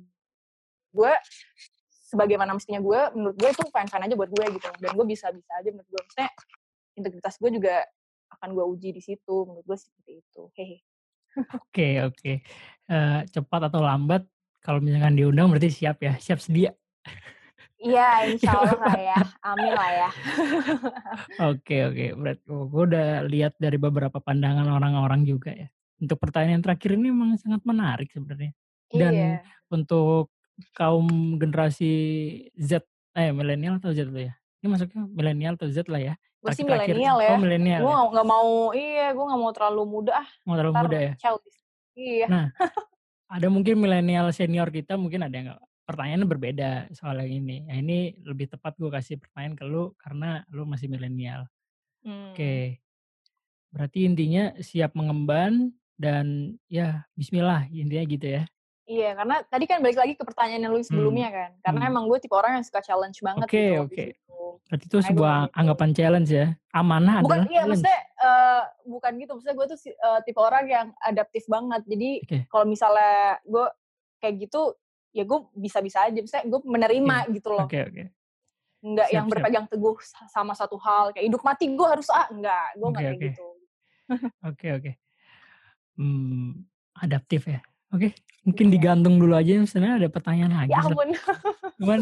gue, 0.93 1.13
sebagaimana 2.09 2.51
mestinya 2.53 2.81
gue, 2.81 3.01
menurut 3.17 3.37
gue 3.37 3.49
itu 3.49 3.63
fine-fine 3.73 4.03
aja 4.05 4.15
buat 4.17 4.31
gue 4.33 4.45
gitu, 4.61 4.67
dan 4.81 4.91
gue 4.93 5.05
bisa-bisa 5.09 5.51
aja 5.57 5.69
menurut 5.73 5.89
gue. 5.89 6.01
Maksudnya 6.05 6.29
integritas 6.95 7.35
gue 7.41 7.49
juga 7.49 7.75
akan 8.37 8.49
gue 8.53 8.65
uji 8.77 8.89
di 8.93 9.01
situ, 9.01 9.35
menurut 9.45 9.65
gue 9.65 9.77
seperti 9.77 10.11
itu, 10.21 10.41
hehe. 10.57 10.77
Oke 11.51 11.99
oke, 11.99 12.31
eee, 12.87 13.19
cepat 13.27 13.67
atau 13.67 13.83
lambat 13.83 14.23
kalau 14.63 14.79
misalkan 14.79 15.19
diundang 15.19 15.51
berarti 15.51 15.67
siap 15.67 15.99
ya, 15.99 16.15
siap 16.15 16.39
sedia. 16.39 16.71
Iya, 17.77 18.07
Nggak 18.07 18.31
insyaallah 18.33 18.73
apa-apa. 18.73 18.87
lah 18.87 18.99
ya, 18.99 19.17
amin 19.51 19.71
lah 19.71 19.89
ya. 19.91 20.09
Oke 21.45 21.77
oke, 21.83 22.05
berat 22.15 22.39
oh 22.47 22.65
gue 22.65 22.83
udah 22.87 23.07
lihat 23.25 23.53
dari 23.57 23.75
beberapa 23.75 24.17
pandangan 24.17 24.67
orang-orang 24.69 25.23
juga 25.23 25.51
ya. 25.51 25.67
Untuk 25.95 26.17
pertanyaan 26.17 26.59
terakhir 26.59 26.95
ini 26.95 27.11
memang 27.11 27.35
sangat 27.35 27.63
menarik 27.63 28.09
sebenarnya. 28.09 28.51
Dan 28.87 29.11
Iya. 29.11 29.33
untuk 29.67 30.31
kaum 30.71 31.07
generasi 31.35 31.91
Z 32.55 32.83
eh 33.11 33.31
milenial 33.31 33.77
atau 33.77 33.91
Z 33.91 34.07
tuh 34.07 34.23
ya? 34.23 34.33
Ini 34.59 34.67
masuknya 34.67 35.03
milenial 35.05 35.53
atau 35.55 35.67
Z 35.67 35.85
lah 35.85 36.01
ya, 36.01 36.13
Gue 36.39 36.51
sih 36.51 36.63
milenial 36.63 37.15
oh 37.15 37.21
ya, 37.21 37.35
milenial 37.35 37.79
gue 37.81 37.91
ya? 37.91 38.01
nggak 38.09 38.27
mau 38.27 38.49
iya, 38.71 39.07
gue 39.11 39.23
nggak 39.23 39.41
mau 39.41 39.51
terlalu 39.51 39.83
muda 39.83 40.11
ah, 40.15 40.27
Oh 40.43 40.53
terlalu 40.53 40.73
entar 40.73 40.85
muda 40.85 40.99
ya? 41.01 41.13
childish. 41.17 41.59
Iya. 41.93 42.25
Nah, 42.27 42.45
ada 43.35 43.47
mungkin 43.47 43.75
milenial 43.77 44.31
senior 44.31 44.69
kita 44.69 44.95
mungkin 44.95 45.21
ada 45.21 45.33
yang 45.33 45.47
nggak 45.51 45.61
pertanyaannya 45.87 46.27
berbeda 46.29 46.71
soal 46.97 47.21
yang 47.23 47.45
ini. 47.45 47.65
Nah 47.69 47.77
ini 47.79 48.17
lebih 48.25 48.51
tepat 48.53 48.75
gue 48.81 48.89
kasih 48.91 49.17
pertanyaan 49.21 49.55
ke 49.57 49.65
lu 49.69 49.93
karena 50.01 50.43
lu 50.53 50.65
masih 50.67 50.89
milenial. 50.91 51.47
Mmm. 52.03 52.35
Oke. 52.35 52.81
Berarti 53.73 53.99
intinya 54.09 54.55
siap 54.61 54.93
mengemban 54.97 55.73
dan 55.99 56.57
ya 56.71 57.05
bismillah 57.17 57.67
intinya 57.71 58.05
gitu 58.09 58.27
ya? 58.41 58.43
Iya, 58.87 59.17
karena 59.17 59.35
tadi 59.51 59.65
kan 59.65 59.81
balik 59.81 59.97
lagi 59.97 60.13
ke 60.13 60.21
pertanyaan 60.29 60.61
yang 60.69 60.73
lu 60.77 60.81
Mmm, 60.89 61.25
sebelumnya 61.25 61.27
kan, 61.33 61.49
karena 61.65 61.81
mmm. 61.81 61.89
emang 61.89 62.05
gue 62.05 62.21
tipe 62.21 62.35
orang 62.37 62.61
yang 62.61 62.65
suka 62.69 62.85
challenge 62.85 63.17
banget 63.25 63.49
gitu 63.57 63.71
Oke 63.73 63.81
loh 63.81 63.85
di 63.89 63.97
oke. 63.97 64.15
Berarti 64.69 64.85
itu 64.89 64.99
sebuah 65.03 65.35
kayak 65.35 65.51
gitu. 65.57 65.59
anggapan 65.59 65.91
challenge 65.97 66.29
ya? 66.31 66.55
Amanah 66.75 67.21
Bukan 67.21 67.39
adalah 67.39 67.47
iya, 67.47 67.63
challenge? 67.63 67.63
maksudnya, 67.63 67.95
eee, 68.19 68.61
bukan 68.91 69.11
gitu, 69.23 69.31
maksudnya 69.39 69.55
gue 69.55 69.67
tuh 69.71 69.79
eee, 69.87 70.19
tipe 70.27 70.39
orang 70.41 70.65
yang 70.67 70.87
adaptif 70.99 71.47
banget. 71.47 71.81
Jadi 71.87 72.09
Oke. 72.23 72.47
kalau 72.51 72.65
misalnya 72.67 73.39
gue 73.47 73.65
kayak 74.19 74.35
gitu, 74.47 74.75
ya 75.15 75.23
gue 75.23 75.39
bisa-bisa 75.55 76.03
aja, 76.03 76.19
maksudnya 76.19 76.45
gue 76.45 76.59
menerima 76.67 77.15
Oke, 77.23 77.35
gitu 77.39 77.49
loh. 77.55 77.71
oke 77.71 77.77
oke. 77.87 78.03
Nggak 78.85 79.07
Siap 79.07 79.15
yang 79.15 79.25
siap. 79.25 79.31
berpegang 79.31 79.65
teguh 79.71 79.95
sa 80.03 80.19
sama 80.29 80.53
satu 80.53 80.77
hal, 80.77 81.15
kayak 81.15 81.25
hidup 81.31 81.41
mati 81.41 81.65
gue 81.71 81.87
harus 81.87 82.07
A, 82.11 82.27
enggak, 82.29 82.67
gue 82.77 82.87
nggak 82.91 83.05
kayak 83.07 83.17
oke. 83.17 83.29
gitu. 83.31 83.47
Oke 84.45 84.67
oke. 84.77 84.91
Mmm, 85.97 86.51
adaptif 86.99 87.47
ya? 87.47 87.63
Oke, 87.95 88.11
mungkin 88.43 88.67
Iya. 88.67 88.75
digantung 88.75 89.15
dulu 89.17 89.33
aja 89.39 89.63
sebenarnya 89.63 89.95
ada 90.05 90.09
pertanyaan 90.11 90.53
lagi 90.53 90.71
Ya 90.75 90.79
ampun. 90.83 91.09
Cuman 91.79 91.99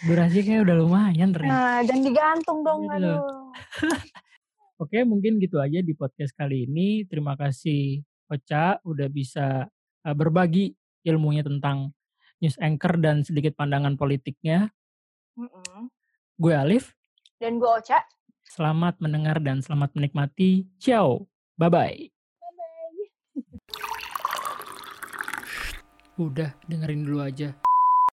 durasi 0.00 0.38
kayaknya 0.40 0.62
udah 0.64 0.76
lumayan 0.80 1.30
ternyata. 1.36 1.60
Nah, 1.60 1.78
jangan 1.84 2.02
digantung 2.04 2.58
dong, 2.64 2.80
Gitu. 2.88 2.96
aduh. 2.96 3.52
Oke, 4.82 4.98
mungkin 5.04 5.36
gitu 5.38 5.60
aja 5.60 5.80
di 5.84 5.92
podcast 5.92 6.32
kali 6.32 6.64
ini. 6.64 7.04
Terima 7.04 7.36
kasih 7.36 8.00
Ocha 8.32 8.80
udah 8.86 9.08
bisa, 9.12 9.68
eee, 10.06 10.14
berbagi 10.16 10.64
ilmunya 11.04 11.44
tentang 11.44 11.92
news 12.40 12.56
anchor 12.58 12.96
dan 12.98 13.22
sedikit 13.22 13.54
pandangan 13.54 13.94
politiknya. 14.00 14.72
Mhm. 15.36 15.92
Gue 16.40 16.54
Alif. 16.56 16.96
Dan 17.36 17.60
gue 17.60 17.68
Ocha. 17.68 18.00
Selamat 18.44 18.98
mendengar 18.98 19.38
dan 19.38 19.62
selamat 19.62 19.94
menikmati. 19.94 20.66
Ciao, 20.80 21.28
bye-bye. 21.60 22.10
Bye-bye. 22.10 23.40
Udah 26.18 26.50
dengerin 26.66 27.06
dulu 27.06 27.22
aja. 27.22 27.54